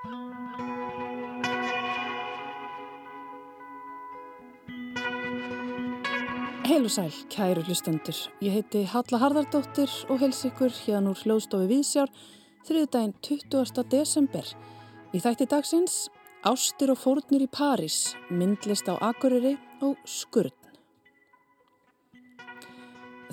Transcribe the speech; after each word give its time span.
Heil 0.00 0.12
og 6.84 6.90
sæl, 6.90 7.12
kæru 7.28 7.60
hlustendur. 7.66 8.16
Ég 8.40 8.54
heiti 8.54 8.86
Halla 8.88 9.18
Harðardóttir 9.20 9.92
og 10.08 10.22
hels 10.22 10.40
ykkur 10.48 10.72
hérna 10.72 11.12
úr 11.12 11.20
hljóðstofi 11.20 11.68
Víðsjár 11.68 12.08
þriðdægin 12.64 13.12
20. 13.20 13.84
desember. 13.92 14.46
Í 15.12 15.20
þætti 15.20 15.46
dagsins 15.52 16.08
Ástir 16.48 16.94
og 16.94 17.02
fórnir 17.02 17.44
í 17.44 17.50
París, 17.52 18.16
myndlist 18.32 18.88
á 18.88 18.96
Akureyri 18.96 19.58
og 19.84 20.00
Skurðn. 20.08 20.56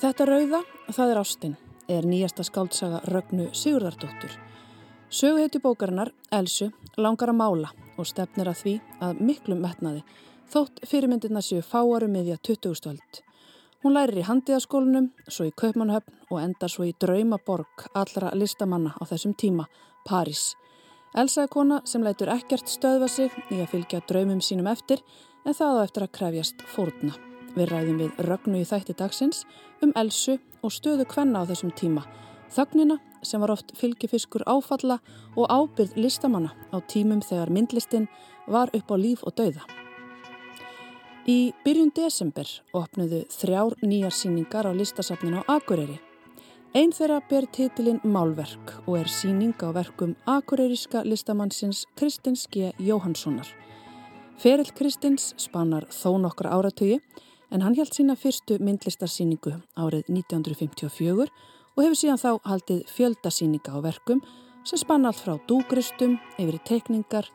Þetta 0.03 0.27
rauða, 0.27 0.61
það 0.91 1.15
er 1.15 1.21
Ástin, 1.23 1.55
er 1.87 2.03
nýjasta 2.03 2.43
skáldsaga 2.43 2.99
Rögnu 3.07 3.55
Sigurðardóttur. 3.55 4.46
Söguhetju 5.09 5.61
bókarinnar, 5.63 6.09
Elsu, 6.35 6.65
langar 6.99 7.29
að 7.31 7.37
mála 7.39 7.69
og 7.95 8.09
stefnir 8.09 8.49
að 8.51 8.57
því 8.59 8.73
að 8.99 9.21
miklum 9.23 9.61
metnaði 9.63 10.01
þótt 10.51 10.81
fyrirmyndirna 10.83 11.39
séu 11.39 11.61
fáarum 11.63 12.11
miðja 12.11 12.35
20. 12.43 12.91
öld. 12.91 13.21
Hún 13.85 13.95
lærir 13.95 14.19
í 14.19 14.25
handiðaskólinum, 14.27 15.07
svo 15.31 15.47
í 15.47 15.53
Kaupmannhöfn 15.55 16.27
og 16.27 16.41
endar 16.41 16.73
svo 16.73 16.83
í 16.83 16.91
draumaborg 16.99 17.87
allra 17.95 18.33
listamanna 18.35 18.91
á 18.99 19.07
þessum 19.07 19.37
tíma, 19.39 19.69
París. 20.03 20.57
Elsa 21.15 21.45
er 21.45 21.53
kona 21.55 21.79
sem 21.87 22.03
lætur 22.03 22.33
ekkert 22.35 22.67
stöðva 22.67 23.07
sig 23.07 23.31
í 23.47 23.61
að 23.61 23.71
fylgja 23.77 24.03
draumum 24.11 24.43
sínum 24.43 24.67
eftir 24.67 24.99
en 25.45 25.55
það 25.55 25.79
á 25.79 25.83
eftir 25.87 26.03
að 26.03 26.15
krefjast 26.19 26.67
fórna. 26.67 27.15
Við 27.55 27.71
ræðum 27.71 28.03
við 28.03 28.23
rögnu 28.27 28.59
í 28.59 28.67
þætti 28.67 28.99
dagsins 28.99 29.45
um 29.81 29.95
Elsu 29.95 30.35
og 30.59 30.75
stöðu 30.75 31.07
kvenna 31.07 31.47
á 31.47 31.49
þessum 31.49 31.71
tíma. 31.71 32.03
Þögnina 32.51 32.99
sem 33.27 33.43
var 33.43 33.51
oft 33.51 33.75
fylgifiskur 33.75 34.45
áfalla 34.47 34.99
og 35.35 35.51
ábyrð 35.51 35.97
listamanna 35.99 36.53
á 36.71 36.77
tímum 36.87 37.21
þegar 37.21 37.51
myndlistin 37.51 38.07
var 38.47 38.71
upp 38.73 38.91
á 38.91 38.95
líf 38.95 39.23
og 39.27 39.35
dauða. 39.35 39.67
Í 41.27 41.51
byrjun 41.65 41.91
desember 41.91 42.47
opnuðu 42.71 43.25
þrjár 43.27 43.73
nýjar 43.83 44.15
síningar 44.15 44.63
á 44.63 44.71
listasafninu 44.71 45.43
á 45.43 45.59
Akureyri. 45.59 45.99
Einn 46.71 46.93
þeirra 46.95 47.17
ber 47.27 47.47
titilinn 47.51 47.99
Málverk 48.03 48.73
og 48.85 48.99
er 48.99 49.09
síning 49.11 49.55
á 49.59 49.71
verkum 49.75 50.15
akureyriska 50.27 51.01
listamannsins 51.03 51.85
Kristins 51.99 52.47
G. 52.47 52.71
Jóhanssonar. 52.79 53.47
Ferill 54.37 54.71
Kristins 54.71 55.33
spanar 55.41 55.87
þó 55.91 56.19
nokkra 56.21 56.51
áratögi 56.55 56.99
en 57.51 57.63
hann 57.65 57.75
held 57.75 57.95
sína 57.95 58.15
fyrstu 58.19 58.59
myndlistarsíningu 58.63 59.55
árið 59.79 60.11
1954 60.11 61.27
og 61.77 61.83
hefur 61.85 61.99
síðan 62.01 62.21
þá 62.21 62.31
haldið 62.49 62.85
fjöldasíninga 62.89 63.77
á 63.77 63.79
verkum 63.85 64.23
sem 64.67 64.81
spanna 64.81 65.11
allt 65.13 65.21
frá 65.21 65.37
dúgristum, 65.47 66.17
yfir 66.41 66.57
í 66.57 66.63
tekningar, 66.65 67.27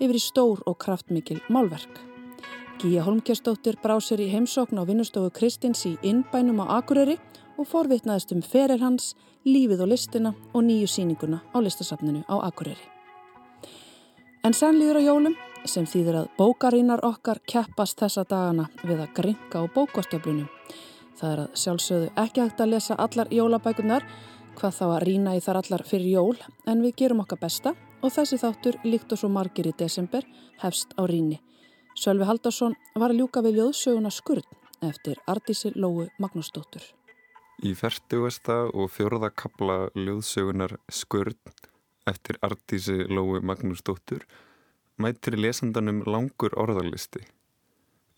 yfir 0.00 0.16
í 0.16 0.22
stór 0.24 0.62
og 0.66 0.78
kraftmikil 0.80 1.38
málverk. 1.52 2.00
Gíja 2.80 3.04
Holmgjastóttir 3.04 3.76
brá 3.82 3.98
sér 4.00 4.22
í 4.24 4.30
heimsókn 4.32 4.80
á 4.80 4.88
vinnustofu 4.88 5.30
Kristins 5.36 5.84
í 5.84 5.98
innbænum 6.00 6.62
á 6.64 6.80
Akureyri 6.80 7.18
og 7.60 7.68
forvitnaðist 7.68 8.32
um 8.32 8.40
feril 8.40 8.80
hans, 8.80 9.12
lífið 9.44 9.84
og 9.84 9.92
listina 9.92 10.32
og 10.54 10.64
nýju 10.64 10.88
síninguna 10.88 11.42
á 11.52 11.60
listasafninu 11.60 12.24
á 12.24 12.40
Akureyri. 12.48 12.80
En 14.40 14.56
senn 14.56 14.80
líður 14.80 15.04
á 15.04 15.08
jólum 15.12 15.36
sem 15.68 15.84
þýðir 15.84 16.22
að 16.22 16.30
bókarínar 16.38 17.04
okkar 17.04 17.42
keppast 17.44 18.00
þessa 18.00 18.24
dagana 18.24 18.70
við 18.80 19.04
að 19.04 19.12
gringa 19.18 19.60
á 19.60 19.64
bókastöflunum. 19.76 20.48
Það 21.20 21.32
er 21.34 21.40
að 21.42 21.56
sjálfsögðu 21.60 22.10
ekki 22.22 22.40
hægt 22.40 22.60
að 22.64 22.70
lesa 22.72 22.96
allar 23.04 23.28
jólabækunar, 23.34 24.04
hvað 24.56 24.76
þá 24.78 24.84
að 24.86 25.02
rína 25.04 25.34
í 25.36 25.42
þar 25.44 25.58
allar 25.60 25.82
fyrir 25.84 26.14
jól, 26.14 26.36
en 26.64 26.80
við 26.80 26.94
gerum 27.02 27.20
okkar 27.26 27.42
besta 27.42 27.74
og 28.00 28.14
þessi 28.14 28.38
þáttur 28.40 28.78
líkt 28.86 29.12
og 29.12 29.20
svo 29.20 29.28
margir 29.28 29.68
í 29.68 29.74
desember 29.76 30.24
hefst 30.62 30.94
á 30.96 31.04
ríni. 31.04 31.42
Sölvi 31.92 32.24
Haldarsson 32.24 32.76
var 32.96 33.12
að 33.12 33.20
ljúka 33.20 33.42
við 33.44 33.60
ljóðsöguna 33.60 34.12
Skurð 34.14 34.48
eftir 34.80 35.20
Ardísi 35.28 35.74
Lóu 35.76 36.06
Magnúsdóttur. 36.22 36.80
Í 37.60 37.74
færtugasta 37.76 38.62
og 38.72 38.88
fjóruða 38.94 39.28
kabla 39.36 39.90
ljóðsögunar 39.92 40.78
Skurð 40.88 41.36
eftir 42.08 42.40
Ardísi 42.40 43.04
Lóu 43.12 43.42
Magnúsdóttur 43.44 44.24
mætir 44.96 45.36
lesandanum 45.36 46.00
langur 46.08 46.56
orðarlisti. 46.56 47.26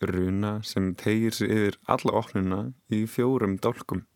Runa 0.09 0.55
sem 0.67 0.93
tegir 0.99 1.37
sig 1.37 1.53
yfir 1.53 1.79
alla 1.95 2.17
opnuna 2.23 2.61
í 2.91 3.05
fjórum 3.07 3.59
dálkum. 3.63 4.07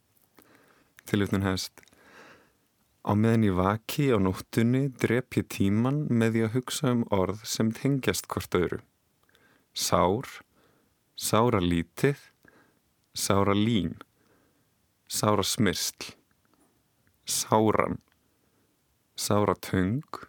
Tilutnum 1.07 1.47
hefst. 1.47 1.85
Á 3.07 3.15
meðan 3.15 3.47
ég 3.47 3.57
vaki 3.61 4.11
á 4.11 4.19
nóttunni 4.19 4.89
drep 4.91 5.39
ég 5.39 5.47
tíman 5.55 6.05
með 6.11 6.35
því 6.35 6.45
að 6.49 6.55
hugsa 6.59 6.93
um 6.97 7.07
orð 7.15 7.47
sem 7.47 7.71
tengjast 7.71 8.27
hvort 8.33 8.59
öðru 8.59 8.83
sár, 9.77 10.25
sára 11.21 11.61
lítið, 11.61 12.17
sára 13.13 13.53
lín, 13.53 13.99
sára 15.09 15.45
smyrsl, 15.45 16.15
sáran, 17.29 17.99
sára 19.21 19.55
tung, 19.61 20.23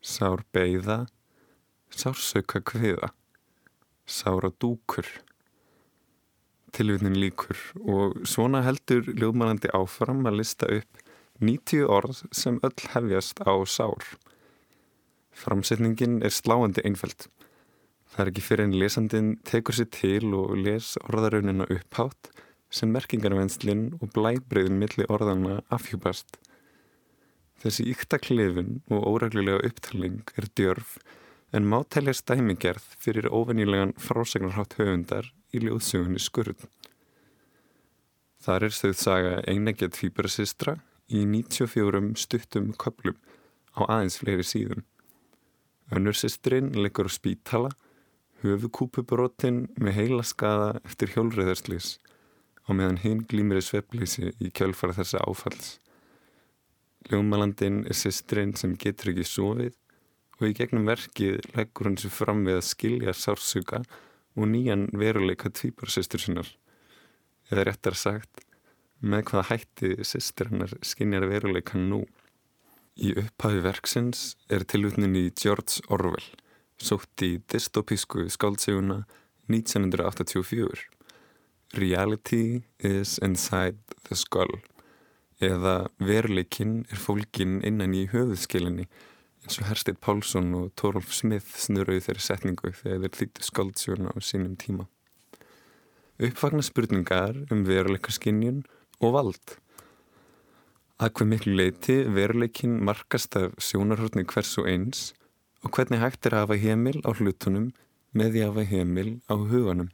sár 0.00 0.44
beigða, 0.54 1.08
sársauka 1.90 2.62
kviða, 2.62 3.10
sára 4.10 4.50
dúkur. 4.62 5.06
Tilvitnin 6.74 7.18
líkur 7.18 7.58
og 7.82 8.20
svona 8.28 8.62
heldur 8.66 9.06
ljóðmannandi 9.08 9.72
áfram 9.74 10.26
að 10.28 10.40
lista 10.42 10.68
upp 10.70 11.00
90 11.40 11.86
orð 11.88 12.24
sem 12.36 12.58
öll 12.66 12.86
hefjast 12.92 13.40
á 13.46 13.54
sár. 13.64 14.04
Framsetningin 15.32 16.20
er 16.26 16.34
sláandi 16.34 16.84
einfælt. 16.84 17.30
Það 18.10 18.22
er 18.24 18.30
ekki 18.32 18.44
fyrir 18.44 18.66
en 18.66 18.76
lesandin 18.76 19.30
tekur 19.46 19.76
sér 19.78 19.88
til 19.94 20.34
og 20.34 20.56
les 20.58 20.96
orðaraunina 21.06 21.68
upphátt 21.70 22.30
sem 22.70 22.90
merkingarvenslinn 22.92 23.86
og 24.00 24.12
blæbreyðin 24.14 24.78
milli 24.82 25.06
orðana 25.10 25.60
afhjúpast. 25.74 26.38
Þessi 27.62 27.86
ykta 27.92 28.18
klefin 28.22 28.80
og 28.90 29.06
óreglulega 29.14 29.62
upptalning 29.68 30.22
er 30.38 30.48
djörf 30.56 30.98
en 31.52 31.66
mátælja 31.66 32.14
stæmigerð 32.14 32.84
fyrir 33.02 33.26
ofennilegan 33.30 33.94
frásagnarhátt 33.98 34.76
höfundar 34.78 35.32
í 35.54 35.62
ljóðsugunni 35.64 36.22
skurð. 36.22 36.66
Þar 38.40 38.68
er 38.68 38.76
stöð 38.76 38.96
saga 38.96 39.32
einegjað 39.50 39.96
tvíbarasistra 39.98 40.76
í 41.10 41.24
94 41.26 42.14
stuttum 42.22 42.70
köplum 42.78 43.18
á 43.74 43.80
aðeins 43.86 44.20
fleiri 44.22 44.46
síðum. 44.46 44.84
Önnur 45.90 46.14
sistrin 46.14 46.70
liggur 46.78 47.10
á 47.10 47.12
spítala 47.12 47.74
höfukúpubrótin 48.44 49.66
með 49.76 49.96
heila 49.98 50.24
skada 50.24 50.78
eftir 50.86 51.12
hjólriðarslýs 51.16 51.98
og 52.68 52.78
meðan 52.78 53.00
hinn 53.02 53.24
glýmir 53.28 53.60
í 53.60 53.66
sveplýsi 53.66 54.30
í 54.38 54.52
kjölfara 54.54 54.94
þessa 54.96 55.20
áfalls. 55.26 55.78
Ljómalandin 57.10 57.82
er 57.88 57.96
sýstrinn 57.96 58.54
sem 58.56 58.76
getur 58.78 59.10
ekki 59.12 59.26
sofið 59.26 59.74
og 60.40 60.48
í 60.48 60.56
gegnum 60.56 60.88
verkið 60.88 61.40
leggur 61.54 61.90
hann 61.90 61.98
sér 62.00 62.14
fram 62.14 62.44
við 62.48 62.60
að 62.60 62.68
skilja 62.70 63.14
sársuga 63.16 63.82
og 64.36 64.48
nýjan 64.48 64.88
veruleika 64.96 65.52
tvíbarsýstur 65.52 66.22
sinnar. 66.22 66.48
Eða 67.50 67.66
réttar 67.68 67.98
sagt, 67.98 68.44
með 69.00 69.26
hvað 69.30 69.48
hætti 69.50 69.90
sýstrinnar 70.06 70.76
skinjar 70.86 71.28
veruleikan 71.28 71.88
nú. 71.92 72.04
Í 73.00 73.12
upphafi 73.20 73.60
verksins 73.64 74.34
er 74.52 74.64
tilutnin 74.68 75.16
í 75.16 75.28
George 75.32 75.84
Orwell 75.92 76.26
sótt 76.80 77.22
í 77.24 77.36
dystopísku 77.50 78.26
skáldseguna 78.32 79.04
1984 79.52 80.88
Reality 81.76 82.62
is 82.78 83.18
inside 83.22 83.78
the 84.08 84.16
skull 84.16 84.60
eða 85.40 85.88
veruleikinn 86.02 86.84
er 86.90 87.00
fólkin 87.00 87.60
innan 87.66 87.94
í 87.96 88.06
höfuðskilinni 88.10 88.88
og 89.58 89.66
Herstedt 89.66 89.98
Pálsson 90.04 90.52
og 90.54 90.70
Torolf 90.78 91.10
Smith 91.16 91.58
snurruði 91.58 92.04
þeirri 92.06 92.22
setningu 92.22 92.70
þegar 92.70 93.02
þeir 93.02 93.16
hlýttu 93.18 93.46
skáldseguna 93.48 94.14
á 94.14 94.18
sínum 94.22 94.54
tíma 94.60 94.86
Uppfagna 96.20 96.62
spurningar 96.62 97.38
um 97.50 97.64
veruleikaskinnjun 97.66 98.62
og 99.00 99.14
vald 99.16 99.54
að 101.00 101.14
hver 101.16 101.28
miklu 101.30 101.54
leiti 101.56 101.94
veruleikinn 102.12 102.74
markast 102.84 103.38
af 103.40 103.54
sjónarhörni 103.56 104.26
hvers 104.28 104.52
og 104.60 104.68
eins 104.68 105.06
og 105.64 105.72
hvernig 105.72 106.02
hægt 106.02 106.28
er 106.28 106.36
að 106.36 106.44
hafa 106.44 106.58
heimil 106.60 107.00
á 107.08 107.10
hlutunum 107.16 107.70
með 108.12 108.34
því 108.34 108.42
að 108.42 108.50
hafa 108.50 108.64
heimil 108.68 109.10
á 109.32 109.34
huganum. 109.38 109.88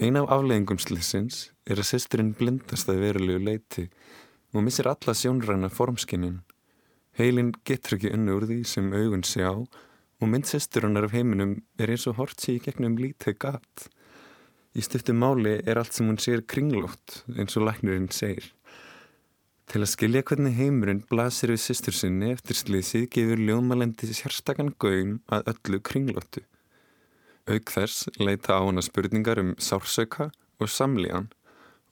Ein 0.00 0.16
af 0.16 0.30
afleggingum 0.32 0.80
slissins 0.80 1.50
er 1.68 1.80
að 1.80 1.90
sesturinn 1.90 2.34
blindast 2.36 2.88
að 2.88 3.02
verulegu 3.04 3.44
leiti 3.44 3.86
og 4.56 4.64
missir 4.64 4.88
alla 4.88 5.12
sjónræna 5.16 5.68
formskinnin. 5.72 6.42
Heilin 7.16 7.54
getur 7.64 7.96
ekki 7.96 8.10
unni 8.12 8.32
úr 8.36 8.44
því 8.44 8.58
sem 8.68 8.88
augun 8.92 9.22
sé 9.24 9.40
á 9.48 9.56
og 9.56 10.28
mynd 10.28 10.48
sesturinnar 10.48 11.06
af 11.08 11.14
heiminum 11.16 11.54
er 11.80 11.92
eins 11.92 12.04
og 12.10 12.18
hort 12.18 12.42
sér 12.42 12.58
í 12.58 12.64
gegnum 12.66 12.98
lítið 13.00 13.38
gatt. 13.40 13.86
Í 14.76 14.84
stiftu 14.84 15.14
máli 15.16 15.54
er 15.64 15.80
allt 15.80 15.96
sem 15.96 16.08
hún 16.08 16.20
sér 16.20 16.44
kringlótt 16.44 17.22
eins 17.36 17.56
og 17.56 17.64
læknirinn 17.68 18.10
segir. 18.12 18.50
Til 19.66 19.80
að 19.80 19.92
skilja 19.94 20.22
hvernig 20.28 20.58
heimurinn 20.60 21.02
blasir 21.08 21.54
við 21.54 21.62
sýstur 21.64 21.96
sinni 21.96 22.34
eftir 22.34 22.60
slísið 22.60 23.08
gefur 23.16 23.40
ljóðmælendi 23.48 24.12
sérstakann 24.12 24.74
gaum 24.78 25.16
að 25.32 25.50
öllu 25.54 25.80
kringlóttu. 25.88 26.44
Auk 27.48 27.72
þess 27.72 28.10
leita 28.20 28.60
á 28.60 28.60
hana 28.60 28.84
spurningar 28.84 29.40
um 29.40 29.56
sársauka 29.56 30.28
og 30.60 30.68
samlíðan 30.68 31.32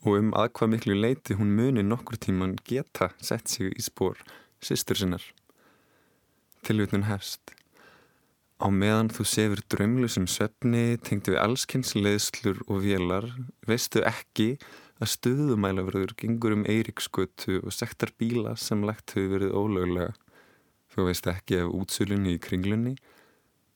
og 0.05 0.21
um 0.21 0.33
að 0.37 0.53
hvað 0.59 0.75
miklu 0.75 1.01
leiti 1.01 1.41
hún 1.41 1.57
muni 1.57 1.83
nokkur 1.83 2.21
tíman 2.21 2.59
geta 2.69 3.15
sett 3.17 3.49
sig 3.49 3.73
í 3.73 3.83
spór 3.83 4.21
sýstur 4.63 5.01
sinnar. 5.01 5.25
Tilvitnun 6.65 7.09
herst. 7.09 7.55
Á 8.63 8.71
meðan 8.71 9.11
þú 9.11 9.25
sefur 9.27 9.61
drömlusum 9.73 10.27
svefni 10.31 10.97
tengdu 11.03 11.35
við 11.35 11.43
allskynns 11.43 11.93
leðslur 11.99 12.63
og 12.69 12.85
vélar 12.85 13.27
veistu 13.67 14.05
ekki 14.07 14.55
að 15.03 15.11
stuðumælaverður 15.15 16.15
gengur 16.21 16.55
um 16.55 16.63
Eiríksgötu 16.71 17.59
og 17.61 17.75
sektar 17.75 18.15
bíla 18.21 18.55
sem 18.57 18.85
lagt 18.87 19.17
hefur 19.17 19.35
verið 19.35 19.57
ólöglega. 19.59 20.15
Þú 20.95 21.09
veist 21.09 21.27
ekki 21.27 21.59
af 21.65 21.75
útsölunni 21.75 22.37
í 22.37 22.41
kringlunni, 22.41 22.95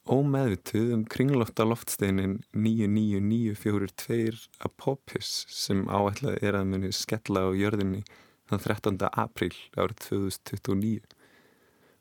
ómeðvituð 0.09 0.95
um 0.95 1.03
kringlótta 1.11 1.67
loftsteinin 1.67 2.39
99942 2.55 4.47
Apopis 4.65 5.43
sem 5.53 5.85
áætlað 5.91 6.39
er 6.41 6.57
að 6.61 6.71
muni 6.71 6.95
skella 6.95 7.45
á 7.45 7.53
jörðinni 7.53 8.05
þann 8.49 8.65
13. 8.65 8.99
apríl 9.13 9.55
árið 9.77 10.05
2029. 10.09 11.03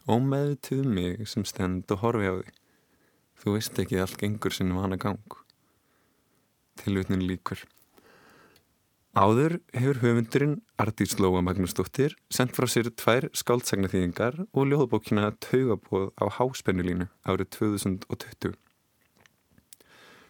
Ómeðvituð 0.07 0.85
um 0.85 0.93
mig 0.95 1.25
sem 1.27 1.43
stend 1.47 1.91
og 1.91 2.03
horfi 2.03 2.29
á 2.31 2.35
því. 2.39 2.53
Þú 3.37 3.55
veist 3.57 3.81
ekki 3.83 3.99
allt 4.01 4.19
gengur 4.21 4.55
sinn 4.55 4.75
vana 4.75 4.97
gang. 5.01 5.39
Tilvitnin 6.79 7.25
líkur. 7.27 7.65
Áður 9.17 9.57
hefur 9.73 9.97
höfundurinn 10.03 10.59
Ardís 10.77 11.15
Lóa 11.17 11.41
Magnúsdóttir 11.41 12.13
sendt 12.29 12.53
frá 12.53 12.67
sér 12.69 12.91
tvær 12.93 13.25
skáldsagnaþýðingar 13.33 14.43
og 14.45 14.67
ljóðbókina 14.69 15.31
Taugabóð 15.41 16.11
á 16.21 16.25
háspennulínu 16.37 17.09
árið 17.25 17.49
2020. 17.57 18.53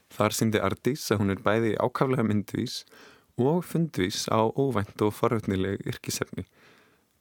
Þar 0.07 0.37
syndi 0.37 0.61
Ardís 0.63 1.03
að 1.11 1.19
hún 1.19 1.35
er 1.35 1.43
bæði 1.43 1.73
ákaflega 1.75 2.23
myndvís 2.29 2.85
og 3.37 3.61
fundvís 3.65 4.25
á 4.33 4.41
óvænt 4.49 5.01
og 5.05 5.13
forvöldnileg 5.13 5.85
yrkisefni, 5.85 6.47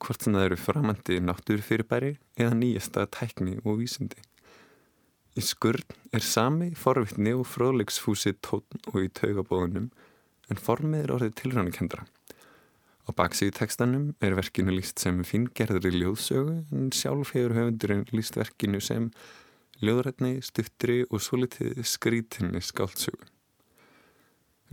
hvort 0.01 0.23
sem 0.23 0.33
það 0.37 0.47
eru 0.49 0.59
framandi 0.61 1.21
náttúru 1.21 1.65
fyrirbæri 1.65 2.17
eða 2.41 2.57
nýjasta 2.57 3.05
tækni 3.13 3.59
og 3.65 3.83
vísindi. 3.83 4.21
Í 5.37 5.45
skurð 5.45 5.93
er 6.17 6.25
sami 6.25 6.71
forvöldni 6.73 7.35
og 7.37 7.45
fróðlegsfúsi 7.53 8.33
tótn 8.41 8.81
og 8.93 9.03
í 9.05 9.13
taugabóðunum 9.13 9.91
en 10.49 10.63
formið 10.69 11.05
er 11.05 11.13
orðið 11.19 11.35
tilránakendra. 11.43 12.07
Á 13.07 13.11
baksíðu 13.15 13.53
tekstanum 13.61 14.07
er 14.25 14.35
verkinu 14.39 14.73
líst 14.73 14.99
sem 15.03 15.21
fingerðri 15.29 15.93
ljóðsögu 15.95 16.57
en 16.73 16.89
sjálf 16.97 17.37
hefur 17.37 17.55
höfundurinn 17.59 18.09
líst 18.17 18.41
verkinu 18.41 18.81
sem 18.81 19.11
ljóðrætni, 19.85 20.41
stuttri 20.41 21.03
og 21.11 21.21
svolítið 21.21 21.85
skrítinni 21.85 22.65
skáltsögu. 22.65 23.36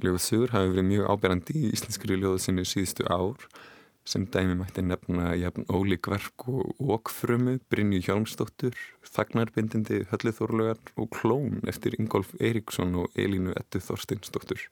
Ljóðsögur 0.02 0.56
hafi 0.56 0.72
verið 0.72 0.88
mjög 0.90 1.12
áberandi 1.14 1.54
í 1.60 1.70
íslenskri 1.76 2.18
ljóðsinu 2.18 2.66
síðustu 2.66 3.06
ár 3.14 3.46
sem 4.10 4.26
dæmi 4.28 4.56
mætti 4.60 4.82
nefna 4.84 5.36
jafn 5.40 5.68
ólík 5.70 6.10
verk 6.12 6.48
og 6.50 6.74
okfrömu, 6.98 7.60
Brynju 7.72 8.02
Hjálmsdóttur, 8.04 8.74
Þagnarbindindi, 9.06 10.02
Höllithorlugar 10.10 10.82
og 10.98 11.14
Klón 11.14 11.62
eftir 11.70 11.96
Ingolf 12.00 12.34
Eiríksson 12.42 12.98
og 13.00 13.14
Elínu 13.16 13.54
Ettu 13.56 13.80
Þorsteinsdóttur. 13.80 14.66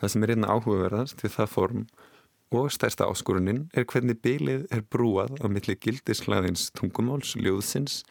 Það 0.00 0.14
sem 0.14 0.24
er 0.24 0.34
einna 0.36 0.54
áhugaverðast 0.54 1.20
við 1.26 1.36
það 1.36 1.52
form 1.58 1.84
og 2.52 2.72
stærsta 2.72 3.10
áskoruninn 3.10 3.66
er 3.74 3.86
hvernig 3.88 4.22
bylið 4.24 4.66
er 4.72 4.86
brúað 4.86 5.36
á 5.42 5.46
milli 5.52 5.76
gildislaðins 5.76 6.70
tungumáls, 6.78 7.34
ljóðsins 7.36 8.02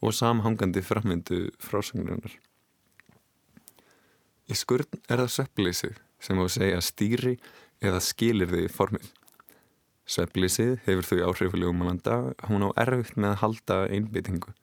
og 0.00 0.16
samhangandi 0.16 0.82
framvindu 0.82 1.50
frásagnunar. 1.60 2.40
Í 4.50 4.56
skurn 4.58 4.98
er 5.06 5.20
það 5.22 5.34
söpplísið 5.36 5.98
sem 6.20 6.40
á 6.40 6.42
að 6.42 6.54
segja 6.56 6.82
stýri 6.82 7.34
eða 7.80 8.00
skilir 8.02 8.50
þið 8.50 8.66
formið. 8.74 9.06
Söpplísið 10.10 10.72
hefur 10.88 11.06
þau 11.06 11.20
áhrifulegu 11.28 11.74
mannanda, 11.76 12.16
hún 12.48 12.66
á 12.66 12.70
erfitt 12.82 13.14
með 13.14 13.36
að 13.36 13.40
halda 13.44 13.76
einbyttingu 13.94 14.54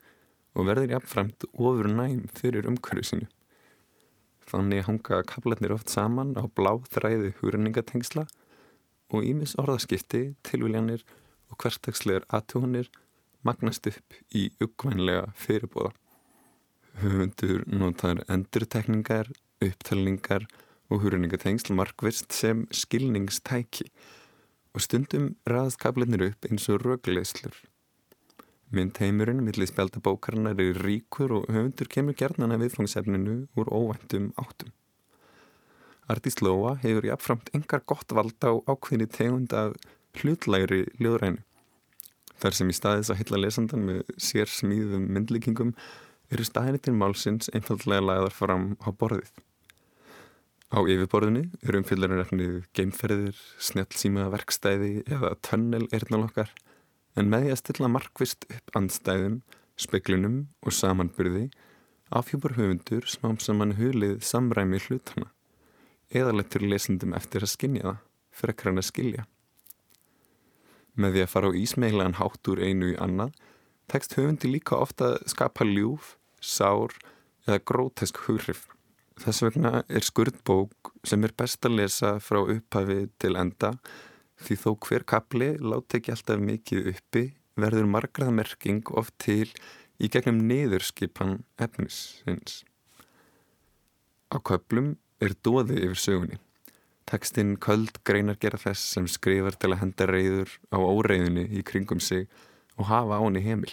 og 0.58 0.68
verður 0.68 0.98
jafnframt 0.98 1.46
ofur 1.54 1.88
næm 1.88 2.26
fyrir 2.36 2.68
umhverju 2.68 3.06
sinu. 3.08 3.30
Þannig 4.48 4.86
hanga 4.88 5.22
kaplarnir 5.28 5.76
oft 5.76 5.92
saman 5.92 6.36
á 6.36 6.44
bláþræði 6.48 7.34
húrenningatengsla 7.40 8.26
og 9.14 9.24
ímis 9.24 9.56
orðaskipti, 9.62 10.34
tilviljanir 10.44 11.04
og 11.52 11.60
hverstagslegar 11.62 12.28
aðtjónir 12.28 12.92
magnast 13.48 13.88
upp 13.88 14.20
í 14.36 14.50
uppvænlega 14.64 15.30
fyrirbóða. 15.40 15.94
Höfundur 16.98 17.64
notar 17.70 18.24
endurtekningar, 18.28 19.30
upptalningar 19.64 20.46
og 20.92 21.02
húrenningatengsl 21.04 21.76
markvist 21.76 22.32
sem 22.36 22.66
skilningstæki 22.72 23.90
og 24.78 24.84
stundum 24.84 25.32
raðast 25.50 25.82
kaplarnir 25.82 26.28
upp 26.30 26.48
eins 26.50 26.68
og 26.72 26.84
rögleislur. 26.86 27.56
Myndheimurinn 28.72 29.46
millir 29.46 29.70
spjaldabókarinnar 29.70 30.60
er 30.60 30.82
ríkur 30.84 31.32
og 31.38 31.48
höfundur 31.48 31.88
kemur 31.88 32.18
gerðnana 32.20 32.60
viðfangsefninu 32.60 33.38
úr 33.56 33.72
óvæntum 33.72 34.34
áttum. 34.36 34.74
Artís 36.08 36.40
Lóa 36.44 36.76
hefur 36.84 37.08
jáfnframt 37.08 37.50
engar 37.56 37.84
gott 37.88 38.12
valda 38.12 38.52
á 38.52 38.56
ákveðni 38.68 39.08
tegund 39.12 39.56
af 39.56 39.76
hlutlæri 40.20 40.86
ljóðrænu. 41.00 41.42
Þar 42.38 42.54
sem 42.54 42.70
í 42.70 42.76
staðis 42.76 43.10
að 43.12 43.24
hylla 43.24 43.42
lesandan 43.42 43.88
með 43.88 44.04
sér 44.22 44.52
smíðum 44.52 45.08
myndlíkingum 45.16 45.74
eru 46.30 46.46
staðinni 46.46 46.84
til 46.84 46.94
málsins 46.94 47.50
einfallega 47.56 48.04
lagðar 48.04 48.36
fram 48.36 48.70
á 48.84 48.92
borðið. 48.92 49.32
Á 50.68 50.84
yfirborðinu 50.84 51.46
eru 51.64 51.80
umfylgjarnir 51.80 52.66
geimferðir, 52.76 53.38
snjálfsíma 53.64 54.26
verkstæði 54.34 55.06
eða 55.08 55.38
tönnel 55.40 55.86
eirnalokkar 55.96 56.52
en 57.16 57.32
með 57.32 57.46
því 57.46 57.54
að 57.54 57.62
stilla 57.62 57.90
markvist 57.92 58.44
upp 58.52 58.76
andstæðum, 58.76 59.40
speklunum 59.80 60.42
og 60.66 60.76
samanbyrði 60.76 61.48
afhjúpar 62.12 62.58
höfundur 62.60 63.08
smám 63.08 63.40
saman 63.40 63.78
hulið 63.80 64.20
samræmi 64.28 64.80
hlutana 64.84 65.32
eða 66.12 66.36
letur 66.36 66.64
lesendum 66.68 67.16
eftir 67.16 67.44
að 67.44 67.54
skinja 67.56 67.84
það, 67.88 67.98
frekar 68.32 68.72
hann 68.72 68.84
að 68.84 68.88
skilja. 68.92 69.26
Með 70.96 71.16
því 71.16 71.24
að 71.24 71.34
fara 71.34 71.52
á 71.52 71.60
ísmeilagan 71.64 72.20
hátt 72.20 72.52
úr 72.52 72.64
einu 72.64 72.94
í 72.94 73.00
annað, 73.04 73.36
tekst 73.92 74.16
höfundi 74.20 74.52
líka 74.52 74.80
ofta 74.80 75.18
skapa 75.28 75.68
ljúf, 75.68 76.16
sár 76.40 76.96
eða 77.48 77.60
grótesk 77.64 78.24
hugrif. 78.28 78.68
Þess 79.18 79.44
vegna 79.48 79.82
er 79.90 80.06
skurðbók 80.06 80.94
sem 81.08 81.24
er 81.26 81.34
best 81.38 81.66
að 81.66 81.80
lesa 81.80 82.18
frá 82.22 82.44
upphafi 82.44 83.08
til 83.18 83.36
enda 83.40 83.74
Því 84.38 84.58
þó 84.62 84.70
hver 84.86 85.06
kapli 85.10 85.50
láti 85.58 85.98
ekki 85.98 86.14
alltaf 86.14 86.42
mikið 86.42 86.90
uppi 86.94 87.24
verður 87.58 87.90
margraðmerking 87.90 88.92
oft 89.00 89.16
til 89.24 89.48
í 89.98 90.10
gegnum 90.14 90.44
niðurskipan 90.50 91.40
efnisins. 91.62 92.62
Á 94.30 94.38
köplum 94.38 94.94
er 95.24 95.34
dóði 95.42 95.80
yfir 95.88 96.02
sögunni. 96.04 96.38
Tekstinn 97.08 97.56
köld 97.64 97.98
greinar 98.06 98.38
gera 98.38 98.60
þess 98.62 98.94
sem 98.94 99.08
skrifar 99.10 99.58
til 99.58 99.72
að 99.72 99.82
henda 99.82 100.08
reyður 100.12 100.54
á 100.70 100.78
óreiðunni 100.78 101.48
í 101.58 101.64
kringum 101.66 102.04
sig 102.04 102.28
og 102.78 102.92
hafa 102.92 103.18
áni 103.24 103.42
heimil. 103.42 103.72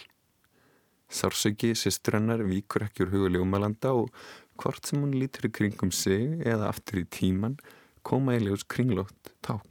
Sársöki 1.12 1.74
sýstrannar 1.76 2.40
víkur 2.46 2.86
ekki 2.86 3.04
úr 3.04 3.12
huguljómalanda 3.12 3.92
og 3.92 4.14
hvort 4.60 4.86
sem 4.86 5.02
hún 5.02 5.14
lítur 5.18 5.48
í 5.48 5.52
kringum 5.54 5.92
sig 5.94 6.42
eða 6.46 6.70
aftur 6.70 7.02
í 7.02 7.06
tíman 7.10 7.56
koma 8.04 8.36
í 8.36 8.42
ljós 8.44 8.64
kringlót 8.68 9.32
ták. 9.44 9.64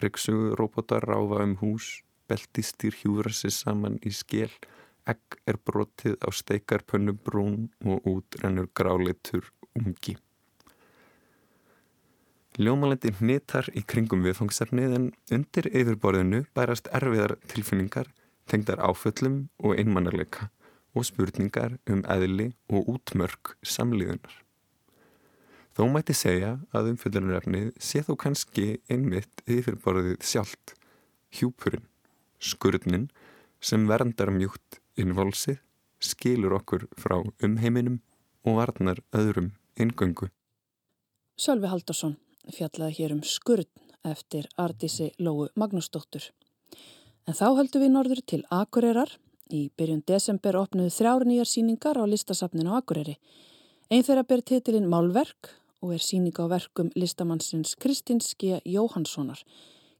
Ryggsugu 0.00 0.54
robotar 0.56 1.04
ráfa 1.04 1.42
um 1.44 1.56
hús, 1.60 2.00
beltistýr 2.28 2.94
hjúra 2.96 3.32
sér 3.34 3.52
saman 3.52 3.98
í 4.06 4.12
skél, 4.16 4.52
egg 5.10 5.40
er 5.50 5.58
brotið 5.58 6.16
á 6.24 6.28
steikarpönnu 6.32 7.16
brún 7.26 7.68
og 7.84 8.06
út 8.08 8.38
rennur 8.40 8.70
gráleitur 8.72 9.50
ungi. 9.76 10.16
Ljómalendi 12.60 13.12
hnitar 13.18 13.68
í 13.76 13.82
kringum 13.86 14.24
viðfangsefnið 14.26 14.96
en 14.96 15.10
undir 15.32 15.68
yfirborðinu 15.70 16.44
bærast 16.56 16.88
erfiðar 16.96 17.36
tilfinningar, 17.52 18.08
tengdar 18.50 18.82
áföllum 18.82 19.44
og 19.62 19.76
einmannarleika 19.78 20.50
og 20.94 21.06
spurningar 21.06 21.78
um 21.90 22.02
eðli 22.10 22.50
og 22.72 22.88
útmörk 22.94 23.54
samlíðunar. 23.62 24.32
Þó 25.76 25.86
mæti 25.94 26.14
segja 26.16 26.56
að 26.76 26.92
umfjöldunarefnið 26.92 27.70
sé 27.78 28.02
þó 28.04 28.14
kannski 28.18 28.66
einmitt 28.90 29.44
yfirborðið 29.46 30.18
sjálft, 30.26 30.74
hjúpurinn, 31.32 31.86
skurðnin 32.42 33.06
sem 33.62 33.86
verndar 33.88 34.32
mjúkt 34.34 34.80
innvolsið, 34.98 35.60
skilur 36.00 36.56
okkur 36.58 36.88
frá 36.98 37.20
umheiminum 37.44 38.00
og 38.44 38.58
varnar 38.58 39.00
öðrum 39.16 39.52
ingöngu. 39.78 40.30
Sölvi 41.40 41.70
Haldarsson 41.70 42.18
fjallaði 42.52 42.98
hér 42.98 43.14
um 43.14 43.22
skurðn 43.24 43.90
eftir 44.10 44.48
Ardísi 44.60 45.10
Lóu 45.20 45.48
Magnúsdóttur. 45.60 46.30
En 47.28 47.36
þá 47.36 47.46
höldum 47.60 47.84
við 47.84 47.92
norður 47.94 48.22
til 48.26 48.40
Akureyrar. 48.50 49.12
Í 49.50 49.64
byrjun 49.74 50.04
desember 50.06 50.54
opnuðu 50.60 50.92
þrjár 50.94 51.24
nýjar 51.26 51.48
síningar 51.50 51.98
á 51.98 52.06
listasafninu 52.06 52.70
á 52.70 52.78
Akureyri. 52.78 53.16
Einn 53.90 54.04
þeirra 54.06 54.22
ber 54.22 54.44
titilinn 54.46 54.86
Málverk 54.86 55.50
og 55.82 55.94
er 55.96 56.04
síning 56.04 56.36
á 56.38 56.46
verkum 56.46 56.92
listamannsins 56.94 57.74
Kristins 57.74 58.36
G. 58.38 58.60
Jóhanssonar. 58.62 59.42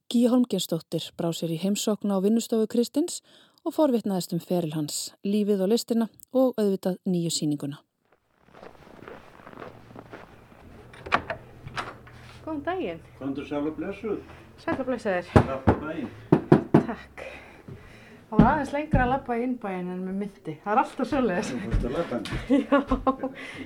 Gíja 0.07 0.31
Holmgjensdóttir 0.31 1.11
brá 1.19 1.33
sér 1.35 1.57
í 1.57 1.59
heimsókna 1.59 2.15
á 2.15 2.23
vinnustofu 2.23 2.71
Kristins 2.71 3.25
og 3.67 3.75
forvitnaðist 3.75 4.37
um 4.37 4.41
feril 4.43 4.77
hans, 4.79 5.11
lífið 5.27 5.67
og 5.67 5.75
listina 5.75 6.09
og 6.31 6.55
auðvitað 6.55 7.03
nýju 7.11 7.35
síninguna. 7.35 7.83
Góðan 12.47 12.65
daginn. 12.71 13.05
Kondur 13.19 13.51
sæl 13.51 13.67
og 13.67 13.75
blessuð. 13.75 14.23
Sæl 14.63 14.79
og 14.79 14.87
blessaðir. 14.87 15.31
Takk 15.35 15.67
fyrir 15.67 15.87
daginn. 15.87 16.11
Takk. 16.87 17.50
Það 18.31 18.39
var 18.39 18.49
aðeins 18.53 18.73
lengra 18.77 19.03
að 19.05 19.11
lappa 19.11 19.37
í 19.37 19.43
innbæin 19.43 19.89
en 19.91 20.03
með 20.07 20.19
myndi. 20.23 20.53
Það 20.63 20.73
er 20.73 20.81
alltaf 20.85 21.09
svolítið. 21.11 21.49
Þú 21.51 21.57
fórst 21.65 21.87
að 21.89 21.95
lappa 21.97 22.15
hann. 22.17 22.27
Já, 22.61 22.77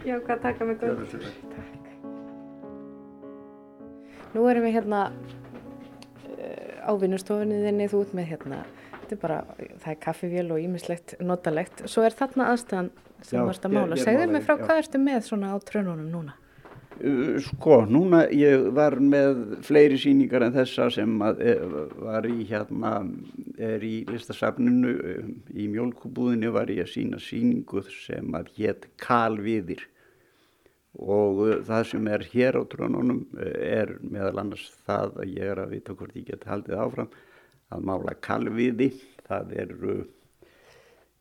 já, 0.08 0.14
hvað 0.24 0.38
taka 0.46 0.68
mig 0.70 0.78
góð. 0.80 1.02
Takk. 1.54 1.90
Nú 4.34 4.46
erum 4.50 4.64
við 4.66 4.74
hérna 4.78 5.00
uh, 5.12 6.88
á 6.88 6.90
vinnustofunni 6.98 7.60
þinni, 7.66 7.86
þú 7.92 8.00
ert 8.06 8.14
með 8.18 8.30
hérna, 8.32 8.62
þetta 9.02 9.14
er 9.14 9.20
bara, 9.22 9.36
það 9.84 9.90
er 9.92 10.00
kaffivél 10.06 10.46
og 10.56 10.62
ímislegt 10.64 11.14
notalegt. 11.22 11.84
Svo 11.90 12.02
er 12.08 12.16
þarna 12.18 12.48
aðstæðan 12.54 12.88
sem 13.24 13.44
ert 13.44 13.68
að 13.68 13.70
ég- 13.70 13.76
mála. 13.78 14.00
ég 14.00 14.08
Segðu 14.08 14.26
mig 14.32 14.42
frá 14.48 14.56
já. 14.56 14.62
hvað 14.64 14.80
ertu 14.82 15.02
með 15.04 15.20
svona 15.28 15.52
á 15.54 15.56
trönunum 15.68 16.08
núna? 16.10 16.34
Uh, 17.02 17.40
Sko, 17.42 17.80
núna 17.90 18.24
ég 18.30 18.68
var 18.76 18.96
með 19.02 19.58
fleiri 19.66 19.98
sýningar 19.98 20.44
en 20.46 20.54
þessa 20.54 20.86
sem 20.94 21.16
eh, 21.26 21.64
var 21.98 22.28
í 22.28 22.44
hérna, 22.46 22.92
er 23.58 23.82
í 23.82 24.04
listasafninu, 24.10 24.94
um, 25.14 25.32
í 25.50 25.66
mjölkubúðinu 25.72 26.52
var 26.54 26.70
ég 26.70 26.84
að 26.86 26.92
sína 26.92 27.20
sýningu 27.22 27.82
sem 27.90 28.30
að 28.38 28.52
hétt 28.58 28.88
Kalviðir. 29.02 29.82
Og 30.94 31.40
það 31.66 31.86
sem 31.90 32.10
er 32.14 32.26
hér 32.30 32.60
á 32.60 32.62
trónunum 32.70 33.24
er 33.42 33.96
meðal 33.98 34.44
annars 34.44 34.68
það 34.86 35.24
að 35.24 35.32
ég 35.34 35.50
er 35.50 35.62
að 35.64 35.72
vita 35.74 35.96
hvort 35.98 36.14
ég 36.14 36.28
get 36.28 36.46
haldið 36.46 36.78
áfram 36.84 37.16
að 37.74 37.88
mála 37.90 38.14
Kalviði, 38.22 38.92
það 39.26 39.56
er 39.64 39.74
uh, 39.82 40.04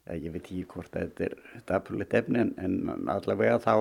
Ja, 0.04 0.18
ég 0.20 0.34
veit 0.34 0.44
ekki 0.44 0.66
hvort 0.68 0.92
þetta 0.92 1.30
er 1.30 1.36
dapurlegt 1.70 2.16
efni 2.18 2.42
en, 2.60 2.74
allavega 3.08 3.56
þá 3.64 3.76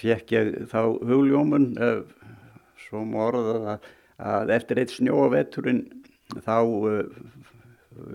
fekk 0.00 0.34
ég 0.34 0.52
þá 0.70 0.80
hugljómun 0.86 1.68
uh, 1.78 2.00
svo 2.86 3.04
má 3.06 3.20
orða 3.28 3.58
það 3.66 3.92
að 4.16 4.52
eftir 4.56 4.80
eitt 4.80 4.94
snjóaveturinn 4.94 5.84
þá 6.44 6.56
uh, 6.64 7.04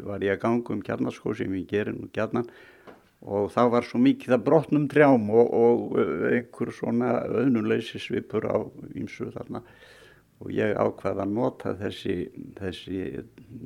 var 0.08 0.24
ég 0.26 0.36
að 0.36 0.44
ganga 0.44 0.76
um 0.76 0.84
kjarnaskó 0.86 1.34
sem 1.38 1.54
ég 1.58 1.70
gerir 1.70 1.96
nú 1.96 2.10
kjarnan 2.14 2.50
og 3.22 3.52
þá 3.54 3.62
var 3.76 3.86
svo 3.86 4.02
mikið 4.02 4.36
að 4.36 4.46
brotnum 4.48 4.88
trjám 4.90 5.30
og, 5.30 5.50
og 5.54 5.98
uh, 6.00 6.28
einhver 6.32 6.74
svona 6.76 7.20
öðnuleysi 7.30 8.02
svipur 8.02 8.48
á 8.50 8.58
ýmsu 8.98 9.30
þarna. 9.36 9.64
Og 10.42 10.50
ég 10.58 10.74
ákvaða 10.74 11.22
að 11.22 11.34
nota 11.36 11.76
þessi, 11.78 12.16
þessi 12.58 13.02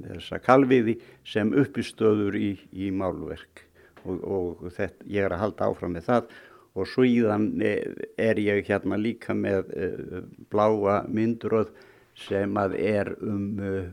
þessa 0.10 0.42
kalviði 0.44 0.98
sem 1.24 1.54
uppistöður 1.56 2.36
í, 2.36 2.50
í 2.76 2.90
málverk. 2.92 3.64
Og, 4.04 4.20
og 4.20 4.66
þetta, 4.76 5.08
ég 5.08 5.24
er 5.24 5.32
að 5.38 5.46
halda 5.46 5.70
áfram 5.72 5.96
með 5.96 6.10
það 6.10 6.36
og 6.76 6.90
svo 6.92 7.06
íðan 7.08 7.50
er 7.64 8.42
ég 8.42 8.68
hérna 8.68 9.00
líka 9.00 9.36
með 9.38 9.72
uh, 9.72 10.20
bláa 10.52 11.02
myndröð 11.08 11.72
sem 12.20 12.56
að 12.60 12.78
er 12.80 13.14
um 13.24 13.48
uh, 13.60 13.88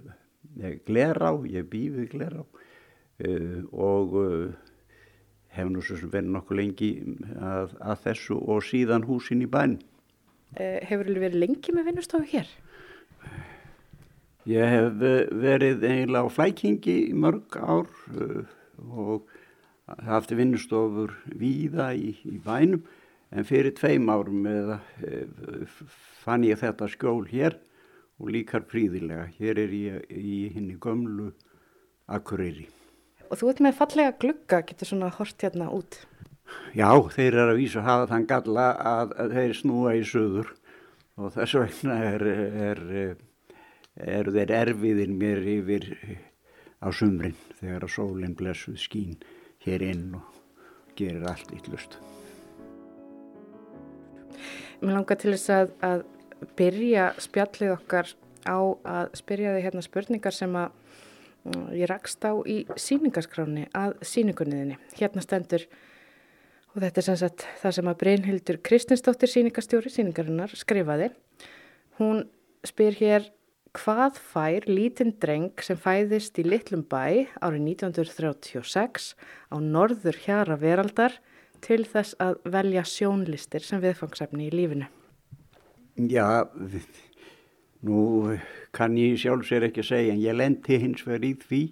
glerá, 0.87 1.33
ég 1.49 1.71
býði 1.71 2.09
glerá 2.13 2.43
og 3.73 4.15
hef 5.55 5.69
nú 5.71 5.83
svo 5.85 5.95
sem 6.01 6.11
verið 6.11 6.33
nokkuð 6.35 6.59
lengi 6.59 6.89
að, 7.39 7.77
að 7.79 8.01
þessu 8.07 8.39
og 8.51 8.65
síðan 8.67 9.05
húsin 9.07 9.45
í 9.45 9.49
bæn. 9.53 9.77
Hefur 10.59 11.07
þú 11.07 11.23
verið 11.23 11.39
lengi 11.45 11.75
með 11.77 11.91
vinnustofu 11.91 12.27
hér? 12.33 12.51
Ég 14.51 14.73
hef 14.75 15.05
eh, 15.07 15.29
verið 15.39 15.85
eiginlega 15.87 16.27
á 16.27 16.35
flækingi 16.35 16.97
í 17.13 17.15
mörg 17.15 17.55
ár 17.63 17.87
og 18.83 19.29
haft 20.07 20.33
vinnustofur 20.37 21.15
víða 21.39 21.93
í, 21.95 22.15
í 22.29 22.39
bænum 22.43 22.85
en 23.33 23.49
fyrir 23.49 23.75
tveim 23.77 24.11
árum 24.13 24.47
eða, 24.49 24.79
uh, 25.07 25.83
fann 26.25 26.47
ég 26.47 26.61
þetta 26.61 26.89
skjól 26.93 27.25
hér 27.31 27.59
og 28.23 28.31
líkar 28.35 28.67
príðilega. 28.69 29.27
Hér 29.39 29.65
er 29.65 29.75
ég 29.75 30.15
í 30.15 30.39
henni 30.55 30.77
gömlu 30.81 31.33
Akureyri. 32.13 32.69
Og 33.31 33.41
þú 33.41 33.53
ert 33.53 33.63
með 33.65 33.79
fallega 33.79 34.17
glugga, 34.21 34.61
getur 34.69 34.91
svona 34.91 35.09
hort 35.17 35.41
hérna 35.43 35.71
út. 35.73 36.03
Já, 36.77 36.89
þeir 37.15 37.33
eru 37.33 37.53
að 37.55 37.61
vísa 37.63 37.85
hafa 37.85 38.09
þann 38.11 38.27
galla 38.29 38.67
að, 38.77 39.15
að 39.23 39.37
þeir 39.39 39.55
snúa 39.57 39.95
í 39.97 40.03
söður 40.05 40.51
og 41.17 41.33
þess 41.37 41.57
vegna 41.61 41.97
er, 42.11 42.25
er, 42.69 42.83
eru 44.19 44.35
þeir 44.37 44.53
erfiðir 44.59 45.15
mér 45.17 45.41
yfir 45.55 45.89
á 46.83 46.89
sumrin 46.93 47.39
þegar 47.61 47.87
að 47.87 47.95
sólinn 47.95 48.37
blessuð 48.37 48.81
skín 48.83 49.17
hér 49.67 49.85
inn 49.93 50.17
og 50.19 50.41
gerir 50.99 51.25
allt 51.29 51.53
yllust. 51.55 51.99
Mér 54.83 54.97
langar 54.99 55.19
til 55.21 55.35
þess 55.35 55.53
að, 55.55 55.73
að 55.87 56.05
byrja 56.59 57.13
spjallið 57.23 57.75
okkar 57.77 58.11
á 58.43 58.59
að 58.59 59.13
spyrja 59.21 59.55
þig 59.55 59.67
hérna 59.69 59.85
spurningar 59.87 60.35
sem 60.35 60.57
að 60.59 60.73
mm, 61.47 61.67
ég 61.79 61.91
rakst 61.91 62.25
á 62.27 62.33
í 62.43 62.63
síningaskráni 62.75 63.69
að 63.79 63.95
síningunniðinni. 64.07 64.79
Hérna 64.99 65.23
stendur 65.23 65.69
og 66.73 66.81
þetta 66.83 67.03
er 67.03 67.07
sem 67.07 67.21
sagt 67.21 67.47
það 67.63 67.77
sem 67.79 67.93
að 67.93 68.01
Brynhildur 68.03 68.59
Kristinsdóttir 68.67 69.31
síningastjóri 69.31 69.93
síningarinnar 69.93 70.55
skrifaði. 70.59 71.13
Hún 72.01 72.25
spyr 72.67 72.99
hér 72.99 73.31
hvað 73.77 74.19
fær 74.21 74.67
lítinn 74.69 75.15
dreng 75.23 75.63
sem 75.65 75.79
fæðist 75.81 76.39
í 76.41 76.45
litlum 76.45 76.83
bæ 76.85 77.29
árið 77.41 77.63
1936 77.73 79.13
á 79.49 79.57
norður 79.57 80.19
hjara 80.25 80.59
veraldar 80.61 81.17
til 81.65 81.85
þess 81.89 82.17
að 82.21 82.41
velja 82.53 82.85
sjónlistir 82.85 83.65
sem 83.65 83.81
viðfangsefni 83.83 84.51
í 84.51 84.53
lífinu. 84.53 84.89
Já, 85.97 86.49
nú 87.87 88.37
kann 88.77 88.99
ég 89.01 89.19
sjálf 89.21 89.49
sér 89.49 89.69
ekki 89.69 89.85
segja 89.87 90.15
en 90.15 90.23
ég 90.23 90.37
lendi 90.37 90.81
hins 90.83 91.05
vegar 91.07 91.27
í 91.29 91.35
því 91.41 91.63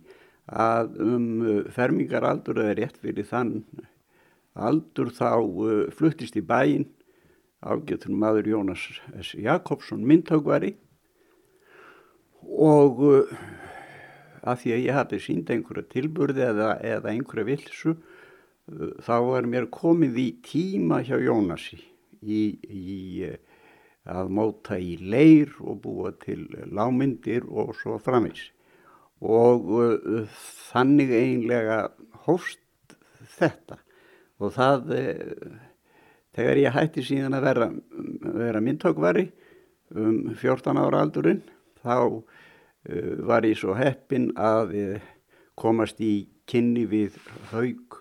að 0.50 0.96
um 1.04 1.26
fermingaraldur 1.70 2.62
eða 2.64 2.76
rétt 2.80 3.00
fyrir 3.02 3.28
þann 3.28 3.58
aldur 4.58 5.12
þá 5.14 5.30
uh, 5.38 5.84
fluttist 5.94 6.36
í 6.36 6.42
bæinn 6.42 6.88
ágættur 7.60 8.12
maður 8.16 8.48
Jónas 8.50 8.86
S. 9.20 9.34
Jakobsson 9.36 10.02
myndtökvari 10.08 10.74
og 12.46 13.02
uh, 13.06 13.34
að 14.40 14.62
því 14.62 14.72
að 14.74 14.84
ég 14.86 14.96
hafi 14.96 15.20
sínd 15.22 15.52
einhverja 15.52 15.90
tilburði 15.92 16.46
eða, 16.48 16.70
eða 16.80 17.12
einhverja 17.12 17.48
vilsu 17.50 17.94
uh, 17.94 18.92
þá 19.04 19.16
var 19.28 19.48
mér 19.50 19.68
komið 19.72 20.20
í 20.22 20.28
tíma 20.46 21.02
hjá 21.06 21.16
Jónasi 21.20 21.80
í, 22.20 22.42
í 22.64 22.96
uh, 23.28 23.36
að 24.10 24.32
móta 24.32 24.78
í 24.80 24.96
leir 24.96 25.52
og 25.60 25.82
búa 25.84 26.14
til 26.22 26.46
lámyndir 26.72 27.44
og 27.46 27.74
svo 27.78 27.98
framins 28.02 28.48
og 29.20 29.68
uh, 29.76 30.40
þannig 30.70 31.12
einlega 31.12 31.80
hófst 32.24 32.96
þetta. 33.36 33.76
Og 34.40 34.54
það 34.56 34.94
uh, 34.96 35.58
þegar 36.36 36.62
ég 36.62 36.76
hætti 36.76 37.04
síðan 37.04 37.36
að 37.36 37.46
vera, 37.50 37.70
vera 38.40 38.64
myndtökvari 38.64 39.28
um 39.90 40.32
14 40.38 40.78
ára 40.80 41.04
aldurinn 41.04 41.42
þá 41.84 41.96
uh, 42.10 42.22
var 43.28 43.46
ég 43.48 43.58
svo 43.60 43.76
heppin 43.78 44.30
að 44.38 44.74
uh, 44.80 45.08
komast 45.60 46.00
í 46.00 46.28
kynni 46.50 46.86
við 46.90 47.18
Haug 47.52 48.00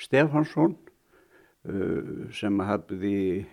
Stefansson 0.00 0.76
uh, 1.68 2.28
sem 2.34 2.60
hafði 2.64 3.46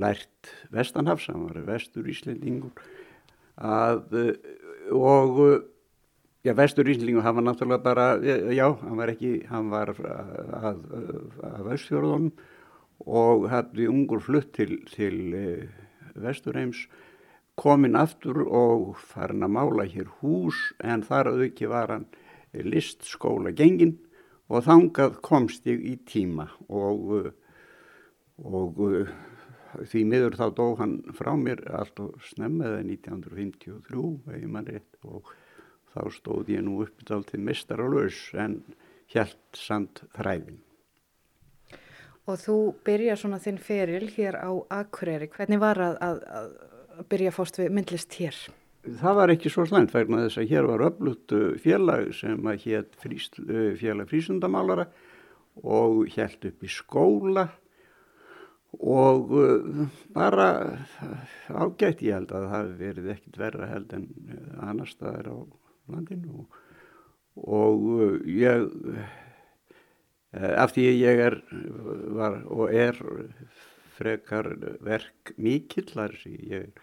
lært 0.00 0.52
Vestanhafs, 0.72 1.28
hann 1.28 1.48
var 1.48 1.66
vestur 1.68 2.08
Íslendingur 2.08 2.72
að, 3.60 4.16
uh, 4.16 4.32
og 4.96 5.42
uh, 5.44 5.58
já, 6.44 6.54
vestur 6.58 6.88
Íslendingur 6.88 7.26
hann 7.26 7.38
var 7.40 7.48
náttúrulega 7.50 7.84
bara, 7.84 8.08
já, 8.22 8.66
hann 8.80 8.98
var 9.00 9.12
ekki 9.12 9.34
hann 9.50 9.70
var 9.72 9.92
að, 9.92 10.82
að, 11.42 11.62
vestfjörðunum 11.68 12.32
og 13.02 13.48
hafði 13.50 13.88
ungur 13.90 14.22
flutt 14.22 14.52
til, 14.54 14.76
til 14.92 15.16
Vesturheims 16.14 16.86
komin 17.58 17.98
aftur 17.98 18.42
og 18.46 18.96
farin 18.96 19.44
að 19.44 19.54
mála 19.56 19.86
hér 19.88 20.08
hús 20.20 20.58
en 20.80 21.04
þar 21.04 21.32
auðviki 21.32 21.68
var 21.70 21.92
hann 21.92 22.08
listskóla 22.52 23.52
gengin 23.56 23.98
og 24.52 24.64
þangað 24.66 25.20
komst 25.24 25.68
ég 25.68 25.84
í 25.88 25.96
tíma 26.08 26.48
og, 26.68 27.32
og 28.42 28.82
því 29.88 30.02
miður 30.08 30.36
þá 30.40 30.46
dó 30.56 30.66
hann 30.80 30.98
frá 31.16 31.32
mér 31.38 31.62
allt 31.72 32.02
og 32.04 32.18
snemmiða 32.32 32.82
1953 32.84 34.02
eða 34.36 34.50
mann 34.52 34.68
rétt 34.68 34.98
og 35.04 35.30
þá 35.92 36.02
stóð 36.16 36.52
ég 36.54 36.64
nú 36.64 36.82
uppdál 36.84 37.24
til 37.28 37.40
mistar 37.44 37.80
og 37.84 37.96
laus 37.96 38.20
en 38.36 38.60
helt 39.12 39.40
samt 39.56 40.04
þræðin. 40.16 40.60
Og 42.30 42.38
þú 42.38 42.56
byrja 42.86 43.16
svona 43.18 43.40
þinn 43.42 43.58
feril 43.58 44.06
hér 44.14 44.38
á 44.38 44.50
Akureyri. 44.78 45.26
Hvernig 45.32 45.58
var 45.60 45.80
að, 45.82 45.96
að, 46.06 46.20
að 46.38 46.50
byrja 47.12 47.32
fórst 47.34 47.60
við 47.60 47.72
myndlist 47.76 48.18
hér? 48.20 48.36
Það 48.82 49.18
var 49.20 49.32
ekki 49.34 49.50
svo 49.52 49.64
slæmt 49.68 49.92
vegna 49.94 50.24
þess 50.24 50.40
að 50.42 50.50
hér 50.50 50.68
var 50.68 50.84
öflutt 50.88 51.34
félag 51.62 52.08
sem 52.18 52.48
að 52.50 52.64
hétt 52.66 52.96
fríst, 52.98 53.38
félag 53.78 54.10
frísundamálara 54.10 54.88
og 55.62 56.08
helt 56.16 56.48
upp 56.48 56.64
í 56.64 56.70
skóla 56.72 57.46
og 58.80 59.32
bara 60.16 60.48
ágætt 61.52 62.02
ég 62.02 62.16
held 62.16 62.32
að 62.32 62.46
það 62.48 62.54
hefði 62.56 62.78
verið 62.80 63.10
ekkit 63.14 63.38
verra 63.38 63.68
held 63.68 63.92
en 63.98 64.06
annar 64.64 64.90
staðar 64.90 65.28
á 65.28 65.36
landinu 65.92 66.42
og, 66.42 66.62
og 67.36 68.24
ég 68.26 68.66
af 70.32 70.72
því 70.72 70.86
ég 70.96 71.22
er 71.28 71.36
var, 72.16 72.40
og 72.48 72.72
er 72.72 72.96
frekar 73.96 74.48
verk 74.84 75.34
mikill 75.36 75.88
þar 75.90 76.16
sem 76.20 76.38
ég 76.48 76.82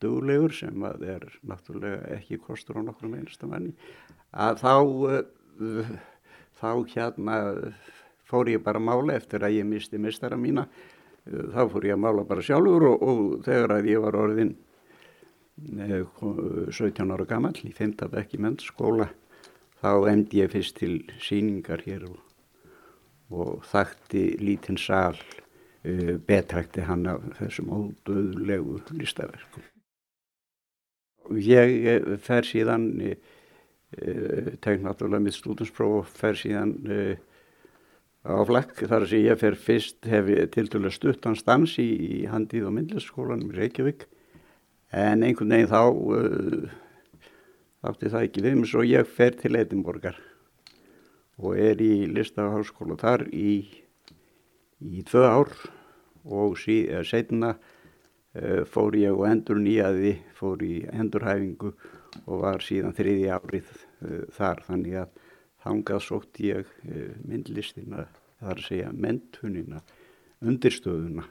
duglegur 0.00 0.54
sem 0.56 0.86
að 0.86 1.04
er 1.14 1.26
náttúrulega 1.46 2.14
ekki 2.16 2.40
kostur 2.40 2.80
á 2.80 2.82
nokkrum 2.84 3.18
einasta 3.18 3.48
manni 3.48 3.74
að 4.32 4.62
þá 4.62 4.74
uh, 5.10 5.92
þá 6.60 6.70
hérna 6.94 7.36
fór 8.30 8.50
ég 8.52 8.64
bara 8.64 8.80
að 8.80 8.88
mála 8.88 9.18
eftir 9.18 9.44
að 9.44 9.58
ég 9.58 9.68
misti 9.68 10.00
mistara 10.00 10.38
mína 10.40 10.66
uh, 10.66 11.46
þá 11.52 11.62
fór 11.72 11.88
ég 11.90 11.96
að 11.98 12.04
mála 12.06 12.26
bara 12.28 12.44
sjálfur 12.46 12.88
og, 12.92 13.04
og 13.04 13.22
þegar 13.46 13.76
að 13.76 13.90
ég 13.92 14.04
var 14.06 14.20
orðin 14.24 14.54
uh, 15.84 16.70
17 16.72 17.12
ára 17.12 17.28
gammal 17.28 17.56
í 17.60 17.74
5. 17.76 18.08
bekki 18.14 18.40
mennskóla 18.40 19.10
þá 19.80 19.92
emdi 20.12 20.42
ég 20.42 20.52
fyrst 20.52 20.78
til 20.80 21.02
síningar 21.20 21.84
hér 21.84 22.08
og, 22.08 22.18
og 23.32 23.68
þakti 23.68 24.30
lítinn 24.40 24.80
uh, 24.80 25.20
betrækti 25.82 26.84
hann 26.84 27.06
af 27.08 27.22
þessum 27.38 27.70
ódöðlegu 27.72 28.80
listaverkum. 28.98 29.64
Ég 31.40 31.86
eh, 31.86 32.16
fer 32.20 32.44
síðan 32.44 32.86
uh, 33.00 34.50
tegn 34.60 34.84
náttúrulega 34.84 35.24
mitt 35.24 35.36
stúdinspróf 35.38 36.10
fer 36.20 36.36
síðan 36.36 36.74
uh, 36.90 37.14
á 38.26 38.44
flekk 38.48 38.82
þar 38.90 39.06
að 39.06 39.16
ég 39.22 39.40
fer 39.40 39.56
fyrst 39.56 40.08
hef 40.10 40.28
til 40.52 40.66
dælu 40.68 40.92
stuttan 40.92 41.38
stans 41.38 41.78
í, 41.80 41.86
í 41.86 42.24
handið 42.28 42.68
og 42.68 42.76
myndlisskólanum 42.76 43.54
í 43.54 43.60
Reykjavík. 43.60 44.08
En 44.90 45.22
einhvern 45.22 45.54
veginn 45.54 45.70
þá 45.70 45.82
uh, 45.86 46.66
átti 47.86 48.10
það 48.10 48.26
ekki 48.26 48.44
við 48.44 48.58
mig 48.58 48.72
svo 48.72 48.84
ég 48.84 49.08
fer 49.08 49.38
til 49.38 49.56
Edinborgar 49.56 50.18
og 51.40 51.56
er 51.56 51.78
í 51.80 52.04
listaháskóla 52.10 52.98
þar 53.00 53.24
í 53.32 53.54
í 54.80 55.04
tvö 55.08 55.26
ár 55.28 55.52
og 56.24 56.58
síðan 56.60 57.06
setna 57.08 57.54
Eh, 58.30 58.62
fór 58.62 58.94
ég 58.94 59.10
og 59.10 59.24
endur 59.26 59.58
nýjaði, 59.58 60.12
fór 60.38 60.60
í 60.62 60.84
endurhæfingu 60.86 61.72
og 62.30 62.36
var 62.44 62.62
síðan 62.62 62.94
þriði 62.94 63.26
árið 63.34 63.70
uh, 63.74 64.20
þar 64.34 64.62
þannig 64.68 64.94
að 65.00 65.16
þangað 65.64 66.04
sótt 66.04 66.38
ég 66.42 66.68
uh, 66.86 67.08
myndlistina, 67.26 68.04
þar 68.38 68.62
segja 68.62 68.92
mentunina, 68.94 69.82
undirstöðuna 70.46 71.26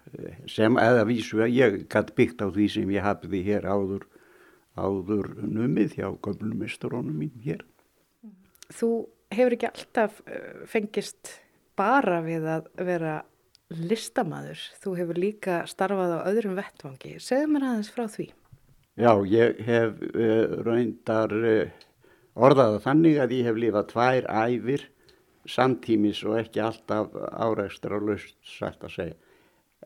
sem 0.52 0.76
eða 0.80 1.08
vísu 1.08 1.40
að 1.40 1.56
ég 1.56 1.80
gæti 1.88 2.18
byggt 2.20 2.44
á 2.44 2.48
því 2.52 2.68
sem 2.76 2.92
ég 2.92 3.08
hafði 3.08 3.44
hér 3.48 3.70
áður, 3.72 4.04
áður 4.76 5.32
numið 5.40 5.96
hjá 6.02 6.10
gömlumisturónum 6.20 7.16
mín 7.16 7.32
hér. 7.48 7.64
Þú 8.76 8.92
hefur 9.32 9.56
ekki 9.56 9.72
alltaf 9.72 10.20
fengist 10.68 11.38
bara 11.80 12.20
við 12.28 12.52
að 12.60 12.72
vera 12.92 13.22
listamaður. 13.70 14.62
Þú 14.82 14.96
hefur 14.98 15.22
líka 15.22 15.60
starfað 15.70 16.16
á 16.18 16.28
öðrum 16.32 16.56
vettvangi. 16.58 17.18
Segð 17.22 17.52
mér 17.54 17.68
aðeins 17.70 17.92
frá 17.94 18.06
því. 18.10 18.30
Já, 19.00 19.12
ég 19.32 19.60
hef 19.64 20.00
uh, 20.10 20.56
reyndar 20.66 21.36
uh, 21.38 21.86
orðaða 22.36 22.82
þannig 22.84 23.20
að 23.24 23.36
ég 23.38 23.48
hef 23.48 23.60
lifað 23.64 23.92
tvær 23.94 24.28
æfir 24.28 24.88
samtímis 25.50 26.22
og 26.28 26.38
ekki 26.42 26.62
alltaf 26.64 27.16
áreistra 27.16 27.98
og 27.98 28.10
löst 28.12 28.36
sagt 28.46 28.84
að 28.86 28.96
segja. 28.96 29.18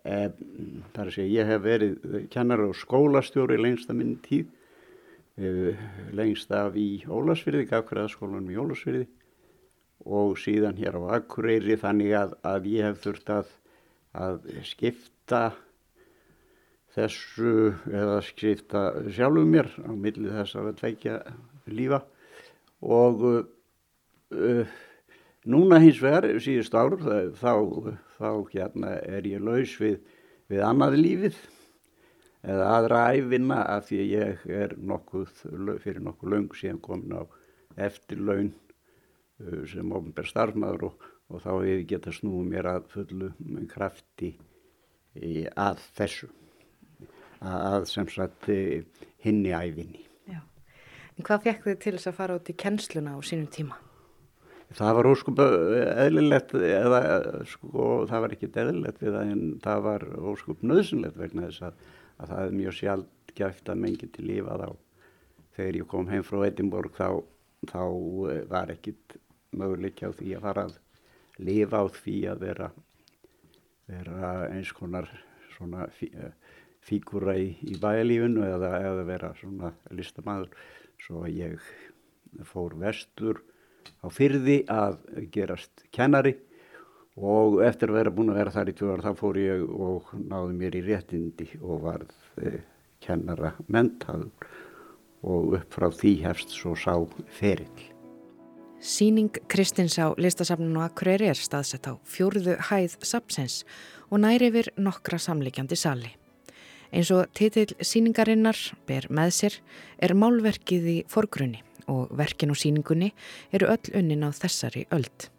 Eh, 0.03 0.29
þar 0.95 1.07
að 1.07 1.15
segja, 1.15 1.31
ég 1.39 1.49
hef 1.51 1.61
verið 1.63 2.15
kennar 2.33 2.63
og 2.65 2.73
skólastjóri 2.75 3.59
lengst 3.61 3.91
af 3.93 3.95
minn 3.95 4.17
tíð, 4.25 4.49
eh, 5.37 5.79
lengst 6.11 6.51
af 6.51 6.75
í 6.75 7.05
Ólasfyrði, 7.07 7.69
gafkvæðaskólanum 7.69 8.51
í 8.51 8.59
Ólasfyrði 8.59 9.07
og 10.03 10.35
síðan 10.35 10.75
hér 10.75 10.97
á 10.99 11.21
Akureyri 11.21 11.77
þannig 11.79 12.11
að, 12.19 12.33
að 12.43 12.67
ég 12.73 12.89
hef 12.89 12.99
þurft 13.05 13.29
að 13.29 13.53
að 14.13 14.43
skipta 14.67 15.43
þessu 16.93 17.73
eða 17.89 18.19
skipta 18.25 18.83
sjálfum 19.13 19.49
mér 19.49 19.69
á 19.81 19.89
millið 19.89 20.35
þess 20.37 20.57
að 20.59 20.71
tveikja 20.81 21.15
lífa. 21.73 22.03
Og 22.83 23.23
uh, 23.33 24.75
núna 25.49 25.79
hins 25.81 26.01
vegar 26.03 26.27
síðust 26.43 26.75
ár 26.77 26.97
þá, 27.39 27.53
þá 28.19 28.29
hérna 28.53 28.97
er 29.01 29.27
ég 29.27 29.41
laus 29.43 29.73
við, 29.81 29.99
við 30.51 30.63
annað 30.67 30.99
lífið 31.01 31.39
eða 32.43 32.69
aðra 32.77 33.05
æfinna 33.15 33.61
af 33.71 33.87
því 33.87 34.01
ég 34.11 34.45
er 34.51 34.75
nokkuð 34.77 35.31
fyrir 35.81 36.03
nokkuð 36.03 36.35
laung 36.35 36.57
síðan 36.59 36.83
komin 36.83 37.17
á 37.17 37.23
eftirlaun 37.87 38.51
uh, 38.53 39.63
sem 39.71 39.97
ofnbær 39.97 40.29
starfmaður 40.29 40.91
og 40.91 41.09
og 41.33 41.41
þá 41.41 41.49
hefur 41.49 41.69
ég 41.71 41.85
getað 41.89 42.17
snúið 42.19 42.49
mér 42.51 42.69
að 42.69 42.89
fullu 42.93 43.29
krafti 43.71 44.33
að 45.57 45.81
þessu 45.97 46.29
að 47.43 47.87
sem 47.91 48.07
sagt 48.07 48.47
hinni 49.23 49.51
æfinni. 49.51 50.05
Já. 50.29 50.39
En 51.17 51.25
hvað 51.27 51.47
fekk 51.47 51.65
þið 51.67 51.81
til 51.81 51.95
þess 51.97 52.11
að 52.11 52.19
fara 52.19 52.37
út 52.39 52.51
í 52.53 52.55
kennsluna 52.63 53.17
á 53.17 53.19
sínum 53.25 53.49
tíma? 53.51 53.79
Það 54.73 54.95
var 54.97 55.09
óskup 55.09 55.41
eðlilegt 55.43 56.55
eða 56.57 57.01
sko 57.49 57.89
það 58.09 58.23
var 58.23 58.31
ekki 58.33 58.49
eðlilegt 58.49 59.03
við 59.03 59.17
það 59.17 59.33
en 59.33 59.43
það 59.61 59.83
var 59.85 60.05
óskup 60.31 60.63
nöðsynlegt 60.65 61.19
vegna 61.19 61.49
þess 61.49 61.67
að, 61.67 61.83
að 62.17 62.31
það 62.31 62.45
er 62.45 62.55
mjög 62.61 62.77
sjálf 62.79 63.35
gæft 63.37 63.69
að 63.69 63.83
mengi 63.83 64.09
til 64.13 64.25
lífa 64.29 64.57
þá 64.61 64.67
þegar 65.57 65.77
ég 65.77 65.89
kom 65.89 66.09
heim 66.09 66.25
frá 66.25 66.39
Edinborg 66.47 66.97
þá, 66.97 67.21
þá 67.69 67.83
var 68.49 68.73
ekkit 68.73 69.17
möguleik 69.53 70.01
á 70.01 70.09
því 70.09 70.33
að 70.37 70.47
fara 70.47 70.65
að 70.67 70.79
lifa 71.41 71.81
á 71.81 71.85
því 71.89 72.17
að 72.31 72.43
vera, 72.47 72.69
vera 73.89 74.33
eins 74.49 74.73
konar 74.75 75.09
svona 75.55 75.87
fí, 75.95 76.09
eh, 76.13 76.33
fígúra 76.83 77.35
í, 77.39 77.53
í 77.63 77.77
bæalífinu 77.79 78.43
eða, 78.45 78.75
eða 78.83 79.07
vera 79.07 79.33
svona 79.39 79.73
listamæður 79.91 80.51
svo 81.03 81.25
ég 81.29 81.59
fór 82.49 82.75
vestur 82.79 83.41
á 84.03 84.07
fyrði 84.11 84.63
að 84.71 84.99
gerast 85.31 85.85
kennari 85.95 86.35
og 87.15 87.61
eftir 87.65 87.91
að 87.91 87.99
vera 87.99 88.13
búin 88.13 88.33
að 88.33 88.39
vera 88.41 88.53
þar 88.55 88.71
í 88.71 88.75
tjóðar 88.77 89.05
þá 89.05 89.11
fór 89.19 89.39
ég 89.41 89.63
og 89.87 90.13
náði 90.17 90.59
mér 90.59 90.77
í 90.79 90.83
réttindi 90.87 91.49
og 91.61 91.83
varð 91.85 92.13
eh, 92.41 92.61
kennara 93.03 93.53
mentaður 93.67 94.31
og 95.23 95.57
upp 95.59 95.77
frá 95.77 95.89
því 95.93 96.13
hefst 96.25 96.55
svo 96.55 96.73
sá 96.75 96.95
ferill. 97.31 97.92
Síning 98.83 99.31
Kristins 99.47 99.95
á 99.95 100.11
listasafninu 100.19 100.81
Akureyri 100.83 101.29
er 101.31 101.39
staðsett 101.39 101.87
á 101.87 101.95
fjórðu 102.03 102.57
hæð 102.67 102.97
sapsens 103.07 103.61
og 104.11 104.19
næri 104.25 104.49
yfir 104.51 104.67
nokkra 104.75 105.15
samleikjandi 105.23 105.77
sali. 105.79 106.11
Eins 106.91 107.07
og 107.15 107.31
titill 107.31 107.71
síningarinnar 107.79 108.59
ber 108.83 109.07
með 109.07 109.31
sér 109.37 109.57
er 110.03 110.15
málverkið 110.19 110.91
í 110.91 110.97
forgrunni 111.07 111.63
og 111.87 112.11
verkin 112.11 112.51
og 112.51 112.59
síningunni 112.59 113.13
eru 113.55 113.71
öll 113.71 113.95
unnin 113.95 114.27
á 114.27 114.35
þessari 114.35 114.83
öld. 114.91 115.29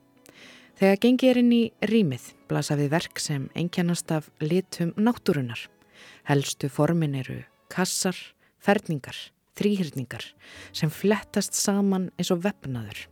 Þegar 0.80 1.00
gengi 1.04 1.28
er 1.28 1.44
inn 1.44 1.52
í 1.52 1.62
rýmið 1.84 2.32
blasa 2.48 2.80
við 2.80 2.94
verk 2.96 3.20
sem 3.20 3.50
einkennast 3.52 4.08
af 4.08 4.32
litum 4.40 4.96
náttúrunar. 4.96 5.68
Helstu 6.24 6.72
formin 6.72 7.20
eru 7.20 7.42
kassar, 7.68 8.16
ferningar, 8.56 9.18
þrýhyrningar 9.52 10.32
sem 10.72 10.88
flettast 10.88 11.52
saman 11.52 12.08
eins 12.16 12.32
og 12.32 12.48
vefnaður. 12.48 13.10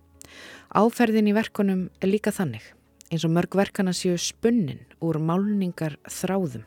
Áferðin 0.72 1.28
í 1.28 1.34
verkunum 1.36 1.82
er 2.00 2.08
líka 2.08 2.32
þannig 2.32 2.64
eins 3.12 3.26
og 3.28 3.32
mörg 3.36 3.52
verkana 3.58 3.92
séu 3.92 4.16
spunnin 4.16 4.80
úr 5.04 5.18
málningar 5.20 5.98
þráðum 6.08 6.64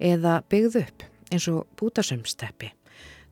eða 0.00 0.38
byggð 0.48 0.78
upp 0.80 1.04
eins 1.34 1.48
og 1.52 1.66
bútasömsteppi 1.76 2.70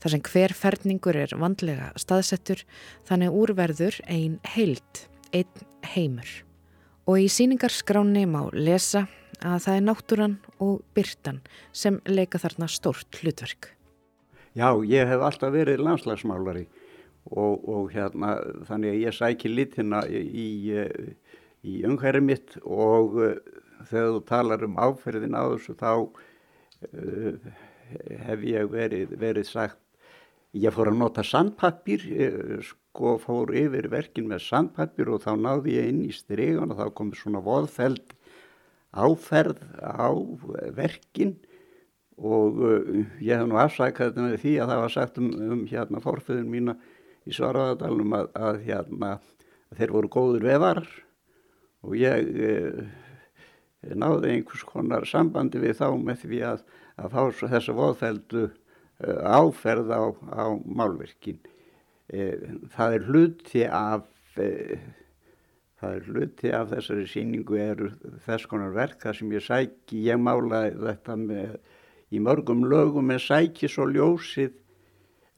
þar 0.02 0.12
sem 0.12 0.24
hver 0.28 0.52
ferningur 0.52 1.16
er 1.16 1.32
vandlega 1.40 1.88
staðsettur 1.96 2.66
þannig 3.08 3.32
úrverður 3.32 3.96
ein 4.04 4.36
heilt, 4.52 5.06
einn 5.32 5.64
heimur. 5.94 6.28
Og 7.08 7.24
í 7.24 7.30
síningarskráni 7.32 8.26
má 8.28 8.42
lesa 8.52 9.06
að 9.40 9.64
það 9.64 9.78
er 9.78 9.86
náttúran 9.88 10.36
og 10.60 10.82
byrtan 10.92 11.40
sem 11.72 11.96
leika 12.04 12.40
þarna 12.42 12.68
stórt 12.68 13.22
hlutverk. 13.22 13.72
Já, 14.52 14.68
ég 14.84 15.08
hef 15.08 15.24
alltaf 15.24 15.56
verið 15.56 15.80
landslagsmálari 15.80 16.68
og, 17.32 17.64
og 17.64 17.92
hérna 17.94 18.36
þannig 18.68 18.92
að 18.92 19.02
ég 19.06 19.16
sæki 19.16 19.52
litina 19.52 20.02
í, 20.08 20.20
í, 20.44 20.48
í 21.64 21.76
umhverju 21.88 22.24
mitt 22.24 22.56
og 22.64 23.16
uh, 23.16 23.36
þegar 23.88 24.10
þú 24.16 24.24
talar 24.28 24.66
um 24.66 24.76
áferðin 24.80 25.36
á 25.38 25.42
þessu 25.54 25.76
þá 25.80 25.92
uh, 25.94 27.54
hef 28.28 28.44
ég 28.48 28.68
verið, 28.72 29.16
verið 29.20 29.48
sagt 29.48 29.80
ég 30.54 30.74
fór 30.74 30.92
að 30.92 31.00
nota 31.00 31.24
sandpapir 31.26 32.04
uh, 32.12 32.58
sko 32.64 33.16
fór 33.22 33.54
yfir 33.56 33.88
verkin 33.92 34.28
með 34.30 34.44
sandpapir 34.48 35.10
og 35.14 35.24
þá 35.24 35.32
náði 35.40 35.78
ég 35.78 35.90
inn 35.90 36.04
í 36.04 36.12
strygan 36.14 36.74
og 36.74 36.82
þá 36.82 36.92
kom 36.98 37.14
svona 37.16 37.42
voðfeld 37.44 38.14
áferð 38.94 39.64
á 39.82 40.12
verkin 40.76 41.34
og 42.20 42.60
uh, 42.62 43.00
ég 43.18 43.40
hef 43.40 43.48
nú 43.48 43.58
afsækað 43.58 44.12
þetta 44.12 44.26
með 44.28 44.36
því 44.44 44.58
að 44.60 44.74
það 44.74 44.82
var 44.84 44.94
sagt 44.94 45.18
um, 45.18 45.32
um 45.56 45.64
hérna 45.70 46.04
fórföðun 46.04 46.52
mína 46.52 46.76
í 47.24 47.34
Svaraðardalum 47.34 48.16
að, 48.18 48.28
að 48.36 48.60
hérna 48.66 49.14
að 49.70 49.80
þeir 49.80 49.94
voru 49.96 50.12
góður 50.12 50.46
vefarar 50.50 50.90
og 51.84 51.96
ég 52.00 52.30
uh, 52.48 52.84
náði 53.94 54.34
einhvers 54.34 54.64
konar 54.68 55.08
sambandi 55.08 55.60
við 55.62 55.78
þá 55.80 55.88
með 56.00 56.24
því 56.24 56.42
að, 56.50 56.64
að 57.00 57.16
fá 57.16 57.48
þessa 57.54 57.76
voðfældu 57.76 58.44
uh, 58.48 58.52
áferð 59.40 59.92
á, 59.92 60.02
á 60.32 60.44
málverkin. 60.64 61.40
Það 62.74 62.94
er 62.94 63.06
hluti 63.08 63.62
af 63.64 64.02
það 65.84 65.94
er 65.96 66.08
hluti 66.08 66.50
af 66.54 66.70
þessari 66.72 67.06
síningu 67.08 67.56
eru 67.60 67.90
þess 68.24 68.48
konar 68.50 68.74
verk 68.74 69.00
þar 69.02 69.18
sem 69.18 69.32
ég 69.34 69.44
sæki, 69.44 70.02
ég 70.08 70.20
málaði 70.20 70.74
þetta 70.80 71.16
með 71.20 71.56
í 72.14 72.20
mörgum 72.22 72.64
lögum 72.70 73.12
en 73.14 73.22
sæki 73.22 73.70
svo 73.70 73.86
ljósið 73.90 74.54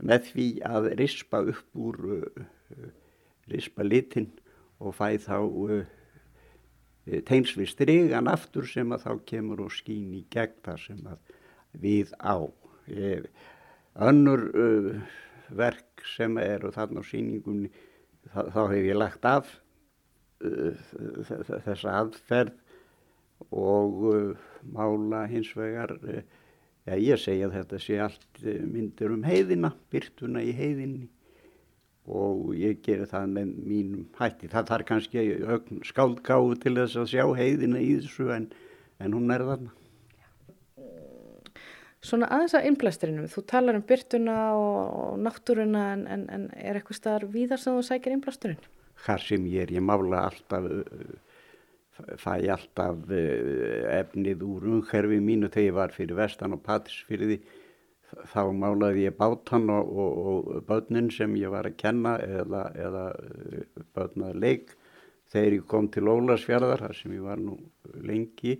með 0.02 0.30
því 0.30 0.48
að 0.68 0.90
rispa 1.00 1.42
upp 1.52 1.80
úr 1.88 2.00
uh, 2.18 2.44
rispa 3.50 3.86
litin 3.86 4.30
og 4.82 4.96
fæ 4.96 5.16
þá 5.22 5.38
teins 7.24 7.52
við 7.56 7.70
strygan 7.70 8.28
aftur 8.28 8.66
sem 8.68 8.90
að 8.92 9.04
þá 9.06 9.12
kemur 9.30 9.62
og 9.68 9.72
skýn 9.72 10.16
í 10.18 10.24
gegn 10.32 10.56
þar 10.66 10.80
sem 10.82 11.04
að 11.06 11.36
við 11.80 12.10
á. 12.18 12.36
Ég, 12.90 13.28
önnur 13.94 14.42
verk 15.54 16.02
sem 16.16 16.36
eru 16.42 16.72
þarna 16.74 17.02
á 17.02 17.04
síningunni 17.06 17.70
þá, 18.32 18.66
hef 18.72 18.82
ég 18.82 18.98
lagt 18.98 19.26
af 19.28 19.52
þessa 21.64 21.94
aðferð 22.02 22.54
og 23.54 24.36
mála 24.74 25.24
hins 25.30 25.52
vegar 25.56 25.94
Já, 26.86 26.94
ég 27.02 27.18
segja 27.18 27.50
þetta 27.50 27.78
sé 27.82 27.96
allt 27.98 28.42
eh, 28.44 28.60
myndir 28.62 29.10
um 29.10 29.24
heiðina, 29.26 29.72
byrtuna 29.90 30.42
í 30.46 30.52
heiðinni 30.54 31.08
og 32.06 32.52
ég 32.54 32.78
gerir 32.86 33.08
það 33.10 33.32
með 33.32 33.56
mínum 33.66 34.04
hætti. 34.14 34.50
Það 34.52 34.68
þarf 34.68 34.86
kannski 34.86 35.24
skáldgáðu 35.88 36.60
til 36.62 36.76
þess 36.76 37.00
að 37.02 37.10
sjá 37.10 37.24
heiðina 37.40 37.82
í 37.82 37.96
þessu 37.98 38.30
en, 38.36 38.46
en 39.02 39.16
hún 39.18 39.34
er 39.34 39.42
þarna. 39.48 39.74
Svona 42.06 42.28
aðeins 42.30 42.54
að 42.54 42.68
innblæsturinnum, 42.68 43.26
þú 43.32 43.42
talar 43.50 43.74
um 43.80 43.84
byrtuna 43.88 44.38
og 44.54 45.16
náttúruna 45.18 45.88
en, 45.96 46.04
en, 46.06 46.24
en 46.30 46.44
er 46.54 46.78
eitthvað 46.78 47.00
staðar 47.00 47.26
víðar 47.32 47.58
sem 47.58 47.74
þú 47.74 47.82
sækir 47.88 48.14
innblæsturinn? 48.14 48.68
Hvar 49.02 49.26
sem 49.26 49.48
ég 49.50 49.66
er, 49.66 49.74
ég 49.74 49.82
mála 49.82 50.28
alltaf 50.28 50.68
fæ 52.20 52.34
alltaf 52.52 53.10
eh, 53.14 53.84
efnið 54.00 54.42
úr 54.46 54.66
umhverfi 54.76 55.20
mínu 55.22 55.50
þegar 55.52 55.68
ég 55.68 55.78
var 55.78 55.94
fyrir 55.94 56.18
vestan 56.18 56.56
og 56.56 56.62
Patrísfyrði 56.66 57.40
þá 58.32 58.42
málaði 58.54 59.06
ég 59.06 59.16
bátan 59.18 59.68
og, 59.72 59.90
og, 59.90 60.16
og 60.56 60.64
börnin 60.68 61.10
sem 61.12 61.34
ég 61.40 61.52
var 61.52 61.68
að 61.68 61.78
kenna 61.80 62.16
eða, 62.22 62.62
eða 62.76 63.04
eh, 63.16 63.84
börnað 63.96 64.40
leik. 64.44 64.72
Þegar 65.32 65.58
ég 65.58 65.68
kom 65.68 65.90
til 65.90 66.06
Ólasfjörðar 66.06 66.84
þar 66.86 66.96
sem 67.00 67.14
ég 67.16 67.24
var 67.26 67.40
nú 67.42 67.56
lengi 68.06 68.52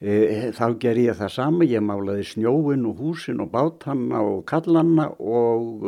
e, 0.00 0.14
þá 0.56 0.64
ger 0.80 1.00
ég 1.02 1.18
það 1.18 1.34
sama. 1.34 1.66
Ég 1.68 1.84
málaði 1.84 2.24
snjóin 2.30 2.86
og 2.88 3.02
húsin 3.02 3.42
og 3.44 3.50
bátanna 3.52 4.22
og 4.24 4.46
kallanna 4.48 5.10
og 5.20 5.84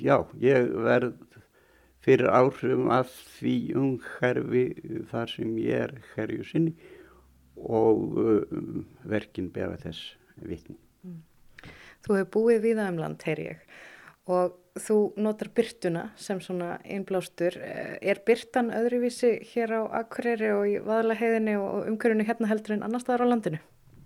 já, 0.00 0.16
ég 0.40 0.72
verð 0.80 1.18
fyrir 2.04 2.30
áhrifum 2.32 2.88
að 2.94 3.12
því 3.36 3.56
umhverfi 3.80 4.64
þar 5.10 5.34
sem 5.34 5.58
ég 5.60 5.84
er 5.88 5.94
herju 6.14 6.46
sinni 6.48 6.74
og 7.60 8.16
um, 8.20 8.86
verkin 9.04 9.50
befa 9.52 9.76
þess 9.82 10.14
vitni. 10.40 10.78
Mm. 11.04 11.20
Þú 12.00 12.16
hefur 12.16 12.30
búið 12.36 12.62
við 12.64 12.80
aðeimland, 12.80 13.24
heyr 13.28 13.42
ég, 13.44 13.64
og 14.30 14.56
þú 14.80 14.96
notar 15.20 15.50
byrtuna 15.56 16.06
sem 16.20 16.40
svona 16.40 16.78
einblástur. 16.84 17.58
Er 17.60 18.22
byrtan 18.26 18.70
öðruvísi 18.72 19.34
hér 19.50 19.74
á 19.76 19.82
Akureyri 20.00 20.52
og 20.54 20.64
í 20.70 20.78
Vaðalaheiðinni 20.86 21.58
og 21.60 21.90
umhverfinu 21.90 22.24
hérna 22.28 22.48
heldur 22.48 22.78
en 22.78 22.86
annar 22.86 23.04
staðar 23.04 23.26
á 23.28 23.32
landinu? 23.34 23.60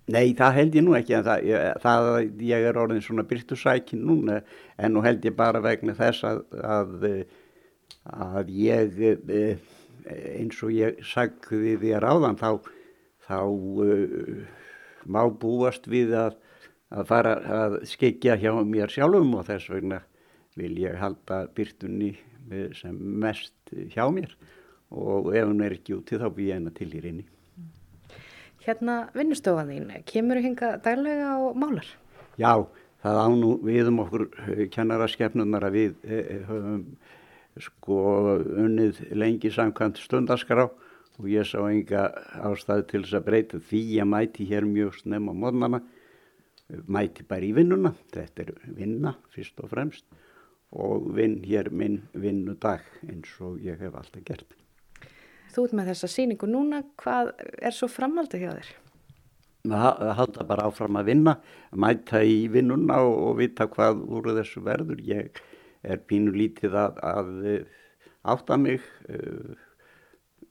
Nei, 0.04 0.35
það 0.37 0.57
held 0.59 0.74
ég 0.76 0.85
nú 0.85 0.96
ekki, 0.98 1.14
en 1.16 1.24
það, 1.24 1.46
ég, 1.48 1.78
það, 1.80 2.09
ég 2.44 2.66
er 2.68 2.78
orðin 2.80 3.04
svona 3.04 3.24
byrtusækin 3.28 4.02
núna, 4.04 4.42
en 4.76 4.92
nú 4.92 5.00
held 5.04 5.24
ég 5.24 5.37
bara 5.38 5.62
vegna 5.64 5.94
þess 5.96 6.26
að, 6.28 6.42
að 6.61 7.07
að 8.05 8.51
ég 8.53 8.99
eh, 9.01 9.59
eins 10.05 10.61
og 10.62 10.73
ég 10.75 11.01
sagði 11.09 11.77
þér 11.81 12.05
áðan 12.05 12.37
þá, 12.37 12.51
þá 13.25 13.38
uh, 13.49 14.43
má 15.09 15.23
búast 15.29 15.88
við 15.88 16.12
að, 16.19 16.37
að 16.93 17.09
fara 17.09 17.35
að 17.62 17.79
skekja 17.88 18.37
hjá 18.40 18.53
mér 18.64 18.93
sjálfum 18.93 19.33
og 19.38 19.47
þess 19.49 19.71
vegna 19.73 20.03
vil 20.59 20.75
ég 20.83 21.01
halda 21.01 21.47
byrtunni 21.57 22.12
sem 22.77 22.95
mest 22.95 23.73
hjá 23.95 24.05
mér 24.12 24.35
og 24.93 25.33
ef 25.35 25.49
hún 25.49 25.64
er 25.64 25.79
ekki 25.79 25.97
úti 25.97 26.21
þá 26.21 26.29
bý 26.37 26.51
ég 26.51 26.61
hennar 26.61 26.77
til 26.77 26.90
í 26.93 27.01
reyni. 27.01 27.25
Hérna 28.64 29.09
vinnustofan 29.17 29.73
þín, 29.73 29.90
kemur 30.09 30.38
þú 30.38 30.45
hinga 30.45 30.71
daglega 30.85 31.33
og 31.40 31.57
málar? 31.61 31.88
Já, 32.40 32.64
það 33.03 33.19
ánú 33.25 33.51
við 33.64 33.90
um 33.90 34.01
okkur 34.05 34.29
kennaraskefnunar 34.73 35.67
að 35.69 35.79
við 35.81 35.97
höfum 36.49 36.87
sko 37.62 37.99
unnið 38.40 39.01
lengi 39.14 39.51
samkvæmt 39.55 40.01
stundaskrá 40.03 40.67
og 41.14 41.29
ég 41.31 41.47
sá 41.47 41.61
enga 41.69 42.09
ástæði 42.43 42.87
til 42.90 43.03
þess 43.05 43.19
að 43.19 43.27
breyta 43.29 43.61
því. 43.62 43.83
Ég 44.01 44.09
mæti 44.11 44.49
hér 44.49 44.67
mjög 44.67 44.99
snem 45.03 45.31
á 45.31 45.35
módnana 45.35 45.81
mæti 46.87 47.27
bara 47.29 47.47
í 47.47 47.53
vinnuna. 47.55 47.95
Þetta 48.14 48.47
er 48.47 48.53
vinna 48.67 49.14
fyrst 49.35 49.61
og 49.62 49.71
fremst 49.71 50.07
og 50.75 51.11
vinn 51.14 51.38
hér 51.45 51.71
minn 51.71 52.01
vinnudag 52.19 52.83
eins 53.07 53.31
og 53.45 53.61
ég 53.62 53.79
hef 53.79 53.95
alltaf 53.95 54.25
gert. 54.27 54.57
Þú 55.55 55.69
ert 55.69 55.77
með 55.79 55.93
þessa 55.93 56.11
síningu 56.11 56.49
núna. 56.51 56.83
Hvað 56.99 57.31
er 57.62 57.75
svo 57.75 57.87
framaldi 57.87 58.40
hjá 58.43 58.51
þér? 58.57 58.73
Það 59.64 60.11
halda 60.19 60.45
bara 60.45 60.67
áfram 60.69 60.99
að 61.01 61.07
vinna 61.09 61.37
mæta 61.73 62.21
í 62.21 62.49
vinnuna 62.53 62.99
og, 63.07 63.14
og 63.29 63.38
vita 63.38 63.69
hvað 63.71 64.03
úr 64.03 64.33
þessu 64.40 64.64
verður. 64.67 64.99
Ég 65.07 65.38
er 65.85 66.03
pínu 66.09 66.35
lítið 66.35 66.77
að, 66.81 67.01
að 67.05 67.33
eh, 67.51 67.81
átta 68.35 68.57
mig 68.61 68.85
uh, 69.09 69.55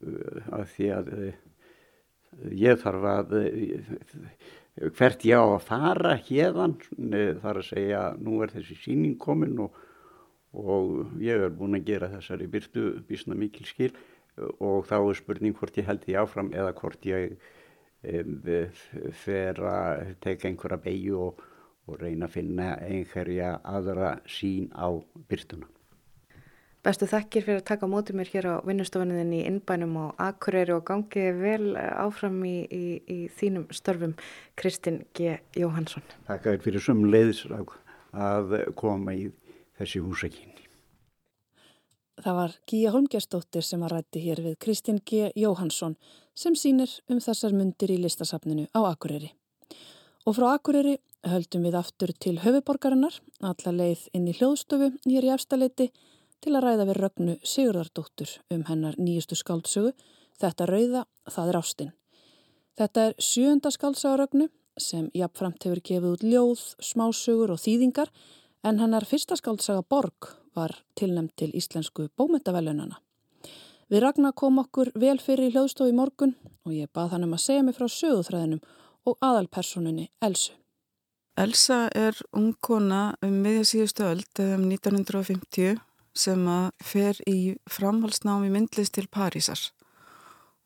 uh, 0.00 0.42
að 0.60 0.68
því 0.74 0.90
að 0.98 1.10
ég 2.54 2.78
þarf 2.82 3.08
að 3.10 3.34
hvert 4.98 5.24
ég 5.26 5.38
á 5.38 5.46
að 5.46 5.66
fara 5.68 6.14
hérðan 6.26 6.76
þar 7.42 7.60
að 7.60 7.68
segja 7.68 8.04
nú 8.18 8.40
er 8.42 8.54
þessi 8.54 8.78
síning 8.82 9.18
komin 9.22 9.58
og, 9.62 9.76
og 10.54 11.20
ég 11.22 11.46
er 11.46 11.54
búin 11.54 11.78
að 11.78 11.86
gera 11.92 12.10
þessari 12.16 12.50
byrtu 12.50 12.88
bísna 13.08 13.38
mikil 13.38 13.66
skil. 13.68 13.92
Og 14.58 14.82
þá 14.88 14.96
er 14.98 15.14
spurning 15.14 15.54
hvort 15.54 15.76
ég 15.78 15.86
held 15.86 16.02
því 16.02 16.16
áfram 16.18 16.50
eða 16.58 16.72
hvort 16.80 17.06
ég 17.06 17.36
fer 19.22 19.60
að 19.62 20.16
teka 20.24 20.50
einhverja 20.50 20.80
beigju 20.82 21.20
og 21.28 21.44
og 21.86 22.00
reyna 22.00 22.28
að 22.28 22.36
finna 22.38 22.74
einhverja 22.80 23.58
aðra 23.64 24.18
sín 24.30 24.70
á 24.72 24.88
byrtuna. 25.28 25.68
Bestu 26.84 27.06
þekkir 27.08 27.44
fyrir 27.46 27.60
að 27.62 27.68
taka 27.70 27.88
mótið 27.88 28.18
mér 28.18 28.30
hér 28.34 28.46
á 28.52 28.54
vinnustofaninni 28.60 29.38
í 29.40 29.46
innbænum 29.48 29.94
og 30.02 30.18
akureyri 30.20 30.74
og 30.74 30.82
gangið 30.84 31.38
vel 31.40 31.70
áfram 31.80 32.42
í, 32.44 32.58
í, 32.68 32.84
í 33.08 33.18
þínum 33.32 33.70
störfum 33.72 34.12
Kristinn 34.60 35.06
G. 35.16 35.38
Jóhansson. 35.56 36.04
Takk 36.28 36.44
að 36.44 36.58
þér 36.58 36.66
fyrir 36.66 36.84
söm 36.84 37.06
leiðis 37.08 37.46
að 37.48 38.58
koma 38.76 39.16
í 39.16 39.30
þessi 39.78 40.04
húsakinni. 40.04 40.68
Það 42.20 42.36
var 42.36 42.52
Gíja 42.68 42.92
Holmgjastóttir 42.94 43.64
sem 43.66 43.82
að 43.82 43.96
rætti 43.96 44.20
hér 44.22 44.44
við 44.44 44.60
Kristinn 44.62 45.00
G. 45.08 45.32
Jóhansson 45.40 45.96
sem 46.36 46.54
sínir 46.54 46.92
um 47.08 47.18
þessar 47.20 47.56
myndir 47.56 47.96
í 47.96 47.98
listasafninu 48.04 48.68
á 48.76 48.80
Akureyri. 48.92 49.32
Og 50.28 50.36
frá 50.36 50.52
Akureyri 50.52 50.98
höldum 51.28 51.64
við 51.66 51.78
aftur 51.78 52.12
til 52.20 52.38
höfuborgarinnar, 52.42 53.20
alla 53.40 53.72
leið 53.72 54.08
inn 54.12 54.28
í 54.28 54.36
hljóðstofu 54.36 54.90
nýjar 55.04 55.28
í 55.28 55.32
efstaleiti 55.34 55.90
til 56.44 56.52
að 56.54 56.66
ræða 56.66 56.88
við 56.90 57.00
Rögnu 57.00 57.38
Sigurðardóttur 57.42 58.36
um 58.52 58.66
hennar 58.68 58.98
nýjustu 59.00 59.38
skáldsögu 59.38 59.94
Þetta 60.40 60.66
rauða, 60.66 61.04
það 61.30 61.50
er 61.50 61.58
ástinn. 61.58 61.92
Þetta 62.74 63.02
er 63.08 63.16
sjönda 63.22 63.70
skálsagarögnu 63.70 64.48
sem 64.80 65.06
jafnframt 65.14 65.62
hefur 65.62 65.80
gefið 65.86 66.16
út 66.16 66.24
ljóð, 66.26 66.62
smásögur 66.82 67.52
og 67.54 67.60
þýðingar 67.62 68.10
en 68.66 68.80
hennar 68.82 69.06
fyrsta 69.06 69.38
skálsaga 69.38 69.84
Borg 69.86 70.32
var 70.58 70.74
tilnæmt 70.98 71.36
til 71.38 71.52
íslensku 71.54 72.08
bómyndavelunana. 72.18 72.98
Við 73.92 74.02
Ragnar 74.02 74.34
kom 74.34 74.58
okkur 74.58 74.90
vel 74.98 75.20
fyrir 75.22 75.52
í 75.52 75.54
hljóðstof 75.54 75.92
í 75.92 75.94
morgun 75.94 76.34
og 76.64 76.74
ég 76.74 76.90
bað 76.90 77.14
hann 77.14 77.28
um 77.28 77.36
að 77.36 77.44
segja 77.44 77.62
mig 77.62 77.78
frá 77.78 77.86
sögúþræðinum 77.86 78.64
og 79.06 79.18
aðalpersonunni 79.22 80.08
Elsu. 80.24 80.56
Elsa 81.34 81.88
er 81.90 82.14
ungkona 82.30 83.16
um 83.24 83.40
miðja 83.42 83.64
síðustu 83.66 84.04
öld, 84.06 84.28
eða 84.38 84.58
um 84.58 84.68
1950, 84.70 85.80
sem 86.14 86.44
að 86.46 86.68
fer 86.78 87.18
í 87.26 87.38
framhalsnámi 87.66 88.52
myndlist 88.54 88.94
til 88.94 89.08
Parísar. 89.10 89.58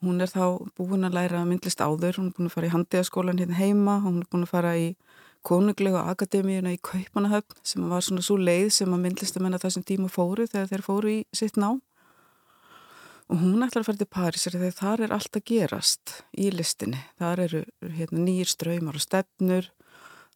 Hún 0.05 0.21
er 0.21 0.29
þá 0.29 0.61
búin 0.77 1.09
að 1.09 1.17
læra 1.17 1.41
myndlist 1.49 1.81
áður, 1.81 2.21
hún 2.21 2.29
er 2.29 2.37
búin 2.37 2.51
að 2.51 2.55
fara 2.59 2.69
í 2.69 2.75
handiðaskólan 2.75 3.41
hérna 3.41 3.57
heima, 3.57 3.97
hún 4.05 4.21
er 4.21 4.29
búin 4.29 4.45
að 4.45 4.53
fara 4.53 4.75
í 4.77 4.93
konunglega 5.49 6.05
akademíuna 6.13 6.75
í 6.77 6.83
Kaupanahöfn 6.85 7.65
sem 7.67 7.89
var 7.89 8.05
svona 8.05 8.23
svo 8.27 8.37
leið 8.37 8.69
sem 8.77 8.93
að 8.93 9.05
myndlistamenn 9.07 9.57
að 9.57 9.65
þessum 9.65 9.89
tíma 9.89 10.13
fóru 10.13 10.47
þegar 10.51 10.69
þeir 10.73 10.85
fóru 10.85 11.13
í 11.15 11.19
sitt 11.33 11.57
ná 11.57 11.71
og 13.29 13.41
hún 13.41 13.65
ætlar 13.65 13.85
að 13.85 13.89
fara 13.89 14.01
til 14.03 14.11
Parísar 14.19 14.57
þegar 14.57 14.77
þar 14.77 15.05
er 15.07 15.17
allt 15.17 15.37
að 15.37 15.47
gerast 15.51 16.15
í 16.33 16.49
listinni. 16.53 17.01
Þar 17.21 17.43
eru 17.45 17.65
hérna, 17.97 18.23
nýjir 18.25 18.49
ströymar 18.49 18.97
og 18.97 19.05
stefnur, 19.05 19.69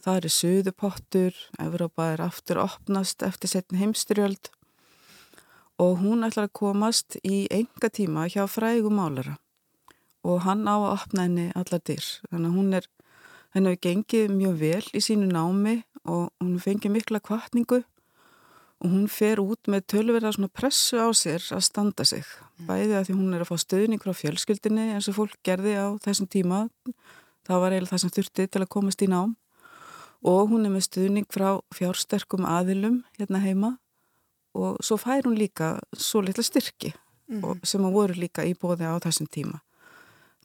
þar 0.03 0.27
er 0.27 0.35
suðupottur, 0.35 1.37
Evrópa 1.63 2.13
er 2.15 2.25
aftur 2.25 2.61
opnast 2.63 3.23
eftir 3.23 3.53
setn 3.53 3.79
heimstyrjöld 3.79 4.51
og 5.83 6.03
hún 6.03 6.27
ætlar 6.27 6.49
að 6.49 6.59
komast 6.59 7.17
í 7.27 7.47
enga 7.51 7.91
tíma 7.91 8.27
hjá 8.31 8.45
frægum 8.51 8.99
málara 8.99 9.39
og 10.23 10.43
hann 10.47 10.67
á 10.71 10.77
að 10.79 10.91
opna 10.93 11.25
henni 11.27 11.49
allar 11.59 11.83
dyr. 11.83 12.05
Þannig 12.31 12.51
að 12.51 12.59
hún 12.59 12.77
er, 12.79 12.85
henni 13.55 13.73
hefur 13.73 13.83
gengið 13.89 14.35
mjög 14.37 14.61
vel 14.61 14.85
í 14.95 15.03
sínu 15.03 15.31
námi 15.31 15.81
og 16.07 16.31
hún 16.43 16.61
fengið 16.63 16.95
mikla 16.97 17.23
kvartningu 17.23 17.83
og 18.83 18.91
hún 18.91 19.07
fer 19.11 19.39
út 19.43 19.71
með 19.71 19.87
tölverða 19.95 20.33
svona 20.35 20.51
pressu 20.51 20.99
á 20.99 21.07
sér 21.15 21.43
að 21.55 21.63
standa 21.69 22.07
sig 22.07 22.25
mm. 22.27 22.67
bæði 22.67 22.97
að 22.99 23.09
því 23.09 23.19
hún 23.19 23.37
er 23.37 23.45
að 23.45 23.53
fá 23.53 23.63
stöðning 23.63 24.03
frá 24.03 24.15
fjölskyldinni 24.19 24.89
eins 24.97 25.11
og 25.11 25.19
fólk 25.21 25.37
gerði 25.47 25.77
á 25.79 25.87
þessum 26.03 26.31
tíma 26.31 26.65
það 27.47 27.63
var 27.63 27.77
eiginlega 27.77 27.93
það 27.93 28.03
sem 28.03 28.15
þurfti 28.17 28.49
til 28.49 28.65
að 28.65 28.73
komast 28.75 29.05
í 29.07 29.11
nám 29.11 29.37
og 30.23 30.53
hún 30.53 30.67
er 30.67 30.75
með 30.75 30.87
stöðning 30.89 31.29
frá 31.33 31.61
fjársterkum 31.75 32.47
aðilum 32.47 33.03
hérna 33.19 33.43
heima 33.43 33.77
og 34.55 34.79
svo 34.85 34.99
fær 35.01 35.27
hún 35.27 35.39
líka 35.39 35.75
svo 35.97 36.23
litla 36.23 36.45
styrki 36.47 36.93
mm. 37.29 37.63
sem 37.67 37.85
að 37.85 37.97
voru 37.97 38.19
líka 38.19 38.45
í 38.47 38.55
bóði 38.55 38.87
á 38.87 38.97
þessum 39.03 39.31
tíma 39.33 39.63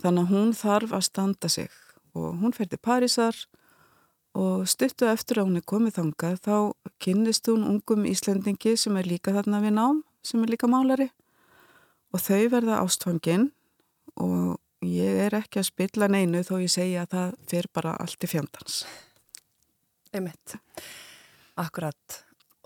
þannig 0.02 0.26
að 0.26 0.34
hún 0.34 0.54
þarf 0.58 0.96
að 0.98 1.08
standa 1.10 1.52
sig 1.52 1.72
og 2.18 2.38
hún 2.42 2.56
fer 2.56 2.70
til 2.72 2.82
Parísar 2.82 3.38
og 4.38 4.68
stuttu 4.70 5.08
eftir 5.10 5.42
að 5.42 5.50
hún 5.50 5.62
er 5.62 5.66
komið 5.70 5.98
þangað 6.00 6.42
þá 6.46 6.56
kynnist 7.04 7.50
hún 7.50 7.66
ungum 7.68 8.06
Íslendingi 8.10 8.76
sem 8.78 8.98
er 8.98 9.10
líka 9.10 9.34
þarna 9.34 9.62
við 9.64 9.78
nám, 9.78 10.04
sem 10.22 10.44
er 10.44 10.54
líka 10.54 10.70
málari 10.70 11.10
og 12.14 12.22
þau 12.24 12.46
verða 12.54 12.82
ástfanginn 12.84 13.52
og 14.18 14.58
ég 14.86 15.26
er 15.26 15.36
ekki 15.38 15.62
að 15.62 15.70
spilla 15.72 16.10
neinu 16.12 16.44
þó 16.46 16.58
ég 16.62 16.72
segja 16.72 17.06
að 17.06 17.14
það 17.16 17.36
fyrir 17.52 17.74
bara 17.74 17.96
allt 18.02 18.24
í 18.24 18.30
fjandans. 18.30 18.86
Einmitt, 20.18 20.58
akkurat. 21.62 22.22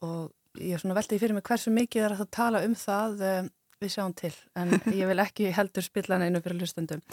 Og 0.05 0.31
ég 0.59 0.75
er 0.75 0.81
svona 0.81 0.97
veldið 0.97 1.21
fyrir 1.23 1.37
mig 1.37 1.45
hversu 1.47 1.73
mikið 1.73 2.05
er 2.05 2.15
að 2.15 2.23
það 2.23 2.31
tala 2.37 2.63
um 2.67 2.73
það 2.77 3.23
um, 3.27 3.51
við 3.81 3.93
sjáum 3.95 4.15
til. 4.17 4.33
En 4.59 4.73
ég 5.01 5.11
vil 5.11 5.21
ekki 5.23 5.51
heldur 5.55 5.85
spilla 5.85 6.19
neinu 6.21 6.41
fyrir 6.43 6.63
hlustundum. 6.63 7.03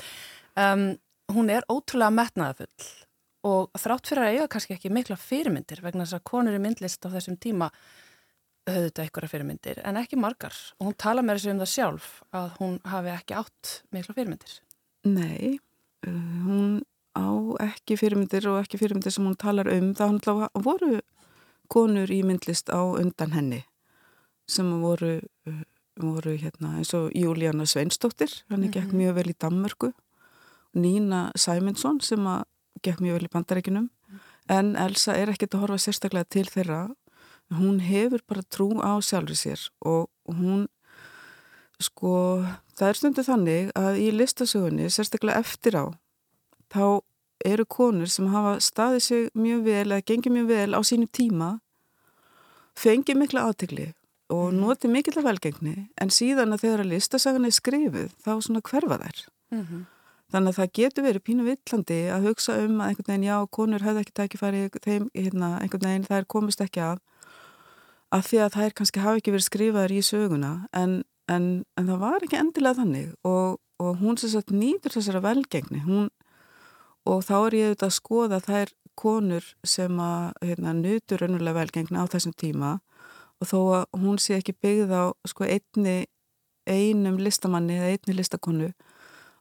Um, 0.59 0.91
hún 1.35 1.53
er 1.53 1.67
ótrúlega 1.71 2.15
metnaðafull 2.15 2.89
og 3.49 3.79
þrátt 3.79 4.11
fyrir 4.11 4.25
að 4.25 4.35
eiga 4.35 4.51
kannski 4.51 4.75
ekki 4.75 4.91
mikla 4.93 5.17
fyrirmyndir 5.21 5.81
vegna 5.85 6.05
þess 6.05 6.19
að 6.19 6.27
konur 6.27 6.57
í 6.57 6.61
myndlist 6.63 7.05
á 7.07 7.09
þessum 7.13 7.37
tíma 7.39 7.69
höfðu 8.69 8.89
þetta 8.89 9.05
einhverja 9.05 9.33
fyrirmyndir 9.33 9.81
en 9.87 10.01
ekki 10.01 10.19
margar. 10.21 10.57
Og 10.79 10.91
hún 10.91 10.99
tala 10.99 11.25
með 11.25 11.39
þessu 11.39 11.55
um 11.55 11.63
það 11.63 11.73
sjálf 11.75 12.09
að 12.37 12.49
hún 12.59 12.77
hafi 12.89 13.15
ekki 13.15 13.39
átt 13.39 13.75
mikla 13.95 14.17
fyrirmyndir. 14.17 14.59
Nei, 15.09 15.59
uh, 16.09 16.19
hún 16.49 16.81
á 17.19 17.27
ekki 17.67 17.99
fyrirmyndir 17.99 18.47
og 18.51 18.61
ekki 18.63 18.79
fyrirmyndir 18.81 19.15
sem 19.15 19.27
hún 19.27 19.39
talar 19.39 19.71
um 19.73 19.91
það 19.99 20.47
voru 20.55 21.01
konur 21.69 22.11
í 22.11 22.23
myndlist 22.25 22.71
á 22.71 22.81
undan 22.81 23.35
henni 23.35 23.65
sem 24.49 24.69
voru, 24.81 25.19
uh, 25.51 25.65
voru 26.01 26.37
hérna, 26.41 26.79
eins 26.79 26.95
og 26.97 27.11
Júlíana 27.13 27.67
Sveinstóttir, 27.69 28.31
hann 28.49 28.71
gekk 28.71 28.87
mm 28.87 28.91
-hmm. 28.91 28.97
mjög 28.97 29.15
vel 29.15 29.31
í 29.31 29.37
Danmörku 29.39 29.93
Nína 30.75 31.33
Sæmundsson 31.37 32.01
sem 32.01 32.25
að 32.27 32.45
gekk 32.83 33.01
mjög 33.01 33.13
vel 33.13 33.25
í 33.25 33.33
bandarækinum 33.33 33.91
mm. 33.91 34.21
en 34.49 34.77
Elsa 34.77 35.13
er 35.13 35.29
ekkert 35.29 35.55
að 35.55 35.61
horfa 35.61 35.79
sérstaklega 35.79 36.25
til 36.25 36.47
þeirra 36.47 36.95
hún 37.51 37.81
hefur 37.81 38.21
bara 38.29 38.43
trú 38.43 38.69
á 38.81 39.01
sjálfur 39.01 39.37
sér 39.37 39.61
og 39.81 40.09
hún 40.27 40.69
sko, 41.81 42.45
það 42.77 42.89
er 42.89 42.99
stundu 42.99 43.25
þannig 43.25 43.71
að 43.79 44.01
í 44.03 44.11
listasögunni, 44.13 44.91
sérstaklega 44.91 45.39
eftir 45.39 45.79
á 45.79 45.85
þá 46.73 47.01
eru 47.45 47.67
konur 47.67 48.11
sem 48.11 48.27
hafa 48.33 48.59
staðið 48.63 49.03
sig 49.03 49.29
mjög 49.35 49.65
vel 49.65 49.87
eða 49.87 50.07
gengið 50.11 50.35
mjög 50.35 50.49
vel 50.49 50.71
á 50.75 50.81
sínu 50.83 51.07
tíma 51.13 51.51
fengið 52.79 53.21
mikla 53.23 53.49
átegli 53.51 53.93
og 54.29 54.53
mm. 54.53 54.59
notið 54.61 54.93
mikill 54.95 55.19
af 55.21 55.29
velgengni 55.29 55.77
en 56.01 56.11
síðan 56.11 56.53
að 56.53 56.67
þegar 56.67 56.85
að 56.85 56.91
listasagan 56.95 57.49
er 57.49 57.55
skrifið 57.55 58.11
þá 58.25 58.33
svona 58.41 58.65
hverfa 58.65 58.99
þær 59.05 59.23
mm 59.51 59.63
-hmm. 59.63 59.87
Þannig 60.29 60.53
að 60.53 60.59
það 60.59 60.73
getur 60.77 61.05
verið 61.07 61.25
pínu 61.25 61.45
villandi 61.47 61.99
að 62.13 62.27
hugsa 62.29 62.55
um 62.61 62.81
að 62.83 62.91
einhvern 62.91 63.07
veginn, 63.09 63.29
já, 63.31 63.37
konur 63.49 63.85
hefði 63.85 64.01
ekki 64.03 64.17
tækifæri 64.19 64.59
þeim, 64.85 65.07
hérna, 65.15 65.49
einhvern 65.63 65.87
veginn, 65.89 66.05
er 66.11 66.27
komist 66.29 66.61
ekki 66.61 66.83
að, 66.85 66.99
að 68.13 68.27
því 68.27 68.41
að 68.45 68.59
er 68.67 68.75
kannski 68.77 69.01
hafi 69.01 69.23
ekki 69.23 69.33
verið 69.33 69.47
skrifaður 69.47 69.95
í 69.97 70.03
söguna, 70.05 70.53
en, 70.77 70.99
en, 71.33 71.47
en 71.81 71.89
það 71.89 72.03
var 72.05 72.27
ekki 72.27 72.41
endilega 72.43 72.81
þannig 72.83 73.15
og, 73.25 73.57
og 73.81 73.97
hún 74.03 74.21
sem 74.21 74.35
sagt 74.35 74.53
nýtur 74.53 74.99
þessara 74.99 75.25
velgengni, 75.25 75.81
hún, 75.87 76.11
og 77.09 77.25
þá 77.25 77.37
er 77.39 77.57
ég 77.57 77.71
auðvitað 77.71 77.89
að 77.89 77.97
skoða 77.97 78.41
þær 78.45 78.75
konur 78.99 79.47
sem 79.67 80.01
að, 80.03 80.35
hérna, 80.45 80.75
nutur 80.77 81.25
önnulega 81.29 81.61
velgengni 81.61 82.01
á 82.03 82.05
þessum 82.11 82.35
tíma 82.37 82.79
og 83.39 83.47
þó 83.47 83.59
að 83.79 84.01
hún 84.03 84.19
sé 84.23 84.39
ekki 84.39 84.57
byggð 84.59 84.95
á, 84.95 85.05
sko, 85.31 85.47
einni, 85.47 86.09
einum 86.67 87.21
listamanni 87.23 87.79
eða 87.79 87.93
einni 87.95 88.17
listakonu, 88.19 88.73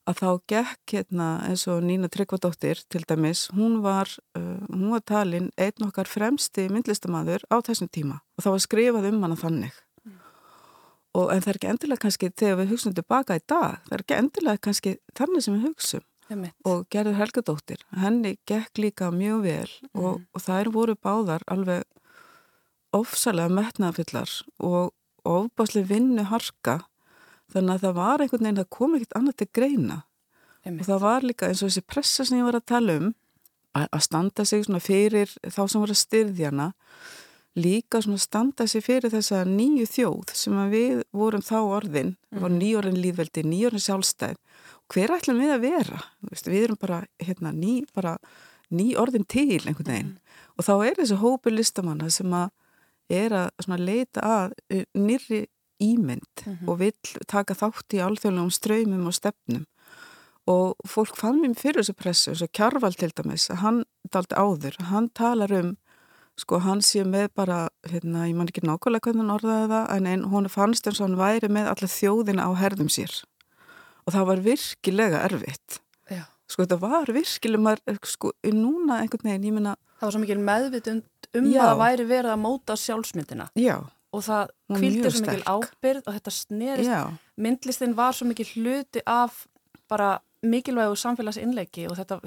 að 0.07 0.19
þá 0.21 0.27
gekk 0.53 0.93
hérna 0.93 1.29
eins 1.49 1.65
og 1.67 1.81
Nína 1.83 2.07
Tryggvadóttir 2.13 2.83
til 2.87 3.01
dæmis, 3.09 3.47
hún 3.57 3.81
var, 3.83 4.11
uh, 4.37 4.61
hún 4.69 4.93
var 4.93 5.03
talin 5.03 5.49
einn 5.57 5.87
okkar 5.89 6.07
fremsti 6.07 6.69
myndlistamæður 6.71 7.43
á 7.51 7.57
þessum 7.59 7.89
tíma 7.91 8.21
og 8.37 8.45
þá 8.45 8.51
var 8.53 8.63
skrifað 8.63 9.09
um 9.09 9.25
hana 9.25 9.39
þannig. 9.39 9.81
Mm. 10.05 10.19
Og, 11.17 11.33
en 11.33 11.41
það 11.41 11.51
er 11.51 11.59
ekki 11.59 11.71
endilega 11.73 12.03
kannski, 12.05 12.31
þegar 12.37 12.61
við 12.61 12.71
hugsaum 12.75 12.95
tilbaka 13.01 13.39
í 13.41 13.43
dag, 13.43 13.81
það 13.89 13.97
er 13.97 14.05
ekki 14.05 14.19
endilega 14.21 14.63
kannski 14.69 14.95
þannig 15.17 15.43
sem 15.43 15.57
við 15.57 15.67
hugsaum. 15.71 16.07
Og 16.67 16.85
Gerður 16.91 17.19
Helgadóttir, 17.21 17.83
henni 17.95 18.37
gekk 18.49 18.81
líka 18.81 19.11
mjög 19.11 19.43
vel 19.45 19.69
mm. 19.69 20.01
og, 20.01 20.21
og 20.33 20.43
þær 20.43 20.71
voru 20.75 20.95
báðar 20.99 21.45
alveg 21.47 21.85
ofsalega 22.95 23.51
metnafyllar 23.51 24.31
og 24.63 24.93
ofbáslega 25.27 25.91
vinnu 25.91 26.25
harka 26.31 26.81
þannig 27.51 27.77
að 27.77 27.85
það 27.85 27.95
var 27.99 28.23
einhvern 28.23 28.43
veginn, 28.43 28.59
það 28.61 28.75
kom 28.77 28.97
ekkert 28.97 29.17
annað 29.19 29.37
til 29.41 29.49
greina 29.55 30.01
Einmitt. 30.63 30.81
og 30.81 30.89
það 30.89 31.05
var 31.05 31.27
líka 31.27 31.47
eins 31.47 31.63
og 31.63 31.71
þessi 31.71 31.85
pressa 31.87 32.25
sem 32.27 32.39
ég 32.39 32.47
var 32.47 32.59
að 32.59 32.67
tala 32.73 32.97
um 33.01 33.13
að 33.77 34.03
standa 34.03 34.45
sig 34.47 34.65
svona 34.65 34.81
fyrir 34.81 35.31
þá 35.43 35.61
sem 35.67 35.81
voru 35.81 35.93
að 35.93 36.01
styrðjana 36.01 36.67
líka 37.57 38.01
svona 38.01 38.21
standa 38.21 38.67
sig 38.69 38.83
fyrir 38.85 39.13
þessa 39.13 39.43
nýju 39.49 39.85
þjóð 39.89 40.33
sem 40.37 40.57
við 40.71 41.03
vorum 41.15 41.43
þá 41.45 41.57
orðin, 41.61 42.15
vorum 42.31 42.57
mhm. 42.57 42.61
nýjórn 42.63 42.99
líðveldi, 43.01 43.43
nýjórn 43.45 43.81
sjálfstæð 43.81 44.37
hver 44.93 45.13
ætlum 45.17 45.41
við 45.41 45.53
að 45.55 45.65
vera? 45.65 46.03
Við 46.31 46.61
erum 46.63 46.79
bara, 46.79 47.01
hérna, 47.19 47.51
ný, 47.51 47.81
bara 47.95 48.17
ný 48.73 48.93
orðin 48.99 49.27
til 49.27 49.61
einhvern 49.63 49.91
veginn 49.91 50.13
mm. 50.13 50.39
og 50.57 50.67
þá 50.67 50.73
er 50.75 50.97
þessi 50.99 51.19
hópu 51.21 51.53
listamanna 51.53 52.09
sem 52.11 52.33
að 52.35 52.49
er 53.07 53.31
að 53.37 53.79
leita 53.79 54.23
að 54.23 54.57
uh, 54.73 54.83
nýri 54.99 55.45
ímynd 55.79 56.43
mm 56.43 56.53
-hmm. 56.53 56.67
og 56.67 56.79
vill 56.79 57.23
taka 57.27 57.53
þátt 57.53 57.93
í 57.93 58.01
alþjóðlegum 58.03 58.51
ströymum 58.51 59.07
og 59.07 59.13
stefnum 59.13 59.65
og 60.47 60.75
fólk 60.87 61.15
fann 61.15 61.41
mér 61.41 61.55
fyrir 61.55 61.83
þessu 61.83 61.93
pressu 61.93 62.31
eins 62.31 62.41
og 62.41 62.51
Kjarval 62.51 62.93
til 62.93 63.11
dæmis 63.15 63.47
hann 63.47 63.83
daldi 64.11 64.35
áður, 64.35 64.75
hann 64.89 65.09
talar 65.09 65.51
um 65.51 65.77
sko 66.37 66.59
hann 66.59 66.81
sé 66.81 67.03
með 67.03 67.29
bara 67.35 67.69
hérna, 67.89 68.27
ég 68.27 68.35
man 68.35 68.47
ekki 68.47 68.61
nákvæmlega 68.61 69.03
hvernig 69.05 69.23
hann 69.25 69.35
orðaði 69.37 69.67
það 69.73 69.95
en 69.95 70.07
einn, 70.07 70.23
hún 70.31 70.49
fannst 70.49 70.87
eins 70.87 70.99
og 71.01 71.07
hann 71.07 71.17
væri 71.17 71.49
með 71.49 71.67
alla 71.71 71.87
þjóðina 71.87 72.47
á 72.49 72.51
herðum 72.61 72.89
sér 72.89 73.23
og 74.07 74.15
það 74.15 74.29
var 74.31 74.45
virkilega 74.45 75.25
erfitt 75.27 75.81
Já. 76.09 76.23
sko 76.47 76.63
þetta 76.63 76.79
var 76.81 77.11
virkilega 77.11 77.65
maður, 77.67 77.99
sko 78.07 78.31
núna 78.55 79.01
einhvern 79.03 79.29
veginn, 79.31 79.51
ég 79.51 79.59
minna 79.59 79.75
Það 79.97 80.05
var 80.05 80.13
svo 80.13 80.21
mikil 80.21 80.41
meðvitund 80.45 81.29
um 81.37 81.45
Já. 81.51 81.61
að 81.61 81.67
það 81.67 81.79
væri 81.81 82.09
verið 82.11 82.33
að 82.33 82.41
móta 82.45 82.79
sjálfsmyndina 82.79 83.51
Já 83.57 83.77
og 84.15 84.23
það 84.23 84.53
kvildi 84.71 85.11
svo 85.11 85.25
mikil 85.25 85.43
ábyrð 85.43 86.07
og 86.07 86.15
þetta 86.15 86.33
snerist, 86.33 87.19
myndlistin 87.35 87.95
var 87.97 88.15
svo 88.15 88.27
mikil 88.29 88.47
hluti 88.55 89.03
af 89.03 89.43
bara 89.91 90.15
mikilvægu 90.47 90.95
samfélagsinnleiki 90.99 91.87
og 91.89 91.97
þetta, 91.97 92.19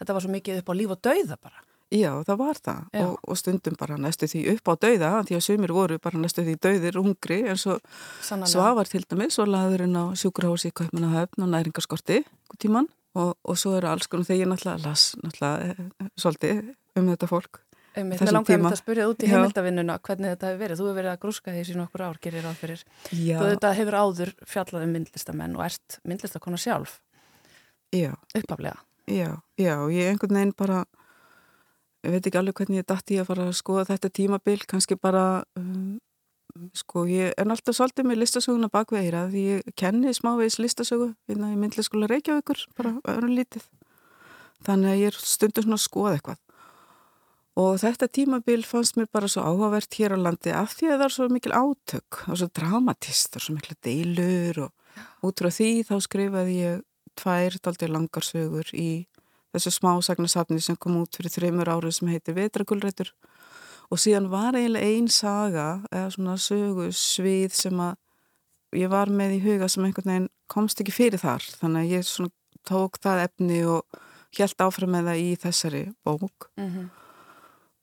þetta 0.00 0.16
var 0.16 0.24
svo 0.24 0.32
mikið 0.32 0.60
upp 0.62 0.72
á 0.72 0.74
líf 0.78 0.94
og 0.94 1.00
dauða 1.04 1.38
bara. 1.38 1.62
Já, 1.88 2.10
það 2.20 2.36
var 2.36 2.58
það 2.60 2.96
og, 3.00 3.12
og 3.24 3.38
stundum 3.40 3.76
bara 3.80 3.96
næstu 3.96 4.28
því 4.28 4.42
upp 4.52 4.68
á 4.68 4.72
dauða 4.84 5.12
því 5.28 5.36
að 5.38 5.44
sumir 5.46 5.72
voru 5.72 5.96
bara 6.04 6.20
næstu 6.20 6.44
því 6.44 6.56
dauðir 6.60 6.98
hungri 7.00 7.38
en 7.48 7.60
svo 7.60 7.78
svavar 8.20 8.90
til 8.90 9.06
dæmis 9.08 9.38
og 9.40 9.48
laðurinn 9.48 9.96
á 9.96 10.12
sjúkrahósi 10.12 10.68
í 10.68 10.74
Kaupmannahöfn 10.76 11.46
og 11.46 11.48
næringaskorti 11.54 12.20
tíman 12.60 12.90
og, 13.16 13.38
og 13.40 13.56
svo 13.56 13.78
eru 13.78 13.88
alls 13.88 14.10
konar 14.10 14.28
þegar 14.28 14.42
ég 14.42 14.50
náttúrulega 14.52 14.84
las 14.84 15.06
náttúrulega 15.22 15.72
e, 15.72 16.10
svolítið 16.20 16.60
um 17.00 17.08
þetta 17.14 17.30
fólk 17.30 17.62
Mér 17.98 18.20
langar 18.30 18.58
um 18.60 18.66
þetta 18.68 18.76
að 18.76 18.82
spyrja 18.82 19.06
út 19.10 19.24
í 19.24 19.28
heimildavinnuna 19.32 19.96
hvernig 20.06 20.34
þetta 20.34 20.50
hefur 20.52 20.60
verið. 20.60 20.78
Þú 20.78 20.84
hefur 20.86 20.98
verið 21.00 21.10
að 21.10 21.22
grúska 21.24 21.54
því 21.54 21.62
sín 21.66 21.80
okkur 21.82 22.04
ár, 22.04 22.18
gerir 22.22 22.44
ráð 22.46 22.60
fyrir. 22.60 22.84
Já. 23.10 23.38
Þú 23.40 23.48
þetta 23.48 23.72
hefur 23.74 23.96
áður 23.98 24.30
fjallað 24.52 24.84
um 24.84 24.92
myndlistamenn 24.94 25.56
og 25.58 25.64
ert 25.64 25.96
myndlistakona 26.06 26.60
sjálf. 26.62 27.00
Já. 27.90 28.12
Uppaflega. 28.38 28.76
Já, 29.08 29.40
já, 29.56 29.74
ég 29.88 30.12
einhvern 30.12 30.36
veginn 30.36 30.54
bara 30.54 30.84
ég 32.06 32.14
veit 32.14 32.26
ekki 32.28 32.38
alveg 32.38 32.60
hvernig 32.60 32.82
ég 32.82 32.88
dætti 32.88 33.18
að 33.20 33.30
fara 33.30 33.48
að 33.48 33.56
skoða 33.58 33.86
þetta 33.92 34.10
tímabil, 34.18 34.58
kannski 34.70 34.98
bara 35.00 35.24
um, 35.58 35.98
sko, 36.76 37.04
ég 37.10 37.34
er 37.34 37.50
alltaf 37.50 37.76
svolítið 37.76 38.08
með 38.08 38.20
listasöguna 38.22 38.70
bakveira 38.72 39.26
því 39.32 39.44
ég 39.48 39.72
kenni 39.78 40.12
smávegis 40.16 40.58
listasögu 40.62 41.12
hérna 41.28 41.52
í 41.52 41.58
myndliskóla 41.60 42.08
Reykjavíkur, 42.10 42.66
bara 42.78 42.96
öðrum 43.08 43.34
lítið. 43.38 43.66
Þannig 44.66 44.92
að 44.92 45.02
ég 45.02 45.12
er 45.12 45.18
stundur 45.22 45.66
svona 45.66 45.78
að 45.78 45.84
skoða 45.84 46.14
eitthvað. 46.16 46.40
Og 47.58 47.72
þetta 47.82 48.06
tímabil 48.14 48.60
fannst 48.66 48.98
mér 48.98 49.08
bara 49.10 49.28
svo 49.30 49.42
áhugavert 49.42 49.96
hér 49.98 50.14
á 50.14 50.18
landi 50.18 50.52
af 50.54 50.76
því 50.78 50.92
að 50.92 51.00
það 51.00 51.06
er 51.08 51.14
svo 51.16 51.28
mikil 51.34 51.54
átök 51.58 52.20
og 52.30 52.38
svo 52.38 52.48
dramatist, 52.54 53.32
það 53.32 53.40
er 53.40 53.46
svo 53.46 53.54
mikil 53.56 53.78
deilur 53.82 54.60
og 54.68 55.26
út 55.26 55.42
frá 55.42 55.50
því 55.54 55.70
þá 55.88 55.94
skrifaði 56.04 56.58
ég 56.60 56.84
tvær 57.18 57.58
daldi 57.64 57.88
langarsögur 57.90 58.70
í 58.78 58.90
þessu 59.54 59.72
smásagnasafni 59.78 60.60
sem 60.60 60.76
kom 60.76 60.98
út 61.02 61.16
fyrir 61.16 61.32
þreymur 61.32 61.70
árið 61.72 61.98
sem 61.98 62.10
heitir 62.12 62.36
Vetragulrætur 62.36 63.12
og 63.88 64.00
síðan 64.00 64.28
var 64.32 64.56
eiginlega 64.56 64.90
einn 64.90 65.08
saga 65.12 65.68
eða 65.88 66.10
svona 66.14 66.36
sögu 66.40 66.90
svið 66.92 67.56
sem 67.56 67.80
að 67.80 67.96
ég 68.76 68.90
var 68.92 69.08
með 69.12 69.38
í 69.38 69.42
huga 69.46 69.68
sem 69.72 69.86
einhvern 69.86 70.12
veginn 70.12 70.30
komst 70.50 70.80
ekki 70.82 70.92
fyrir 70.92 71.22
þar. 71.22 71.44
Þannig 71.60 71.86
að 71.86 71.94
ég 71.96 72.08
svona 72.08 72.34
tók 72.68 72.98
það 73.00 73.24
efni 73.24 73.62
og 73.64 74.00
helt 74.36 74.64
áfram 74.64 74.92
með 74.92 75.08
það 75.08 75.22
í 75.22 75.30
þessari 75.44 75.84
bók. 76.04 76.50
Mm 76.58 76.68
-hmm. 76.68 76.90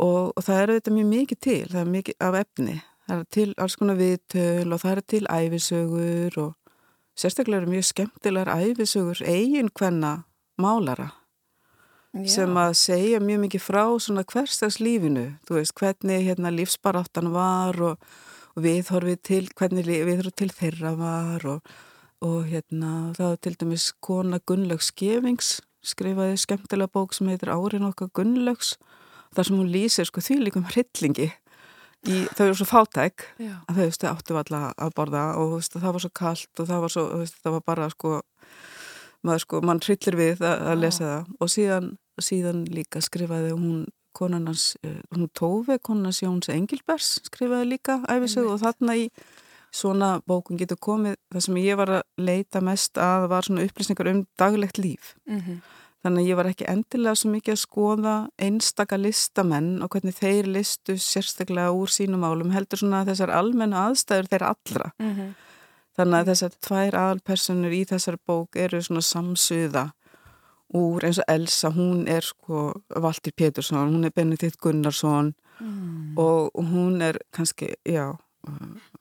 og, 0.05 0.33
og 0.35 0.43
það 0.45 0.61
eru 0.61 0.77
þetta 0.77 0.95
mjög 0.97 1.09
mikið 1.13 1.39
til 1.39 1.65
það 1.71 1.81
er 1.81 1.91
mikið 1.97 2.15
af 2.19 2.39
efni. 2.43 2.77
Það 3.05 3.19
er 3.19 3.25
til 3.37 3.53
alls 3.57 3.75
konar 3.75 3.97
viðtöl 3.97 4.73
og 4.73 4.79
það 4.81 4.91
er 4.91 5.01
til 5.01 5.25
æfisögur 5.25 6.37
og 6.37 6.53
sérstaklega 7.17 7.61
eru 7.61 7.71
mjög 7.71 7.85
skemmtilegar 7.85 8.53
æfisögur 8.53 9.21
eigin 9.25 9.69
hvenna 9.73 10.23
málara 10.57 11.11
Já. 12.15 12.29
sem 12.37 12.57
að 12.57 12.77
segja 12.79 13.19
mjög 13.19 13.41
mikið 13.43 13.63
frá 13.65 13.83
svona 13.99 14.23
hverstags 14.23 14.79
lífinu, 14.79 15.25
þú 15.47 15.57
veist 15.59 15.75
hvernig 15.75 16.23
hérna 16.29 16.53
lífsbaráttan 16.53 17.33
var 17.33 17.79
og, 17.83 18.09
og 18.55 18.63
viðhorfið 18.63 19.21
til 19.27 19.43
hvernig 19.51 19.89
viðhorfið 19.89 20.37
til 20.39 20.51
þeirra 20.55 20.93
var 20.99 21.47
og, 21.57 21.73
og 22.23 22.45
hérna 22.47 23.11
það 23.17 23.33
var 23.33 23.41
til 23.43 23.55
dæmis 23.59 23.89
kona 23.99 24.39
Gunnlaugs 24.39 24.93
Skevings 24.93 25.57
skrifaði 25.85 26.37
skemmtilega 26.41 26.93
bók 26.95 27.13
sem 27.13 27.27
heitir 27.29 27.51
Árin 27.53 27.89
okkar 27.89 28.13
Gunnlaugs 28.15 28.77
þar 29.35 29.49
sem 29.49 29.59
hún 29.59 29.73
lýsir 29.73 30.07
sko 30.07 30.23
því 30.23 30.39
líkum 30.45 30.69
hryllingi 30.71 31.33
í, 32.05 32.21
þau 32.35 32.45
eru 32.47 32.55
svo 32.57 32.67
fátæk 32.69 33.27
Já. 33.41 33.57
að 33.67 33.77
þau 33.77 33.83
veist, 33.83 34.07
áttu 34.07 34.37
alltaf 34.39 34.71
að 34.71 34.95
borða 34.97 35.25
og 35.41 35.57
veist, 35.57 35.75
það 35.75 35.95
var 35.97 36.05
svo 36.05 36.11
kallt 36.21 36.61
og 36.61 36.69
það 36.71 36.81
var, 36.85 36.93
svo, 36.95 37.05
veist, 37.21 37.37
það 37.43 37.57
var 37.57 37.65
bara 37.67 37.89
sko, 37.93 38.15
maður 39.25 39.45
sko, 39.45 39.61
mann 39.65 39.83
hryllir 39.83 40.19
við 40.19 40.43
að, 40.45 40.65
að 40.71 40.81
lesa 40.83 41.05
það 41.05 41.31
og 41.39 41.53
síðan, 41.55 41.91
síðan 42.21 42.65
líka 42.71 43.01
skrifaði 43.01 43.51
hún 43.51 43.85
konarnas, 44.15 44.75
eh, 44.83 45.01
hún 45.13 45.29
Tófi, 45.33 45.79
konarnas 45.81 46.21
Jóns 46.21 46.49
Engilbers 46.49 47.19
skrifaði 47.27 47.75
líka 47.75 47.99
æfisög 48.07 48.47
og 48.53 48.61
þarna 48.61 48.95
í 48.95 49.09
svona 49.75 50.21
bókun 50.23 50.57
getur 50.57 50.77
komið, 50.79 51.17
það 51.33 51.41
sem 51.41 51.55
ég 51.55 51.75
var 51.75 51.89
að 51.97 52.03
leita 52.17 52.61
mest 52.63 52.95
að 52.95 53.27
var 53.27 53.43
svona 53.43 53.65
upplýsningar 53.67 54.07
um 54.07 54.27
daglegt 54.39 54.77
líf 54.77 55.15
mm 55.27 55.39
-hmm. 55.39 55.59
Þannig 56.05 56.21
að 56.21 56.27
ég 56.29 56.37
var 56.37 56.45
ekki 56.45 56.65
endilega 56.69 57.17
svo 57.17 57.29
mikið 57.33 57.51
að 57.55 57.63
skoða 57.63 58.29
einstaka 58.37 58.97
listamenn 59.01 59.81
og 59.81 59.89
hvernig 59.89 60.13
þeir 60.13 60.45
listu 60.53 60.99
sérstaklega 61.01 61.73
úr 61.73 61.89
sínum 61.89 62.21
álum 62.21 62.51
heldur 62.53 62.77
svona 62.77 62.99
þessar 63.07 63.33
almennu 63.33 63.75
aðstæður 63.75 64.29
þeirra 64.29 64.51
allra. 64.53 64.91
Mm 64.99 65.15
-hmm. 65.15 65.31
Þannig 65.97 66.19
að 66.19 66.29
þessar 66.29 66.51
tvær 66.67 66.97
aðalpersonur 66.99 67.73
í 67.73 67.81
þessar 67.89 68.17
bók 68.27 68.55
eru 68.55 68.81
svona 68.85 69.01
samsuða 69.01 69.83
úr 70.73 71.05
eins 71.05 71.19
og 71.21 71.29
Elsa, 71.31 71.71
hún 71.75 72.07
er 72.09 72.25
sko 72.25 72.73
Valtir 72.89 73.33
Pétursson, 73.37 73.93
hún 73.93 74.05
er 74.05 74.13
Benedikt 74.15 74.59
Gunnarsson 74.61 75.33
mm. 75.59 76.17
og 76.17 76.51
hún 76.55 77.01
er 77.01 77.19
kannski, 77.31 77.73
já, 77.85 78.15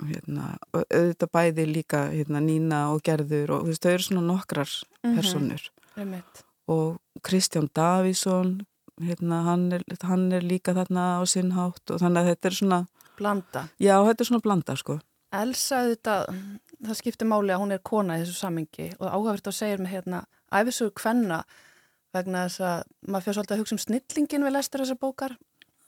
hérna, 0.05 0.57
auðvitað 0.73 1.33
bæði 1.33 1.69
líka 1.73 2.09
hérna, 2.13 2.41
Nína 2.41 2.89
og 2.93 3.03
Gerður 3.05 3.57
og 3.57 3.65
þú 3.65 3.73
veist, 3.73 3.85
þau 3.85 3.93
eru 3.93 4.09
svona 4.09 4.27
nokkrar 4.29 4.71
mhm. 5.05 5.15
personur. 5.17 5.71
Mm 5.97 6.13
-hmm 6.13 6.45
og 6.67 7.01
Kristján 7.23 7.69
Davísson 7.75 8.61
hérna, 9.01 9.43
hann, 9.43 9.73
er, 9.73 9.83
hann 10.03 10.33
er 10.33 10.45
líka 10.45 10.75
þarna 10.75 11.21
á 11.21 11.23
sinnhátt 11.27 11.91
og 11.91 12.01
þannig 12.01 12.23
að 12.23 12.31
þetta 12.33 12.49
er 12.49 12.59
svona 12.59 12.81
Blanda? 13.19 13.67
Já, 13.79 13.97
þetta 14.07 14.23
er 14.23 14.29
svona 14.31 14.43
blanda 14.43 14.77
sko 14.79 14.99
Elsa, 15.35 15.83
þetta, 15.91 16.15
það 16.87 16.99
skiptir 16.99 17.29
máli 17.31 17.51
að 17.55 17.61
hún 17.65 17.75
er 17.75 17.83
kona 17.83 18.19
í 18.19 18.23
þessu 18.23 18.39
samingi 18.39 18.93
og 19.01 19.09
áhagvert 19.09 19.51
að 19.51 19.57
segja 19.59 19.81
með 19.83 19.97
hérna, 19.97 20.21
æfisugur 20.53 20.95
hvenna 21.01 21.43
vegna 22.15 22.45
þess 22.47 22.63
að 22.63 22.85
maður 23.09 23.25
fyrir 23.25 23.37
svolítið 23.39 23.57
að 23.57 23.63
hugsa 23.63 23.77
um 23.77 23.83
snillingin 23.85 24.47
við 24.47 24.55
lestur 24.55 24.85
þessar 24.85 25.01
bókar. 25.03 25.37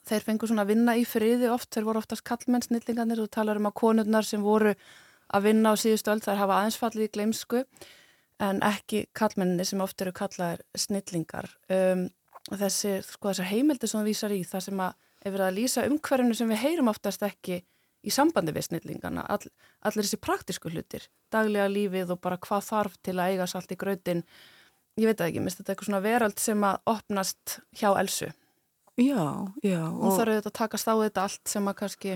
Þeir 0.07 0.27
fengur 0.27 0.51
svona 0.51 0.64
að 0.66 0.73
vinna 0.73 0.95
í 0.99 1.05
friði 1.07 1.51
oft, 1.51 1.71
þeir 1.75 1.87
voru 1.88 2.03
oftast 2.03 2.25
kallmenn 2.27 2.62
snillingarnir. 2.62 3.23
Og 3.23 3.31
talar 3.35 3.59
um 3.59 3.69
að 3.71 3.79
konurnar 3.81 4.27
sem 4.27 4.42
voru 4.42 4.75
að 5.35 5.49
vinna 5.49 5.75
á 5.75 5.75
síðustu 5.79 6.12
öll 6.12 6.23
þær 6.23 6.42
hafa 6.42 6.61
aðeinsfallið 6.61 7.09
í 7.09 7.12
gleimsku 7.14 7.62
en 8.47 8.61
ekki 8.66 9.07
kallmenninni 9.16 9.64
sem 9.66 9.81
oft 9.83 10.03
eru 10.05 10.12
kallaðir 10.14 10.62
snillingar. 10.79 11.49
Um, 11.73 12.07
þessi, 12.53 13.01
sko, 13.07 13.33
heimildi 13.42 13.88
sem 13.88 13.99
það 14.01 14.11
vísar 14.11 14.35
í 14.37 14.42
það 14.47 14.66
sem 14.69 14.83
að 14.87 14.95
er 15.27 15.35
verið 15.35 15.47
að 15.47 15.57
lýsa 15.57 15.87
umhverfinu 15.88 16.37
sem 16.38 16.53
við 16.53 16.62
heyrum 16.62 16.92
oftast 16.92 17.25
ekki 17.27 17.62
í 18.07 18.12
sambandi 18.14 18.55
við 18.55 18.69
snillingana 18.69 19.27
all, 19.29 19.42
allir 19.83 20.07
þessi 20.07 20.21
praktísku 20.23 20.71
hlutir 20.71 21.09
daglega 21.35 21.66
lífið 21.69 22.14
og 22.14 22.21
bara 22.23 22.38
hvað 22.38 22.69
þarf 22.69 23.01
til 23.03 23.16
að 23.19 23.33
eiga 23.33 23.49
salt 23.51 23.73
í 23.73 23.79
gröðin 23.81 24.23
ég 24.97 25.11
veit 25.11 25.21
ekki, 25.21 25.42
minnst 25.42 25.61
þetta 25.61 25.75
eitthvað 25.75 25.90
svona 25.90 26.05
verald 26.05 26.38
sem 26.40 26.62
að 26.64 26.79
opnast 26.88 27.59
hjá 27.77 27.90
Elsu. 28.01 28.31
Já, 28.97 29.25
já 29.61 29.83
og 29.85 30.14
það 30.14 30.23
eru 30.23 30.37
þetta 30.38 30.53
að 30.53 30.59
takast 30.61 30.88
á 30.88 30.95
þetta 31.03 31.25
allt 31.27 31.51
sem 31.53 31.69
að 31.69 31.77
kannski 31.83 32.14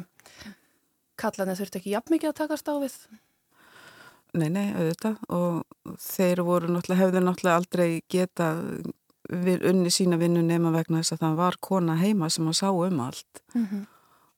kallarnir 1.20 1.58
þurft 1.58 1.76
ekki 1.76 1.92
jafn 1.92 2.14
mikið 2.14 2.30
að 2.30 2.38
takast 2.38 2.70
á 2.72 2.74
við. 2.80 2.96
Nei, 4.30 4.48
nei, 4.48 4.70
auðvitað 4.78 5.18
og 5.34 5.98
þeir 6.00 6.42
voru 6.46 6.70
náttúrulega, 6.70 7.02
hefðu 7.02 7.22
náttúrulega 7.26 7.60
aldrei 7.60 7.88
geta 8.08 8.50
unni 9.30 9.90
sína 9.92 10.16
vinnu 10.18 10.42
nema 10.46 10.72
vegna 10.74 11.02
þess 11.02 11.18
að 11.18 11.24
það 11.24 11.40
var 11.42 11.58
kona 11.60 11.96
heima 12.00 12.30
sem 12.32 12.48
að 12.48 12.60
sá 12.62 12.68
um 12.70 13.00
allt. 13.04 13.42
Mm 13.54 13.66
-hmm. 13.66 13.82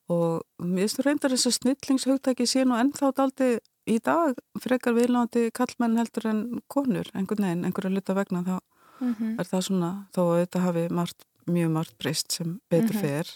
Og 0.09 0.43
mér 0.59 0.89
finnst 0.89 1.05
reyndar 1.07 1.31
þess 1.35 1.51
að 1.51 1.59
snillingshugtæki 1.59 2.47
sé 2.47 2.65
nú 2.65 2.79
ennþátt 2.79 3.23
aldrei 3.23 3.59
í 3.87 3.99
dag 3.99 4.37
frekar 4.63 4.95
viðlandi 4.95 5.51
kallmenn 5.55 5.99
heldur 5.99 6.29
en 6.31 6.43
konur 6.71 7.09
einhvern 7.15 7.47
veginn, 7.47 7.65
einhverja 7.67 7.95
luta 7.95 8.15
vegna 8.15 8.43
þá 8.43 8.59
mm 9.01 9.15
-hmm. 9.15 9.41
er 9.41 9.47
það 9.47 9.63
svona, 9.67 9.91
þó 10.15 10.23
að 10.23 10.41
þetta 10.41 10.61
hafi 10.67 10.89
margt, 10.91 11.27
mjög 11.47 11.71
margt 11.71 11.99
breyst 11.99 12.33
sem 12.33 12.61
betur 12.71 12.95
mm 12.95 13.01
-hmm. 13.01 13.01
fer 13.01 13.27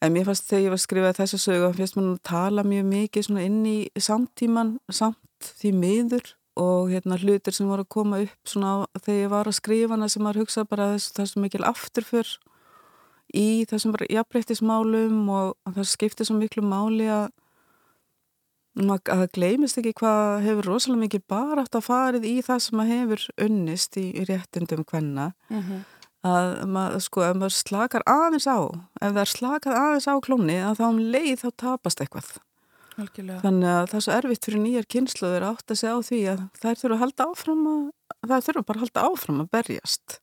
En 0.00 0.12
mér 0.12 0.24
fannst 0.24 0.46
þegar 0.46 0.62
ég 0.62 0.70
var 0.70 0.78
að 0.78 0.86
skrifa 0.86 1.12
þessu 1.12 1.38
sögu, 1.38 1.72
fannst 1.74 1.96
mér 1.96 2.12
að 2.12 2.22
tala 2.22 2.62
mjög 2.62 2.84
mikið 2.84 3.38
inn 3.42 3.66
í 3.66 3.88
samtíman, 3.98 4.78
samt 4.90 5.18
því 5.58 5.72
miður 5.72 6.34
og 6.58 6.90
hérna 6.90 7.18
hlutir 7.18 7.54
sem 7.54 7.68
voru 7.70 7.84
að 7.86 7.88
koma 7.88 8.20
upp 8.24 8.50
svona 8.50 8.86
þegar 8.98 9.20
ég 9.20 9.32
var 9.32 9.46
að 9.46 9.58
skrifa 9.58 10.08
sem 10.08 10.22
maður 10.22 10.40
hugsa 10.42 10.64
bara 10.64 10.92
þess, 10.94 11.12
þessum 11.14 11.42
mikil 11.42 11.64
afturför 11.64 12.38
í 13.34 13.64
þessum 13.68 13.92
bara 13.94 14.08
jafnbreyttismálum 14.12 15.28
og 15.32 15.74
það 15.74 15.90
skiptir 15.90 16.28
svo 16.28 16.38
miklu 16.38 16.64
máli 16.64 17.10
að 17.12 17.28
að 18.78 19.00
það 19.08 19.30
gleymist 19.34 19.78
ekki 19.80 19.92
hvað 19.98 20.44
hefur 20.44 20.68
rosalega 20.70 21.02
mikið 21.02 21.22
bara 21.26 21.62
aftur 21.64 21.80
að 21.80 21.86
farið 21.88 22.26
í 22.30 22.34
það 22.46 22.60
sem 22.62 22.76
maður 22.78 22.92
hefur 22.94 23.24
unnist 23.48 23.96
í, 23.98 24.04
í 24.14 24.26
réttundum 24.28 24.84
hvenna 24.86 25.32
mm 25.50 25.62
-hmm. 25.62 25.80
að 26.30 26.50
maður 26.76 27.02
sko 27.02 27.24
ef 27.26 27.34
maður 27.36 27.56
slakar 27.56 28.04
aðeins 28.06 28.46
á 28.46 28.58
ef 29.02 29.10
það 29.10 29.24
er 29.24 29.32
slakað 29.32 29.80
aðeins 29.80 30.06
á 30.06 30.14
klóni 30.22 30.58
að 30.62 30.78
þá 30.78 30.84
um 30.88 30.98
leið 30.98 31.42
þá 31.42 31.50
tapast 31.56 32.00
eitthvað 32.00 32.38
Algjörlega. 32.98 33.42
Þannig 33.44 33.68
að 33.70 33.84
það 33.90 33.98
er 33.98 34.04
svo 34.04 34.14
erfitt 34.16 34.46
fyrir 34.48 34.62
nýjar 34.64 34.88
kynsluður 34.90 35.46
átt 35.52 35.70
að 35.70 35.78
segja 35.78 35.94
á 35.94 36.00
því 36.08 36.18
að 36.32 36.40
þær 36.58 36.80
þurfa 36.80 36.96
að 36.96 37.02
halda 37.04 37.26
áfram 37.28 37.60
að, 37.72 37.84
það 38.24 38.46
þurfa 38.48 38.62
bara 38.70 38.78
að 38.78 38.82
halda 38.84 39.04
áfram 39.06 39.42
að 39.44 39.50
berjast. 39.54 40.16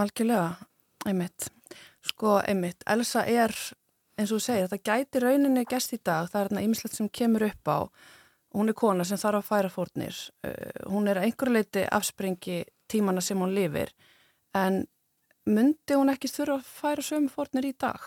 Algjörlega, 0.00 0.50
einmitt. 1.08 1.48
Sko, 2.06 2.38
einmitt, 2.40 2.84
Elsa 2.88 3.26
er, 3.28 3.52
eins 4.16 4.30
og 4.30 4.38
þú 4.38 4.44
segir, 4.44 4.70
það 4.70 4.84
gæti 4.88 5.22
rauninni 5.24 5.66
gæst 5.68 5.92
í 5.96 6.00
dag, 6.00 6.30
það 6.30 6.40
er 6.40 6.48
þarna 6.48 6.64
ýmislegt 6.64 6.96
sem 6.96 7.10
kemur 7.12 7.44
upp 7.50 7.68
á, 7.68 7.78
hún 8.56 8.72
er 8.72 8.78
kona 8.78 9.04
sem 9.04 9.20
þarf 9.20 9.42
að 9.42 9.50
færa 9.50 9.72
fórnir, 9.74 10.22
uh, 10.48 10.86
hún 10.92 11.10
er 11.12 11.20
einhverju 11.20 11.56
leiti 11.56 11.84
afspringi 11.84 12.62
tímana 12.90 13.22
sem 13.22 13.38
hún 13.38 13.52
lifir. 13.54 13.92
En 14.56 14.82
myndi 15.46 15.98
hún 15.98 16.12
ekki 16.12 16.30
þurfa 16.30 16.58
að 16.58 16.72
færa 16.80 17.04
sömu 17.04 17.30
fórnir 17.32 17.68
í 17.68 17.74
dag? 17.78 18.00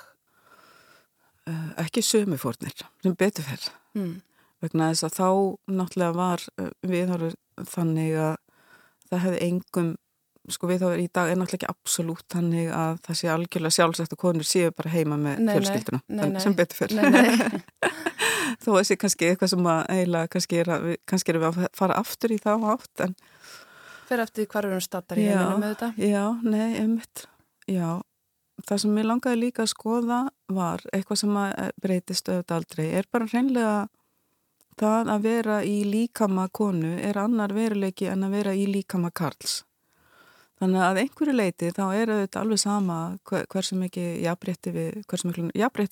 Uh, 1.47 1.71
ekki 1.85 2.03
sömu 2.05 2.39
fórnir, 2.41 2.75
sem 3.03 3.15
betur 3.19 3.45
fyrr 3.45 3.69
mm. 3.97 4.13
vegna 4.63 4.89
þess 4.93 5.07
að 5.07 5.17
þá 5.17 5.29
náttúrulega 5.77 6.17
var 6.17 6.45
uh, 6.61 6.69
viðhorfur 6.87 7.35
þannig 7.69 8.15
að 8.17 8.37
það 9.09 9.23
hefði 9.25 9.41
engum 9.47 9.89
sko 10.51 10.67
viðhorfur 10.67 10.99
í 10.99 11.07
dag 11.07 11.29
er 11.31 11.37
náttúrulega 11.39 11.61
ekki 11.61 11.71
absolutt 11.71 12.25
þannig 12.33 12.71
að 12.75 12.97
það 13.05 13.19
sé 13.19 13.29
algjörlega 13.31 13.77
sjálfsagt 13.77 14.15
að 14.15 14.21
konur 14.25 14.47
séu 14.47 14.73
bara 14.75 14.91
heima 14.91 15.19
með 15.19 15.43
fjölskylduna 15.53 16.43
sem 16.43 16.57
betur 16.57 16.81
fyrr 16.81 17.61
þó 18.63 18.71
að 18.75 18.85
sé 18.89 18.97
kannski 18.99 19.29
eitthvað 19.29 19.53
sem 19.53 19.69
að 19.71 19.81
eiginlega 19.95 20.31
kannski 20.35 20.59
er 20.59 20.71
að, 20.75 20.89
kannski 21.09 21.33
er 21.33 21.39
við 21.39 21.49
að 21.49 21.69
fara 21.79 21.99
aftur 22.03 22.35
í 22.35 22.39
þá 22.43 22.51
átt 22.75 23.05
en 23.07 23.15
Fyrir 24.03 24.25
eftir 24.25 24.49
hvar 24.51 24.67
eru 24.67 24.75
hún 24.77 24.83
stattar 24.83 25.19
í 25.19 25.29
heiminum 25.29 25.61
með 25.63 25.77
þetta? 25.77 25.87
Já, 26.03 26.23
nei, 26.43 26.75
einmitt. 26.81 27.23
Já, 27.71 28.03
það 28.67 28.81
sem 28.83 28.97
ég 28.99 29.07
langaði 29.07 29.39
líka 29.39 29.63
að 29.63 29.71
skoða 29.71 30.19
var 30.51 30.83
eitthvað 30.91 31.21
sem 31.23 31.37
að 31.39 31.53
eh, 31.63 31.69
breytist 31.81 32.29
auðvitað 32.29 32.57
aldrei, 32.59 32.85
er 32.99 33.07
bara 33.15 33.29
reynlega 33.31 33.77
það 34.79 35.11
að 35.13 35.27
vera 35.27 35.59
í 35.65 35.77
líkama 35.87 36.47
konu 36.51 36.97
er 36.99 37.19
annar 37.21 37.53
veruleiki 37.55 38.09
en 38.11 38.27
að 38.27 38.35
vera 38.39 38.55
í 38.57 38.65
líkama 38.69 39.13
karls 39.15 39.61
Þannig 40.63 40.83
að 40.87 40.99
einhverju 41.03 41.33
leiti 41.35 41.71
þá 41.75 41.85
er 41.91 42.11
auðvitað 42.13 42.41
alveg 42.41 42.59
sama 42.61 42.97
hver, 43.27 43.47
hversu 43.51 43.75
mikið 43.75 44.09
jafnbreytti 44.23 44.71
við, 44.71 44.91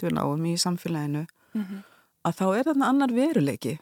við 0.06 0.14
náum 0.16 0.46
í 0.48 0.58
samfélaginu 0.58 1.26
mm 1.28 1.64
-hmm 1.64 1.82
að 2.28 2.38
þá 2.38 2.46
er 2.50 2.68
þarna 2.70 2.90
annar 2.92 3.14
veruleiki 3.16 3.78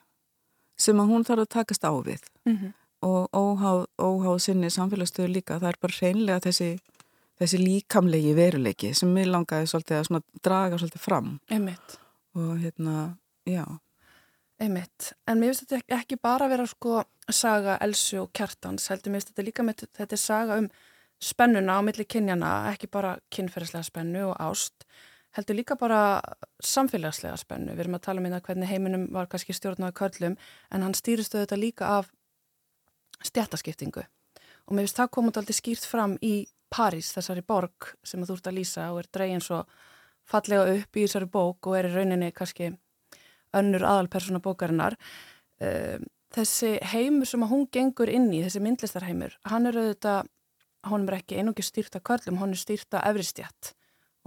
sem 0.79 0.99
að 1.01 1.11
hún 1.11 1.25
þarf 1.27 1.45
að 1.45 1.51
takast 1.55 1.83
á 1.83 1.91
við 1.91 2.21
mm 2.47 2.55
-hmm. 2.55 2.71
og 3.07 3.27
óháð, 3.35 3.81
óháð 3.99 4.39
sinni 4.39 4.69
samfélagsstöðu 4.69 5.33
líka, 5.33 5.59
það 5.59 5.69
er 5.69 5.79
bara 5.81 5.99
reynlega 6.01 6.39
þessi, 6.47 6.69
þessi 7.39 7.59
líkamlegi 7.59 8.33
veruleiki 8.35 8.93
sem 8.93 9.11
mér 9.13 9.31
langaði 9.33 9.67
svolítið 9.67 9.97
að 9.99 10.23
draga 10.43 10.77
svolítið 10.77 11.01
fram 11.01 11.39
Einmitt. 11.49 11.99
og 12.35 12.57
hérna, 12.59 13.17
já 13.45 13.65
Einmitt, 14.59 15.13
en 15.23 15.39
mér 15.39 15.53
finnst 15.53 15.69
þetta 15.69 15.99
ekki 16.01 16.17
bara 16.19 16.47
að 16.47 16.53
vera 16.55 16.65
sko 16.67 16.97
saga 17.31 17.77
Elsu 17.79 18.17
og 18.25 18.33
Kjartans, 18.35 18.89
heldur 18.91 19.13
mér 19.13 19.21
finnst 19.21 19.29
þetta 19.31 19.45
líka 19.47 19.63
með 19.63 19.85
þetta 19.95 20.19
saga 20.19 20.57
um 20.59 20.67
spennuna 21.23 21.77
á 21.79 21.81
milli 21.83 22.03
kynjana, 22.03 22.49
ekki 22.73 22.89
bara 22.91 23.13
kynferðislega 23.31 23.87
spennu 23.87 24.25
og 24.27 24.35
ást 24.43 24.83
heldur 25.37 25.55
líka 25.55 25.77
bara 25.79 26.01
samfélagslega 26.59 27.37
spennu. 27.39 27.71
Við 27.71 27.85
erum 27.85 27.95
að 27.99 28.03
tala 28.07 28.19
um 28.19 28.27
hérna 28.27 28.41
hvernig 28.43 28.71
heiminum 28.71 29.07
var 29.15 29.29
kannski 29.31 29.55
stjórnaði 29.55 29.95
körlum 29.99 30.35
en 30.73 30.83
hann 30.83 30.97
stýristu 30.97 31.39
þetta 31.39 31.59
líka 31.59 31.93
af 31.99 32.11
stjættaskiptingu 33.29 34.03
og 34.03 34.75
mér 34.75 34.85
finnst 34.85 34.99
það 34.99 35.13
komið 35.15 35.39
alltaf 35.41 35.59
skýrt 35.59 35.87
fram 35.87 36.17
í 36.19 36.33
París, 36.69 37.13
þessari 37.15 37.41
borg 37.41 37.93
sem 38.05 38.21
þú 38.27 38.35
ert 38.35 38.51
að 38.51 38.59
lýsa 38.59 38.91
og 38.93 38.99
er 39.01 39.09
dregin 39.15 39.41
svo 39.41 39.63
fallega 40.29 40.75
upp 40.75 40.99
í 40.99 41.05
þessari 41.07 41.31
bók 41.31 41.71
og 41.71 41.79
er 41.79 41.89
í 41.89 41.95
rauninni 41.95 42.29
kannski 42.35 42.69
önnur 43.53 43.85
aðalpersona 43.85 44.41
bókarinnar. 44.43 44.97
Ehm, 45.59 46.05
þessi 46.35 46.77
heimur 46.91 47.27
sem 47.27 47.43
hún 47.49 47.65
gengur 47.73 48.09
inn 48.11 48.29
í, 48.31 48.43
þessi 48.45 48.61
myndlistarheimur, 48.63 49.35
hann 49.49 49.65
er 49.65 49.79
auðvitað, 49.79 50.29
hann 50.89 51.07
er 51.09 51.17
ekki 51.19 51.39
einungi 51.39 51.65
stýrta 51.65 51.99
körlum, 51.99 52.37
hann 52.39 52.53
er 52.53 52.61
stýrta 52.61 53.01
efristjætt 53.09 53.73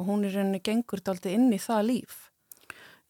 og 0.01 0.09
hún 0.09 0.25
er 0.27 0.35
rauninni 0.35 0.61
gengur 0.65 1.03
alltaf 1.05 1.31
inn 1.31 1.53
í 1.53 1.61
það 1.61 1.87
líf. 1.91 2.33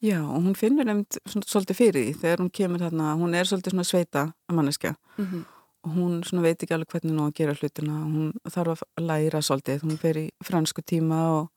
Já, 0.03 0.19
og 0.19 0.43
hún 0.43 0.55
finnur 0.59 0.85
nefnd 0.85 1.17
svolítið 1.47 1.77
fyrir 1.79 2.05
því 2.05 2.13
þegar 2.19 2.41
hún 2.43 2.53
kemur 2.53 2.81
þarna, 2.83 3.13
hún 3.21 3.35
er 3.39 3.47
svolítið 3.47 3.73
svona 3.73 3.87
sveita 3.87 4.23
að 4.49 4.57
manneskja 4.57 4.95
mm 5.17 5.25
-hmm. 5.25 5.43
og 5.83 5.91
hún 5.95 6.23
svona 6.27 6.43
veit 6.43 6.63
ekki 6.63 6.73
alveg 6.73 6.91
hvernig 6.91 7.11
hún 7.13 7.23
á 7.23 7.27
að 7.27 7.35
gera 7.37 7.53
hlutina, 7.53 7.93
hún 8.03 8.33
þarf 8.49 8.83
að 8.83 9.05
læra 9.07 9.41
svolítið, 9.41 9.81
hún 9.83 9.97
fer 9.97 10.17
í 10.17 10.29
fransku 10.43 10.81
tíma 10.81 11.19
og, 11.39 11.47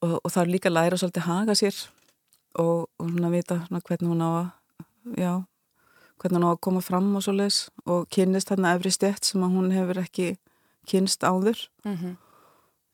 og, 0.00 0.20
og 0.24 0.30
þarf 0.32 0.48
líka 0.48 0.68
að 0.68 0.78
læra 0.78 0.96
svolítið 0.96 1.22
haga 1.22 1.54
sér 1.54 1.74
og, 2.58 2.88
og 2.98 3.06
að 3.22 3.34
vita 3.36 3.60
svona 3.66 3.82
hvernig 3.86 4.10
hún 4.10 4.24
á 4.24 4.30
að, 4.30 4.48
já, 5.18 5.32
hvernig 6.18 6.38
hún 6.38 6.48
á 6.48 6.50
að 6.52 6.60
koma 6.60 6.80
fram 6.80 7.16
og 7.16 7.22
svolítið 7.22 7.68
og 7.86 8.08
kynist 8.08 8.48
þarna 8.48 8.74
efri 8.76 8.90
stett 8.90 9.24
sem 9.24 9.42
að 9.42 9.56
hún 9.56 9.72
hefur 9.72 10.02
ekki 10.02 10.36
kynst 10.86 11.22
áður. 11.22 11.68
Mm 11.84 11.96
-hmm 11.96 12.16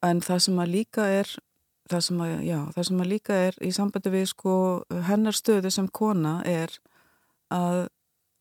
en 0.07 0.23
það 0.23 0.43
sem 0.45 0.59
að 0.63 0.75
líka 0.75 1.07
er 1.11 1.31
það 1.89 2.03
sem 2.05 2.21
að, 2.23 2.33
já, 2.47 2.59
það 2.75 2.89
sem 2.89 3.03
að 3.03 3.11
líka 3.13 3.39
er 3.49 3.59
í 3.65 3.71
sambandi 3.75 4.13
við 4.13 4.27
sko 4.33 4.55
hennar 5.09 5.37
stöðu 5.37 5.73
sem 5.73 5.89
kona 5.89 6.39
er 6.49 6.75
að 7.55 7.87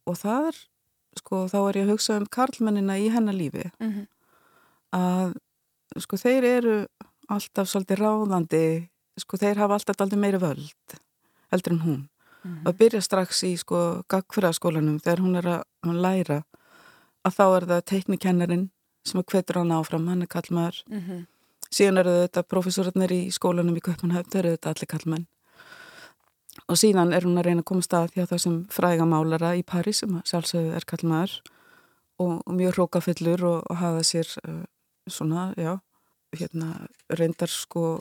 og 0.07 0.19
það 0.19 0.49
er 0.51 0.59
sko 1.17 1.41
þá 1.51 1.57
er 1.61 1.79
ég 1.79 1.87
að 1.87 1.93
hugsa 1.95 2.19
um 2.19 2.27
karlmennina 2.37 2.99
í 3.01 3.09
hennar 3.11 3.35
lífi 3.35 3.65
mm 3.79 3.89
-hmm. 3.89 4.05
að 4.99 5.33
sko 6.03 6.19
þeir 6.21 6.43
eru 6.43 6.77
alltaf 7.27 7.69
svolítið 7.71 8.03
ráðandi 8.03 8.65
sko 9.17 9.37
þeir 9.37 9.57
hafa 9.63 9.79
alltaf 9.79 10.01
alltaf 10.01 10.19
meira 10.19 10.39
völd 10.39 10.99
heldur 11.51 11.73
en 11.73 11.79
hún. 11.79 12.01
Mm 12.43 12.51
-hmm. 12.53 12.67
að 12.69 12.77
byrja 12.77 13.01
strax 13.01 13.43
í 13.43 13.57
sko 13.57 14.03
gagfyrraskólanum 14.09 14.99
þegar 14.99 15.19
hún 15.19 15.35
er 15.35 15.45
að 15.45 15.63
hún 15.85 16.01
læra 16.01 16.43
að 17.25 17.35
þá 17.37 17.45
er 17.57 17.65
það 17.65 17.85
teiknikennarin 17.85 18.69
sem 19.05 19.19
að 19.19 19.25
hvetur 19.31 19.57
hann 19.57 19.71
áfram, 19.71 20.07
hann 20.07 20.21
er 20.21 20.27
kallmaður 20.27 20.83
mm 20.89 20.99
-hmm 20.99 21.25
síðan 21.73 22.01
eru 22.03 22.13
þetta 22.23 22.43
profesorarnir 22.47 23.13
í 23.13 23.19
skólanum 23.33 23.77
í 23.77 23.83
Kaupanhöfn, 23.83 24.29
þau 24.31 24.39
eru 24.41 24.53
þetta 24.55 24.73
allir 24.73 24.91
kallmenn 24.93 25.27
og 26.67 26.79
síðan 26.79 27.13
er 27.15 27.27
hún 27.27 27.37
að 27.39 27.47
reyna 27.47 27.63
að 27.63 27.69
koma 27.69 27.85
stað 27.85 28.15
hjá 28.15 28.25
þessum 28.31 28.57
frægamálara 28.73 29.53
í 29.59 29.63
París 29.67 30.01
sem 30.01 30.15
sjálfsögðu 30.27 30.73
er 30.75 30.87
kallmaður 30.89 31.35
og, 32.23 32.31
og 32.41 32.53
mjög 32.57 32.79
hrókafyllur 32.79 33.45
og, 33.47 33.59
og 33.69 33.79
hafa 33.81 34.03
sér 34.07 34.31
uh, 34.41 34.63
svona, 35.07 35.51
já, 35.59 35.77
hérna 36.35 36.87
reyndar 37.13 37.51
sko 37.51 37.99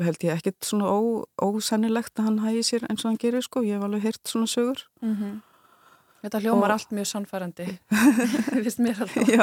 held 0.00 0.24
ég 0.24 0.32
ekkit 0.32 0.64
svona 0.64 0.88
ó, 0.88 1.24
ósennilegt 1.42 2.18
að 2.18 2.24
hann 2.24 2.42
hægi 2.46 2.62
sér 2.62 2.86
eins 2.88 3.04
og 3.04 3.10
hann 3.10 3.22
gerir 3.22 3.44
sko, 3.44 3.62
ég 3.62 3.76
hef 3.76 3.84
alveg 3.84 4.02
heyrt 4.02 4.28
svona 4.28 4.46
sögur 4.46 4.86
mm 5.02 5.14
-hmm. 5.16 5.40
Þetta 6.22 6.38
hljómar 6.38 6.70
og, 6.70 6.72
allt 6.72 6.92
mjög 6.94 7.06
sannfærandi, 7.06 7.64
vist 8.64 8.78
mér 8.78 9.00
alveg. 9.02 9.28
Já, 9.28 9.42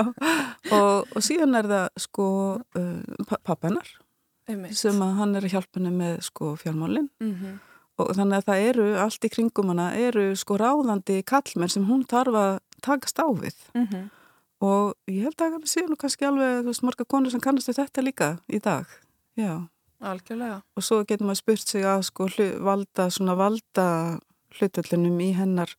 og, 0.71 1.07
og 1.15 1.23
síðan 1.25 1.57
er 1.59 1.67
það 1.67 1.87
sko 1.97 2.27
uh, 2.79 3.33
pappanar 3.43 3.89
sem 4.73 5.01
að 5.03 5.17
hann 5.19 5.35
er 5.35 5.45
að 5.45 5.53
hjálpa 5.53 5.77
henni 5.77 5.91
með 5.93 6.21
sko 6.25 6.53
fjármálinn 6.57 7.09
mm 7.19 7.33
-hmm. 7.33 7.57
og 8.01 8.15
þannig 8.15 8.37
að 8.37 8.47
það 8.47 8.63
eru 8.69 8.87
allt 8.97 9.25
í 9.25 9.29
kringum 9.29 9.67
hana, 9.67 9.93
eru 9.95 10.35
sko 10.35 10.57
ráðandi 10.57 11.23
kallmenn 11.23 11.69
sem 11.69 11.85
hún 11.85 12.05
tarfa 12.05 12.45
að 12.53 12.59
takast 12.81 13.19
á 13.19 13.27
við 13.27 13.57
mm 13.73 13.85
-hmm. 13.85 14.09
og 14.59 14.95
ég 15.07 15.23
held 15.23 15.41
að 15.41 15.53
það 15.53 15.67
séu 15.67 15.87
nú 15.89 15.95
kannski 15.95 16.25
alveg 16.25 16.65
veist 16.65 16.83
marga 16.83 17.05
konur 17.05 17.31
sem 17.31 17.41
kannastu 17.41 17.73
þetta 17.73 18.01
líka 18.01 18.37
í 18.47 18.59
dag, 18.59 18.85
já. 19.35 19.67
Algjörlega. 19.99 20.61
Og 20.77 20.85
svo 20.85 21.01
getur 21.03 21.27
maður 21.27 21.41
spurt 21.41 21.67
sig 21.67 21.85
að 21.87 22.05
sko 22.07 22.29
valda 22.63 23.09
svona 23.11 23.35
valda 23.35 23.87
hlutvöldunum 24.55 25.19
í 25.21 25.33
hennar 25.35 25.73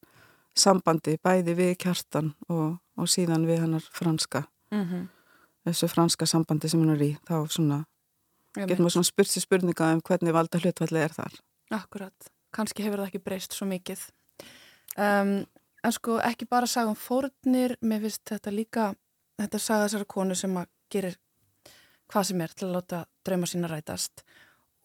sambandi 0.57 1.17
bæði 1.23 1.55
við 1.57 1.77
kjartan 1.85 2.35
og, 2.49 2.77
og 3.01 3.09
síðan 3.09 3.47
við 3.49 3.65
hennar 3.65 3.87
franska. 3.97 4.45
Mm 4.71 4.85
-hmm. 4.85 5.07
þessu 5.65 5.89
franska 5.89 6.27
sambandi 6.27 6.69
sem 6.69 6.81
hennar 6.81 7.03
í 7.03 7.17
þá 7.29 7.49
svona 7.49 7.85
getur 8.55 8.83
maður 8.83 8.93
svona 8.93 9.09
spurt 9.09 9.29
sér 9.29 9.43
spurninga 9.43 9.93
um 9.95 10.03
hvernig 10.03 10.35
valda 10.35 10.59
hlutvalli 10.59 11.01
er 11.01 11.13
þar. 11.13 11.33
Akkurat, 11.71 12.31
kannski 12.51 12.83
hefur 12.83 12.99
það 12.99 13.07
ekki 13.07 13.25
breyst 13.25 13.53
svo 13.53 13.67
mikið. 13.67 14.01
Um, 14.99 15.47
en 15.85 15.93
sko 15.93 16.19
ekki 16.19 16.49
bara 16.51 16.67
sagða 16.67 16.95
um 16.95 16.99
fórnir 16.99 17.77
mér 17.81 18.01
finnst 18.01 18.25
þetta 18.25 18.51
líka 18.51 18.95
þetta 19.41 19.59
sagða 19.59 19.87
þessara 19.87 20.05
konu 20.05 20.35
sem 20.35 20.57
að 20.57 20.67
gerir 20.93 21.19
hvað 22.11 22.31
sem 22.31 22.41
er 22.45 22.55
til 22.55 22.69
að 22.69 22.77
láta 22.79 23.03
drauma 23.27 23.49
sína 23.51 23.71
rætast. 23.71 24.25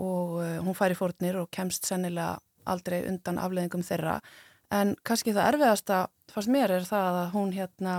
Og 0.01 0.41
uh, 0.41 0.57
hún 0.65 0.77
fær 0.77 0.93
í 0.93 0.97
fórnir 0.99 1.39
og 1.41 1.49
kemst 1.53 1.87
sennilega 1.87 2.39
aldrei 2.65 3.03
undan 3.09 3.39
afleðingum 3.41 3.85
þeirra. 3.85 4.19
En 4.73 4.95
kannski 5.05 5.33
það 5.35 5.53
erfiðasta 5.53 6.01
fannst 6.33 6.51
mér 6.51 6.73
er 6.79 6.87
það 6.87 7.21
að 7.21 7.33
hún 7.35 7.53
hérna 7.55 7.97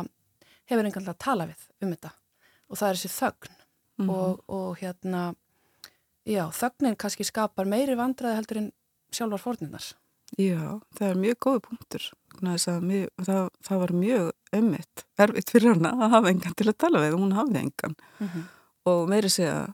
hefur 0.67 0.85
enganlega 0.85 1.15
að 1.15 1.25
tala 1.25 1.49
við 1.51 1.69
um 1.83 1.95
þetta. 1.95 2.13
Og 2.67 2.81
það 2.81 2.89
er 2.89 3.01
þessi 3.01 3.15
þögn. 3.17 3.53
Mm 3.97 4.05
-hmm. 4.05 4.15
og, 4.15 4.41
og 4.53 4.79
hérna 4.79 5.35
já, 6.27 6.51
þögnin 6.53 6.99
kannski 7.01 7.25
skapar 7.25 7.65
meiri 7.65 7.95
vandraði 7.97 8.37
heldur 8.37 8.59
en 8.61 8.73
sjálfar 9.15 9.41
fórninnars 9.41 9.95
Já, 10.37 10.81
það 10.99 11.09
er 11.09 11.21
mjög 11.23 11.39
góði 11.41 11.61
punktur 11.69 12.09
mjög, 12.43 13.09
það, 13.25 13.49
það 13.63 13.79
var 13.79 13.93
mjög 13.93 14.31
ömmitt, 14.53 15.05
erfitt 15.19 15.51
fyrir 15.51 15.75
hana 15.75 15.93
að 15.95 16.11
hafa 16.17 16.33
engan 16.33 16.57
til 16.59 16.69
að 16.69 16.79
tala 16.83 17.01
við, 17.01 17.17
hún 17.17 17.33
hafði 17.33 17.59
engan. 17.63 17.95
Mm 18.19 18.29
-hmm. 18.29 18.43
Og 18.87 19.09
meiri 19.11 19.31
segja 19.33 19.67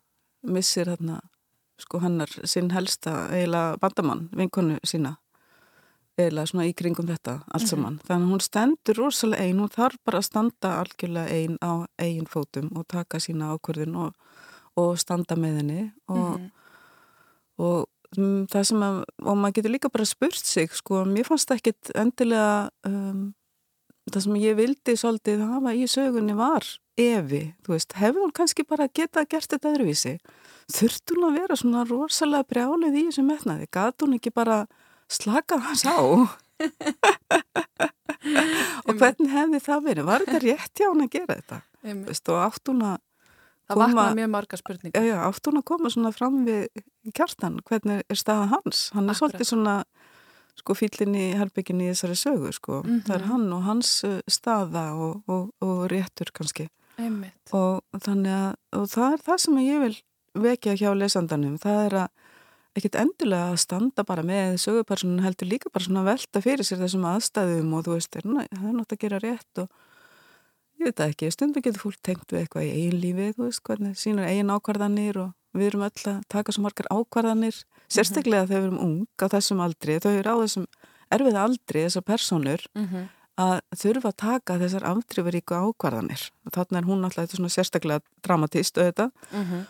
missir 0.43 0.89
hérna 0.91 1.21
sko 1.83 2.01
hannar 2.03 2.31
sinn 2.45 2.71
helsta 2.71 3.27
eiginlega 3.33 3.77
bandamann, 3.83 4.29
vinkonu 4.37 4.79
sína 4.87 5.17
eða 6.21 6.45
svona 6.47 6.67
í 6.69 6.75
kringum 6.77 7.09
þetta 7.09 7.39
allt 7.49 7.65
mhm. 7.65 7.71
saman. 7.71 7.93
Mm 7.93 7.99
-hmm. 7.99 8.07
Þannig 8.09 8.27
að 8.27 8.33
hún 8.33 8.45
stendur 8.47 8.97
rosalega 8.97 9.43
einn, 9.43 9.61
hún 9.61 9.73
þarf 9.73 9.99
bara 10.05 10.19
að 10.19 10.29
standa 10.29 10.73
algjörlega 10.81 11.29
einn 11.39 11.57
á 11.63 11.73
eigin 11.99 12.27
fótum 12.27 12.69
og 12.77 12.87
taka 12.89 13.21
sína 13.21 13.55
ákvörðin 13.55 13.97
og, 13.97 14.13
og 14.77 14.99
standa 14.99 15.37
með 15.37 15.57
henni 15.57 15.93
og, 16.09 16.17
mm 16.17 16.37
-hmm. 16.37 16.51
og 17.59 17.89
það 18.53 18.65
sem 18.65 18.83
að, 18.83 19.05
og 19.23 19.37
maður 19.37 19.55
getur 19.55 19.71
líka 19.71 19.89
bara 19.89 20.05
spurt 20.05 20.45
sig, 20.47 20.71
sko, 20.73 21.05
mér 21.05 21.25
fannst 21.25 21.49
það 21.49 21.57
ekkit 21.57 21.91
endilega 21.95 22.71
um, 22.87 23.35
það 24.11 24.25
sem 24.25 24.39
ég 24.43 24.57
vildi 24.59 24.95
svolítið 24.99 25.45
hafa 25.47 25.75
í 25.77 25.85
sögunni 25.91 26.35
var 26.39 26.67
Evi, 27.01 27.55
þú 27.65 27.73
veist, 27.73 27.95
hefur 27.97 28.27
hún 28.27 28.35
kannski 28.37 28.67
bara 28.69 28.89
geta 28.93 29.23
gert 29.25 29.49
þetta 29.49 29.71
öðruvísi 29.73 30.19
þurft 30.73 31.15
hún 31.15 31.29
að 31.29 31.39
vera 31.41 31.59
svona 31.59 31.85
rosalega 31.89 32.49
brjálið 32.51 32.99
í 32.99 33.05
þessu 33.09 33.25
metnaði, 33.27 33.69
gat 33.73 34.05
hún 34.05 34.19
ekki 34.19 34.35
bara 34.35 34.65
slakað 35.13 35.65
hans 35.69 35.87
á 35.89 35.97
og 38.87 38.99
hvernig 38.99 39.33
hefði 39.33 39.63
það 39.63 39.89
verið 39.89 40.11
var 40.11 40.27
þetta 40.27 40.45
rétt 40.45 40.83
hjá 40.83 40.91
hún 40.91 41.07
að 41.07 41.15
gera 41.17 41.39
þetta 41.39 41.63
veist, 42.05 42.29
og 42.29 42.45
átt 42.45 42.73
hún 42.73 42.85
að 42.91 43.01
Það 43.73 43.79
vaknaði 43.79 44.17
mjög 44.19 44.31
marga 44.33 44.59
spurningar. 44.59 45.05
Átt 45.23 45.49
hún 45.49 45.61
að 45.61 45.65
koma 45.71 45.91
svona 45.93 46.11
fram 46.13 46.41
við 46.45 46.65
kjartan, 47.17 47.61
hvernig 47.69 48.03
er 48.11 48.19
staða 48.19 48.49
hans? 48.51 48.81
Hann 48.93 49.07
er 49.07 49.15
Akkurat. 49.15 49.21
svolítið 49.21 49.49
svona 49.49 49.75
sko 50.61 50.77
fýllin 50.77 51.17
í 51.17 51.27
herbygginni 51.39 51.89
í 51.89 51.93
þessari 51.93 52.19
sögu 52.19 52.53
sko. 52.53 52.83
Mm 52.83 52.91
-hmm. 52.91 53.03
Það 53.07 53.15
er 53.17 53.27
hann 53.31 53.53
og 53.53 53.63
hans 53.63 54.05
uh, 54.05 54.21
staða 54.29 54.87
og, 54.95 55.23
og, 55.27 55.51
og 55.61 55.91
réttur 55.93 56.33
kannski. 56.33 56.69
Einmitt. 56.99 57.53
Og 57.53 57.81
þannig 58.05 58.33
að, 58.33 58.57
og 58.79 58.89
það 58.89 59.13
er 59.13 59.21
það 59.27 59.39
sem 59.39 59.59
ég 59.59 59.81
vil 59.81 59.97
vekja 60.35 60.75
hjá 60.77 60.91
lesandanum, 60.97 61.59
það 61.59 61.87
er 61.87 61.95
að 62.05 62.09
ekkert 62.79 62.97
endilega 62.97 63.53
að 63.53 63.61
standa 63.61 64.05
bara 64.09 64.25
með 64.25 64.57
sögupersonun 64.63 65.25
heldur 65.25 65.51
líka 65.51 65.71
bara 65.73 65.85
svona 65.85 66.05
velta 66.07 66.41
fyrir 66.41 66.65
sér 66.65 66.81
þessum 66.81 67.05
aðstæðum 67.11 67.75
og 67.77 67.85
þú 67.85 67.97
veist, 67.99 68.13
það 68.17 68.23
er 68.23 68.31
náttúrulega 68.33 68.97
að 68.97 69.03
gera 69.05 69.21
rétt 69.21 69.61
og 69.61 69.69
ég 70.81 70.89
veit 70.89 70.97
það 70.97 71.13
ekki, 71.13 71.31
stundu 71.35 71.63
getur 71.65 71.85
fólk 71.85 72.01
tengt 72.01 72.33
við 72.33 72.41
eitthvað 72.41 72.65
í 72.65 72.73
eigin 72.79 73.03
lífi, 73.03 73.29
þú 73.37 73.45
veist, 73.45 73.63
hvernig 73.69 74.01
sínar 74.01 74.31
eigin 74.31 74.55
ákvarðanir 74.55 75.21
og 75.21 75.35
við 75.57 75.69
erum 75.71 75.85
öll 75.87 76.05
að 76.13 76.21
taka 76.33 76.55
svo 76.55 76.65
margar 76.65 76.89
ákvarðanir, 76.93 77.59
sérstaklega 77.93 78.47
þegar 78.49 78.63
við 78.63 78.69
erum 78.69 78.85
ung 78.87 79.07
á 79.21 79.27
þessum 79.35 79.61
aldri, 79.65 79.99
þau 80.01 80.13
eru 80.13 80.33
á 80.33 80.37
þessum 80.45 80.67
erfið 81.13 81.39
aldri, 81.43 81.85
þessar 81.87 82.07
personur 82.09 82.65
mm 82.73 82.87
-hmm. 82.87 83.11
að 83.45 83.55
þurfa 83.83 84.13
að 84.13 84.19
taka 84.25 84.59
þessar 84.63 84.89
afdrifuríku 84.93 85.59
ákvarðanir 85.59 86.25
og 86.47 86.57
þarna 86.57 86.79
er 86.79 86.89
hún 86.89 87.05
alltaf 87.05 87.37
svona 87.37 87.53
sérstaklega 87.53 88.01
dramatist 88.23 88.79
auðvitað, 88.79 89.13
mm 89.33 89.45
-hmm. 89.45 89.67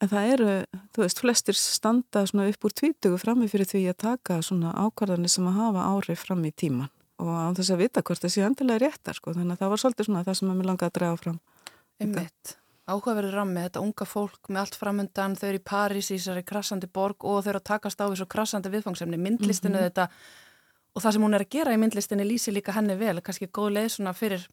en 0.00 0.08
það 0.08 0.32
eru, 0.32 0.50
þú 0.94 1.06
veist, 1.06 1.20
flestir 1.20 1.54
standa 1.54 2.26
svona 2.26 2.48
upp 2.48 2.64
úr 2.64 2.72
tvítugu 2.72 3.18
frammi 3.18 3.48
fyrir 3.48 3.66
því 3.66 3.88
að 3.90 4.02
taka 4.08 4.42
svona 4.42 4.74
ákvarðanir 4.74 5.30
sem 5.30 5.46
að 5.46 5.58
hafa 5.60 5.88
árið 5.94 6.18
fram 6.18 6.44
í 6.44 6.52
tíman 6.52 6.90
og 7.22 7.30
á 7.30 7.48
þess 7.54 7.70
að 7.70 7.82
vita 7.84 8.02
hvort 8.02 8.22
það 8.24 8.32
sé 8.34 8.42
endilega 8.42 8.82
réttar 8.82 9.14
sko. 9.14 9.32
þannig 9.32 9.54
að 9.54 9.62
það 9.62 9.72
var 9.72 9.82
svolítið 9.82 10.08
svona 10.08 10.24
það 10.26 10.38
sem 10.38 10.50
ég 10.50 10.66
langaði 10.66 10.90
að 10.90 10.96
draga 10.98 11.16
fram 11.16 11.40
Einmitt, 12.02 12.56
áhugaverður 12.84 13.38
rammi 13.38 13.62
þetta 13.64 13.82
unga 13.84 14.06
fólk 14.08 14.50
með 14.50 14.60
allt 14.60 14.78
framöndan 14.80 15.36
þau 15.38 15.46
eru 15.48 15.60
í 15.60 15.64
París 15.70 16.10
í 16.10 16.18
þessari 16.18 16.44
krassandi 16.44 16.88
borg 16.92 17.24
og 17.24 17.44
þau 17.44 17.54
eru 17.54 17.62
að 17.62 17.70
takast 17.70 18.00
á 18.00 18.06
þessu 18.06 18.26
krassandi 18.28 18.72
viðfangsefni 18.74 19.20
myndlistinu 19.20 19.78
mm 19.78 19.80
-hmm. 19.80 19.88
þetta 19.88 20.08
og 20.94 21.02
það 21.02 21.12
sem 21.12 21.22
hún 21.22 21.34
er 21.34 21.44
að 21.46 21.54
gera 21.56 21.74
í 21.74 21.80
myndlistinu 21.80 22.26
lýsi 22.28 22.52
líka 22.52 22.76
henni 22.76 22.96
vel 22.96 23.20
kannski 23.20 23.48
góð 23.48 23.70
leið 23.78 23.88
svona 23.88 24.12
fyrir 24.12 24.46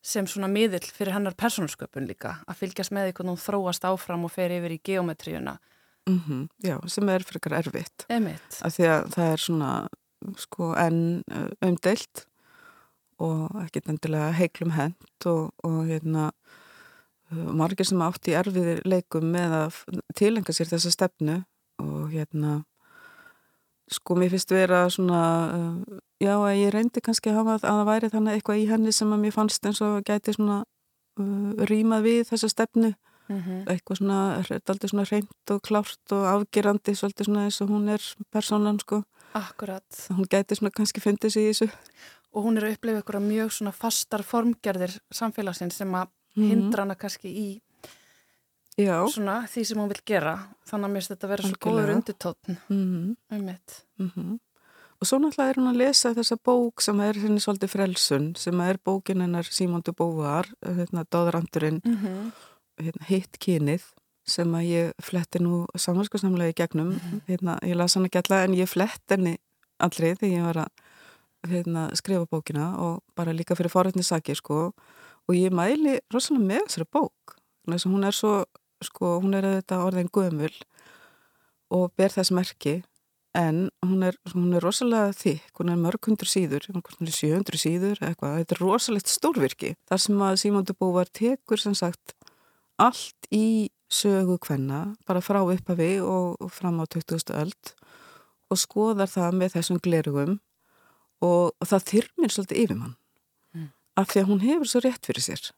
sem 0.00 0.26
svona 0.26 0.48
miðill 0.48 0.86
fyrir 0.86 1.12
hennar 1.12 1.34
persónasköpun 1.34 2.06
líka 2.08 2.38
að 2.46 2.60
fylgjast 2.62 2.92
með 2.92 3.12
hvernig 3.12 3.34
hún 3.34 3.44
þróast 3.44 3.84
áfram 3.84 4.24
og 4.24 4.32
fer 4.32 4.50
yfir 4.50 4.72
í 4.72 4.80
geometríuna 4.84 5.58
mm 6.08 6.20
-hmm, 6.26 6.48
Já, 6.62 6.78
sem 6.88 7.08
er 7.08 7.22
frekar 7.22 7.52
erfitt 7.52 8.06
Einmitt. 8.08 8.62
af 8.62 8.78
því 8.78 8.84
að 8.84 9.10
það 9.14 9.32
er 9.32 9.36
svona 9.36 9.88
sko 10.36 10.74
enn 10.76 11.22
umdelt 11.60 12.26
og 13.18 13.50
ekkert 13.64 13.88
endilega 13.88 14.32
heiklum 14.32 14.70
hend 14.70 15.26
og, 15.26 15.52
og 15.64 15.86
hérna 15.86 16.30
margir 17.30 17.86
sem 17.86 18.02
átt 18.02 18.28
í 18.28 18.34
erfiðir 18.38 18.82
leikum 18.88 19.30
með 19.32 19.56
að 19.60 19.78
tilenga 20.18 20.54
sér 20.54 20.70
þessa 20.72 20.92
stefnu 20.94 21.40
og 21.82 22.10
hérna 22.12 22.60
sko 23.90 24.14
mér 24.18 24.30
finnst 24.34 24.52
vera 24.54 24.84
svona 24.92 25.22
uh, 25.50 26.00
já 26.22 26.34
að 26.36 26.58
ég 26.60 26.74
reyndi 26.74 27.02
kannski 27.02 27.32
að 27.32 27.40
hafa 27.40 27.56
að 27.58 27.64
það 27.66 27.86
væri 27.90 28.10
þannig 28.12 28.38
eitthvað 28.38 28.62
í 28.62 28.66
henni 28.70 28.92
sem 28.94 29.14
að 29.14 29.22
mér 29.24 29.34
fannst 29.34 29.66
eins 29.66 29.80
og 29.82 30.02
gæti 30.06 30.34
svona 30.36 30.62
uh, 30.62 31.64
rýmað 31.70 32.06
við 32.06 32.20
þessa 32.30 32.50
stefnu 32.52 32.90
mm 32.90 33.40
-hmm. 33.40 33.62
eitthvað 33.72 34.02
svona, 34.02 34.20
alltaf 34.38 34.90
svona 34.90 35.08
reynd 35.10 35.54
og 35.54 35.62
klárt 35.62 36.14
og 36.14 36.26
afgerandi 36.34 36.94
svolítið 36.94 37.30
svona 37.30 37.44
eins 37.44 37.60
og 37.60 37.70
hún 37.70 37.88
er 37.88 38.02
personan 38.30 38.78
sko 38.78 39.02
Akkurat. 39.34 39.86
Hún 40.10 40.26
gæti 40.26 40.56
svona 40.58 40.72
kannski 40.74 41.00
fundið 41.00 41.30
sig 41.32 41.44
í 41.44 41.50
þessu. 41.52 41.68
Og 42.34 42.46
hún 42.46 42.58
er 42.58 42.66
að 42.66 42.76
upplifa 42.76 43.02
ykkur 43.02 43.20
mjög 43.22 43.52
svona 43.54 43.72
fastar 43.74 44.24
formgerðir 44.26 44.96
samfélagsins 45.14 45.78
sem 45.78 45.94
að 45.94 46.10
mm 46.36 46.42
-hmm. 46.42 46.48
hindra 46.48 46.82
hana 46.82 46.94
kannski 46.94 47.28
í 47.28 47.48
Já. 48.78 49.08
svona 49.08 49.46
því 49.46 49.64
sem 49.64 49.78
hún 49.78 49.88
vil 49.88 50.02
gera. 50.06 50.36
Þannig 50.68 50.84
að 50.84 50.90
mér 50.92 51.00
finnst 51.00 51.10
þetta 51.10 51.26
að 51.26 51.30
vera 51.30 51.48
svo 51.48 51.56
góður 51.60 51.94
undirtóttn 51.94 52.56
mm 52.68 52.86
-hmm. 52.86 53.16
um 53.36 53.44
mitt. 53.44 53.84
Mm 53.98 54.10
-hmm. 54.14 54.38
Og 55.00 55.06
svo 55.06 55.18
náttúrulega 55.18 55.50
er 55.50 55.56
hún 55.56 55.70
að 55.70 55.80
lesa 55.80 56.14
þessa 56.14 56.36
bók 56.44 56.82
sem 56.82 57.00
er 57.00 57.14
henni 57.14 57.40
svolítið 57.40 57.72
frelsun 57.72 58.36
sem 58.36 58.60
er 58.60 58.78
bókin 58.84 59.20
hennar 59.20 59.44
Símondu 59.44 59.92
Bóvar, 59.92 60.46
hérna, 60.60 61.04
Dóðrandurinn, 61.04 61.80
mhm. 61.84 62.32
hérna, 62.76 63.04
hitt 63.08 63.38
kynið 63.38 63.82
sem 64.26 64.54
að 64.54 64.62
ég 64.62 64.92
fletti 65.02 65.40
nú 65.42 65.66
samhanskuðsamlega 65.74 66.52
í 66.52 66.54
gegnum 66.54 66.86
mm 66.86 66.98
-hmm. 66.98 67.20
hérna, 67.28 67.58
ég 67.62 67.76
las 67.76 67.94
hann 67.94 68.04
ekki 68.04 68.18
alla 68.18 68.44
en 68.44 68.54
ég 68.54 68.68
flett 68.68 69.02
henni 69.10 69.38
allri 69.78 70.14
þegar 70.14 70.38
ég 70.38 70.44
var 70.44 70.56
að 70.56 70.68
hérna, 71.48 71.94
skrifa 71.94 72.26
bókina 72.26 72.78
og 72.78 73.02
bara 73.16 73.32
líka 73.32 73.56
fyrir 73.56 73.70
forrætnisaki 73.70 74.34
sko 74.34 74.72
og 75.30 75.38
ég 75.38 75.54
mæli 75.54 76.00
rosalega 76.10 76.48
með 76.48 76.64
þessari 76.66 76.90
bók 76.90 77.36
hún 77.70 78.06
er 78.06 78.16
svo 78.16 78.34
sko 78.82 79.18
hún 79.22 79.36
er 79.38 79.46
þetta 79.46 79.82
orðin 79.86 80.10
gömul 80.10 80.52
og 81.70 81.92
ber 81.94 82.10
þess 82.10 82.34
merki 82.34 82.80
en 83.38 83.68
hún 83.86 84.02
er, 84.02 84.16
hún 84.34 84.56
er 84.58 84.64
rosalega 84.64 85.14
þykk 85.14 85.60
hún 85.60 85.70
er 85.70 85.78
mörg 85.78 86.08
hundur 86.08 86.26
síður, 86.26 86.66
hún 86.72 86.82
er 86.82 87.14
700 87.14 87.60
síður 87.62 88.00
eitthvað, 88.02 88.40
þetta 88.40 88.56
er 88.56 88.62
rosalegt 88.64 89.12
stórvirki 89.12 89.74
þar 89.86 90.02
sem 90.02 90.24
að 90.26 90.64
de 90.66 90.74
Beauvoir 90.74 91.12
tekur 91.14 91.62
sem 91.62 91.76
sagt 91.78 92.16
allt 92.80 93.30
í 93.30 93.70
sögu 93.90 94.38
hvenna, 94.38 94.94
bara 95.06 95.22
frá 95.22 95.42
uppafi 95.42 95.98
og, 96.00 96.38
fram 96.50 96.80
á 96.82 96.86
20. 96.90 97.34
öld 97.38 97.74
og 98.50 98.58
skoðar 98.58 99.10
það 99.10 99.36
með 99.38 99.54
þessum 99.58 99.80
glerugum 99.82 100.38
og, 101.20 101.52
og 101.54 101.66
það 101.66 101.86
þyrmir 101.92 102.34
svolítið 102.34 102.62
yfir 102.64 102.78
mann. 102.80 102.96
Af 104.00 104.12
því 104.12 104.22
að 104.22 104.30
hún 104.30 104.44
hefur 104.44 104.70
svo 104.70 104.82
rétt 104.84 105.08
fyrir 105.08 105.26
sér 105.26 105.50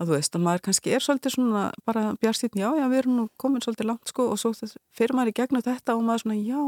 að 0.00 0.08
þú 0.08 0.16
veist 0.16 0.36
að 0.36 0.44
maður 0.46 0.64
kannski 0.68 0.94
er 0.94 1.04
svolítið 1.04 1.36
svona 1.36 1.64
bara 1.86 2.06
bjárstýtn, 2.22 2.62
já 2.62 2.70
já 2.74 2.86
við 2.90 2.98
erum 3.02 3.18
nú 3.18 3.26
komin 3.38 3.62
svolítið 3.62 3.90
langt 3.92 4.10
sko 4.10 4.30
og 4.32 4.40
svo 4.40 4.54
fyrir 4.94 5.14
maður 5.14 5.34
í 5.34 5.36
gegnum 5.38 5.62
þetta 5.62 5.94
og 5.94 6.02
maður 6.06 6.24
svona 6.24 6.40
já 6.40 6.62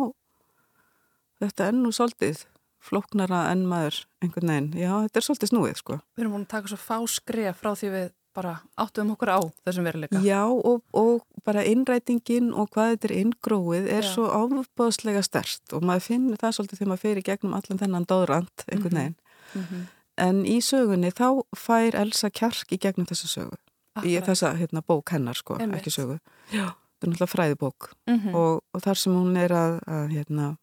þetta 1.42 1.66
er 1.70 1.80
nú 1.80 1.90
svolítið 1.94 2.44
floknara 2.86 3.48
en 3.50 3.64
maður 3.66 4.04
einhvern 4.22 4.52
veginn, 4.52 4.70
já 4.78 4.92
þetta 5.06 5.18
er 5.18 5.26
svolítið 5.26 5.52
snúið 5.52 5.80
sko 5.82 5.98
Við 6.14 6.22
erum 6.22 6.36
búin 6.36 6.46
að 6.46 6.54
taka 6.54 6.70
svo 6.70 6.78
fá 6.78 6.96
skref 7.10 7.58
frá 7.62 7.74
því 7.74 7.92
við 7.96 8.14
bara 8.36 8.52
áttuðum 8.76 9.14
okkur 9.14 9.32
á 9.32 9.40
þessum 9.64 9.86
veruleika. 9.88 10.20
Já 10.24 10.42
og, 10.44 10.82
og 10.92 11.24
bara 11.46 11.64
innrætingin 11.66 12.52
og 12.52 12.68
hvað 12.74 12.94
þetta 12.94 13.08
er 13.08 13.14
inngróið 13.22 13.90
er 13.96 14.04
Já. 14.04 14.10
svo 14.12 14.28
áfbáðslega 14.28 15.22
stert 15.24 15.76
og 15.76 15.86
maður 15.86 16.06
finnir 16.10 16.40
það 16.40 16.58
svolítið 16.58 16.80
þegar 16.80 16.90
maður 16.92 17.04
fyrir 17.04 17.26
gegnum 17.30 17.56
allan 17.56 17.80
þennan 17.82 18.08
dóðrand 18.10 18.66
einhvern 18.66 18.92
mhm. 18.92 18.98
veginn. 19.00 19.16
Mm 19.54 19.62
-hmm. 19.62 19.84
En 20.16 20.44
í 20.48 20.58
sögunni 20.64 21.12
þá 21.12 21.42
fær 21.56 21.96
Elsa 22.00 22.30
kjark 22.32 22.72
í 22.72 22.80
gegnum 22.80 23.08
þessa 23.08 23.28
sögu. 23.28 23.58
Akkurat. 23.96 24.08
Í 24.08 24.16
þessa 24.24 24.52
hérna, 24.56 24.82
bók 24.84 25.12
hennar 25.12 25.36
sko, 25.36 25.56
Einmitt. 25.60 25.80
ekki 25.80 25.92
sögu. 25.92 26.18
Já. 26.52 26.72
Það 26.96 27.06
er 27.06 27.10
náttúrulega 27.12 27.32
fræðibók 27.32 27.90
mm 28.06 28.18
-hmm. 28.18 28.34
og, 28.34 28.62
og 28.72 28.82
þar 28.82 28.98
sem 28.98 29.12
hún 29.12 29.36
er 29.36 29.52
að, 29.52 29.80
að 29.86 30.06
hérna, 30.16 30.56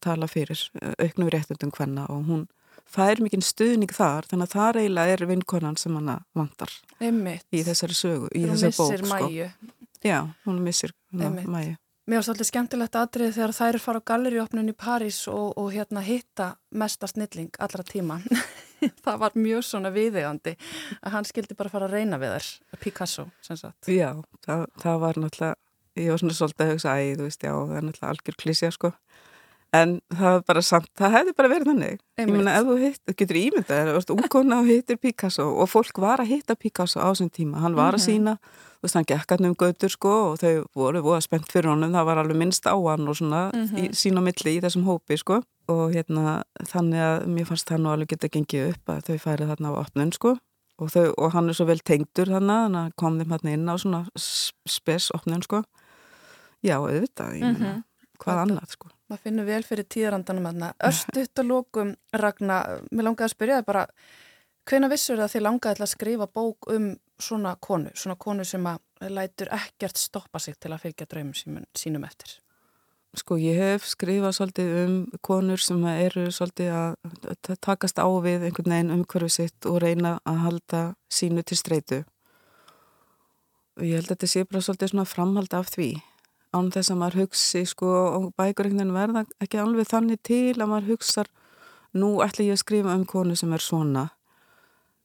tala 0.00 0.26
fyrir 0.26 0.60
auknum 0.98 1.28
réttundum 1.28 1.70
hvenna 1.72 2.06
og 2.08 2.24
hún 2.28 2.46
fær 2.86 3.20
mikinn 3.22 3.44
stuðning 3.44 3.92
þar 3.92 4.28
þannig 4.28 4.48
að 4.48 4.54
það 4.56 4.80
eiginlega 4.80 5.12
er 5.12 5.26
vinkonan 5.26 5.76
sem 5.76 5.94
hana 5.94 6.24
vantar 6.34 6.70
Einmitt. 7.00 7.46
í 7.52 7.64
þessari 7.64 7.94
sögu, 7.94 8.28
í 8.34 8.44
þessari 8.44 8.76
bók 8.76 9.06
sko. 9.06 9.28
Já, 10.04 10.28
hún 10.44 10.60
missir 10.62 10.92
mæju 11.12 11.76
Mér 12.08 12.22
var 12.22 12.24
svolítið 12.24 12.46
skemmtilegt 12.48 12.94
aðrið 12.96 13.34
þegar 13.36 13.52
þær 13.52 13.76
fara 13.84 14.00
á 14.00 14.08
galleriopnun 14.08 14.70
í 14.70 14.74
París 14.80 15.18
og, 15.28 15.50
og 15.60 15.66
hérna 15.74 16.00
hitta 16.00 16.46
mesta 16.72 17.04
snilling 17.10 17.58
allra 17.60 17.84
tíma. 17.84 18.16
það 19.04 19.18
var 19.20 19.36
mjög 19.36 19.66
svona 19.68 19.90
viðegandi 19.92 20.54
að 21.02 21.12
hann 21.12 21.28
skildi 21.28 21.56
bara 21.58 21.68
fara 21.68 21.84
að 21.84 21.98
reyna 21.98 22.16
við 22.22 22.32
þær, 22.38 22.48
Picasso, 22.80 23.26
sem 23.44 23.60
sagt. 23.60 23.90
Já, 23.92 24.14
það, 24.46 24.64
það 24.80 25.02
var 25.02 25.20
náttúrulega, 25.20 25.60
ég 26.00 26.08
var 26.14 26.22
svona 26.22 26.38
svolítið 26.38 26.64
að 26.64 26.72
hugsa, 26.72 26.96
æ, 26.96 27.12
þú 27.18 27.28
veist, 27.28 27.44
já, 27.44 27.52
það 27.52 27.76
er 27.76 27.86
náttúrulega 27.90 28.14
algjör 28.14 28.40
klísja, 28.40 28.72
sko 28.72 28.92
en 29.76 29.98
það, 30.16 30.60
samt, 30.64 30.88
það 30.96 31.14
hefði 31.14 31.34
bara 31.36 31.50
verið 31.52 31.68
þannig 31.68 31.98
Einmitt. 32.16 32.22
ég 32.22 32.30
meina 32.32 32.54
ef 32.56 32.68
þú 32.68 32.76
hitt, 32.80 33.12
getur 33.20 33.38
ímyndað 33.38 33.90
þú 33.90 33.96
veist, 33.98 34.12
ungkona 34.14 34.60
og 34.62 34.70
hittir 34.70 34.98
Picasso 35.00 35.44
og 35.60 35.68
fólk 35.68 36.00
var 36.00 36.22
að 36.22 36.32
hitta 36.32 36.56
Picasso 36.56 37.02
á 37.02 37.08
þessum 37.10 37.28
tíma 37.34 37.60
hann 37.60 37.76
var 37.76 37.98
að 37.98 38.00
mhm. 38.00 38.06
sína, 38.06 38.34
þú 38.78 38.88
veist, 38.88 38.96
hann 38.96 39.08
gekk 39.12 39.34
hann 39.34 39.50
um 39.50 39.58
götur 39.60 39.92
sko 39.92 40.14
og 40.30 40.40
þau 40.40 40.64
voru 40.78 41.04
voða 41.04 41.20
spennt 41.26 41.52
fyrir 41.52 41.68
honum 41.74 41.92
það 41.92 42.08
var 42.08 42.22
alveg 42.22 42.40
minnst 42.40 42.64
á 42.64 42.76
hann 42.76 43.08
og 43.08 43.20
svona 43.20 43.42
mm 43.52 43.64
-hmm. 43.66 43.78
í, 43.78 43.84
mhm. 43.88 44.00
sína 44.00 44.24
milli 44.24 44.56
í 44.56 44.62
þessum 44.64 44.88
hópi 44.88 45.20
sko 45.20 45.42
og 45.68 45.92
hérna, 45.92 46.42
þannig 46.64 47.00
að 47.04 47.26
mér 47.28 47.44
fannst 47.44 47.68
það 47.68 47.82
nú 47.82 47.92
alveg 47.92 48.08
geta 48.08 48.28
gengið 48.28 48.70
upp 48.72 48.88
að 48.88 49.02
þau 49.04 49.18
færið 49.18 49.48
þarna 49.52 49.68
á 49.68 49.80
opnun 49.84 50.12
sko 50.12 50.38
og, 50.78 50.88
þau, 50.88 51.12
og 51.18 51.32
hann 51.32 51.48
er 51.48 51.52
svo 51.52 51.66
vel 51.66 51.80
tengdur 51.84 52.28
þannig 52.32 52.76
að 52.78 52.92
kom 52.96 53.18
þeim 53.18 53.32
hérna 53.34 53.52
inn 53.52 53.68
á 53.68 53.76
svona 53.76 54.06
spes 54.16 55.10
opnun 55.12 55.42
sko 55.42 55.62
já, 56.64 56.80
auðvitað, 56.80 57.34
ég 57.36 57.42
meina, 57.44 57.58
mm 57.58 57.64
-hmm. 57.64 57.82
hvað 58.18 58.38
annað 58.46 58.70
sko 58.70 58.88
maður 59.08 59.24
finnur 59.24 59.48
vel 59.48 59.62
fyrir 59.66 59.88
tíðrandanum 59.88 60.64
östuðt 60.84 61.42
og 61.42 61.48
lókum 61.48 61.92
Ragnar, 62.12 62.82
mér 62.92 63.08
langaði 63.08 63.28
að 63.28 63.36
spyrja 63.36 63.60
það 63.60 63.68
bara 63.72 63.86
Hvena 64.68 64.88
vissur 64.92 65.16
það 65.16 65.24
að 65.24 65.32
þið 65.32 65.42
langaði 65.46 65.80
að 65.80 65.90
skrifa 65.94 66.26
bók 66.28 66.66
um 66.74 66.90
svona 67.18 67.54
konu, 67.64 67.88
svona 67.96 68.18
konu 68.20 68.44
sem 68.44 68.66
að 68.68 69.12
lætur 69.14 69.48
ekkert 69.56 69.96
stoppa 69.96 70.40
sig 70.42 70.58
til 70.60 70.74
að 70.74 70.82
fylgja 70.82 71.06
draumum 71.08 71.64
sínum 71.72 72.04
eftir? 72.04 72.34
Sko 73.16 73.38
ég 73.40 73.56
hef 73.56 73.86
skrifað 73.88 74.34
svolítið 74.36 74.74
um 74.82 74.96
konur 75.24 75.62
sem 75.64 75.80
eru 75.88 76.26
svolítið 76.34 76.74
að 76.76 77.54
takast 77.64 77.96
á 77.96 78.04
við 78.20 78.44
einhvern 78.50 78.74
veginn 78.74 78.94
umhverfið 78.98 79.32
sitt 79.38 79.68
og 79.70 79.80
reyna 79.80 80.18
að 80.28 80.42
halda 80.44 80.82
sínu 81.08 81.46
til 81.48 81.56
streitu. 81.56 82.02
Og 83.80 83.86
ég 83.88 83.96
held 83.96 84.10
að 84.10 84.18
þetta 84.18 84.32
sé 84.34 84.44
bara 84.44 84.66
svolítið 84.66 84.92
svona 84.92 85.08
framhald 85.08 85.56
af 85.56 85.72
því. 85.72 85.88
Án 86.56 86.70
þess 86.72 86.92
að 86.92 87.00
maður 87.02 87.20
hugsi 87.22 87.64
sko 87.68 87.88
og 87.88 88.28
bækur 88.38 88.68
einhvern 88.68 88.88
veginn 88.88 88.96
verða 88.96 89.24
ekki 89.44 89.60
alveg 89.60 89.88
þannig 89.90 90.22
til 90.24 90.56
að 90.56 90.68
maður 90.70 90.92
hugsar 90.94 91.28
nú 91.98 92.18
ætla 92.24 92.46
ég 92.46 92.56
að 92.56 92.62
skrifa 92.62 92.94
um 92.96 93.04
konu 93.08 93.36
sem 93.36 93.52
er 93.52 93.64
svona. 93.64 94.08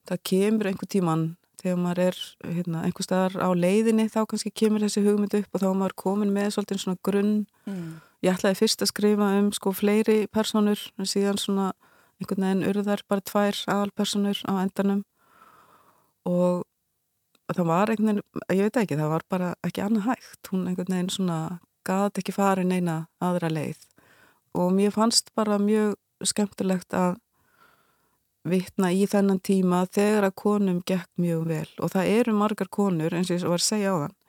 Það 0.07 0.23
kemur 0.29 0.69
einhver 0.69 0.89
tíman 0.91 1.25
þegar 1.63 1.79
maður 1.79 2.01
er 2.09 2.17
hérna, 2.43 2.81
einhver 2.83 3.05
staðar 3.05 3.37
á 3.39 3.49
leiðinni 3.55 4.09
þá 4.11 4.23
kannski 4.27 4.51
kemur 4.51 4.83
þessi 4.83 5.03
hugmynd 5.05 5.35
upp 5.39 5.55
og 5.55 5.63
þá 5.63 5.67
er 5.69 5.77
maður 5.79 5.95
komin 6.03 6.33
með 6.35 6.49
svolítið 6.55 6.81
svona 6.83 7.03
grunn. 7.07 7.37
Mm. 7.67 7.93
ég 8.23 8.35
ætlaði 8.35 8.59
fyrst 8.59 8.83
að 8.83 8.91
skrifa 8.91 9.29
um 9.39 9.49
sko 9.55 9.71
fleiri 9.75 10.27
personur 10.31 10.79
en 10.99 11.07
síðan 11.07 11.39
svona 11.39 11.71
einhvern 12.19 12.45
veginn 12.45 12.67
urðar 12.67 13.03
bara 13.07 13.23
tvær 13.23 13.57
aðalpersonur 13.67 14.43
á 14.47 14.53
endanum. 14.63 15.03
Og 16.27 16.63
það 17.51 17.67
var 17.67 17.91
einhvern 17.91 18.21
veginn, 18.21 18.45
ég 18.55 18.63
veit 18.67 18.79
ekki, 18.83 18.99
það 18.99 19.11
var 19.13 19.25
bara 19.29 19.49
ekki 19.67 19.83
annað 19.83 20.07
hægt, 20.11 20.51
hún 20.51 20.67
einhvern 20.69 20.95
veginn 20.95 21.11
svona 21.13 21.39
gæti 21.83 22.23
ekki 22.23 22.35
farin 22.35 22.71
eina 22.71 23.07
aðra 23.19 23.51
leið. 23.51 23.83
Og 24.55 24.71
mér 24.71 24.93
fannst 24.95 25.33
bara 25.35 25.59
mjög 25.59 25.97
skemmtilegt 26.23 26.93
að 26.95 27.17
vittna 28.47 28.91
í 28.91 29.05
þennan 29.07 29.39
tíma 29.43 29.85
þegar 29.91 30.29
að 30.29 30.35
konum 30.39 30.81
gekk 30.85 31.09
mjög 31.19 31.47
vel. 31.47 31.69
Og 31.79 31.91
það 31.91 32.11
eru 32.17 32.35
margar 32.37 32.69
konur, 32.69 33.15
eins 33.15 33.31
og 33.31 33.39
ég 33.39 33.47
var 33.47 33.63
að 33.63 33.71
segja 33.71 33.95
á 33.95 33.97
þann 34.03 34.19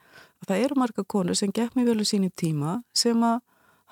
að 0.45 0.53
það 0.53 0.65
eru 0.67 0.79
margar 0.81 1.09
konur 1.09 1.39
sem 1.39 1.53
gekk 1.55 1.77
mjög 1.77 1.91
vel 1.91 2.05
í 2.05 2.09
sínum 2.09 2.33
tíma 2.37 2.77
sem 2.97 3.21
að 3.25 3.41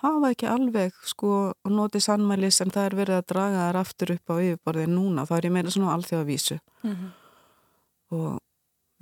hafa 0.02 0.32
ekki 0.34 0.48
alveg 0.50 0.94
sko 1.06 1.32
og 1.52 1.70
notið 1.72 2.04
sannmæli 2.06 2.50
sem 2.52 2.70
það 2.74 2.88
er 2.88 2.96
verið 2.98 3.18
að 3.18 3.28
draga 3.32 3.66
þær 3.66 3.78
aftur 3.82 4.14
upp 4.16 4.32
á 4.32 4.34
yfirborðið 4.42 4.88
núna, 4.90 5.26
þá 5.28 5.34
er 5.36 5.46
ég 5.46 5.54
meina 5.54 5.74
svona 5.74 5.92
alþjóðavísu. 5.96 6.58
Mm 6.82 6.94
-hmm. 6.94 7.12
og 8.18 8.40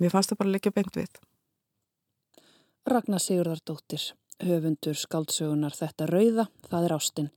mér 0.01 0.13
fannst 0.13 0.33
það 0.33 0.41
bara 0.43 0.55
líka 0.57 0.73
bengt 0.75 0.97
við 0.97 1.21
Ragnar 2.89 3.21
Sigurðardóttir 3.21 4.11
höfundur 4.41 4.97
skáldsögunar 4.97 5.75
Þetta 5.77 6.07
rauða, 6.09 6.47
það 6.69 6.87
er 6.87 6.95
ástinn 6.97 7.29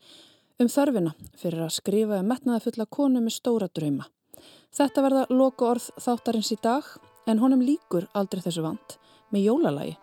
um 0.63 0.71
þörfina 0.71 1.15
fyrir 1.41 1.65
að 1.65 1.75
skrifa 1.77 2.21
um 2.23 2.29
metnaða 2.31 2.63
fulla 2.65 2.87
konu 2.87 3.23
með 3.23 3.37
stóra 3.37 3.69
drauma. 3.75 4.07
Þetta 4.75 5.05
verða 5.07 5.25
loku 5.31 5.69
orð 5.69 5.89
þáttarins 6.03 6.53
í 6.55 6.59
dag 6.63 6.91
en 7.31 7.41
honum 7.43 7.65
líkur 7.65 8.09
aldrei 8.15 8.43
þessu 8.45 8.65
vant 8.67 8.99
með 9.35 9.49
jólalagi. 9.49 9.97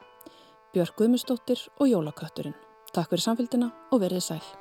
Björg 0.71 0.97
Guðmustóttir 0.97 1.67
og 1.79 1.91
Jólakötturinn. 1.91 2.57
Takk 2.95 3.11
fyrir 3.11 3.27
samfélgina 3.27 3.71
og 3.91 4.03
verið 4.03 4.27
sæl. 4.31 4.60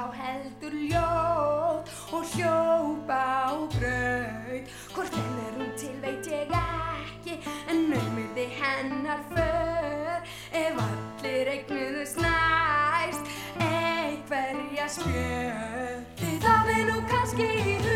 þá 0.00 0.12
heldur 0.16 0.74
ljót 0.88 1.90
og 2.16 2.22
hljópa 2.32 3.18
á 3.20 3.52
braut. 3.74 4.70
Hvort 4.94 5.18
enn 5.20 5.34
er 5.44 5.58
hún 5.58 5.74
til 5.76 5.92
veit 6.00 6.30
ég 6.32 6.54
ekki 6.56 7.36
en 7.68 7.84
naumuði 7.90 8.46
hennar 8.56 9.20
för. 9.34 10.24
Ef 10.56 10.80
allir 10.86 11.52
eignuðu 11.52 12.06
snæst 12.14 13.28
einhverja 13.60 14.88
spjör 14.96 16.02
Þið 16.22 16.48
hafið 16.48 16.84
nú 16.88 16.98
kannski 17.12 17.52
í 17.52 17.78
hug 17.84 17.89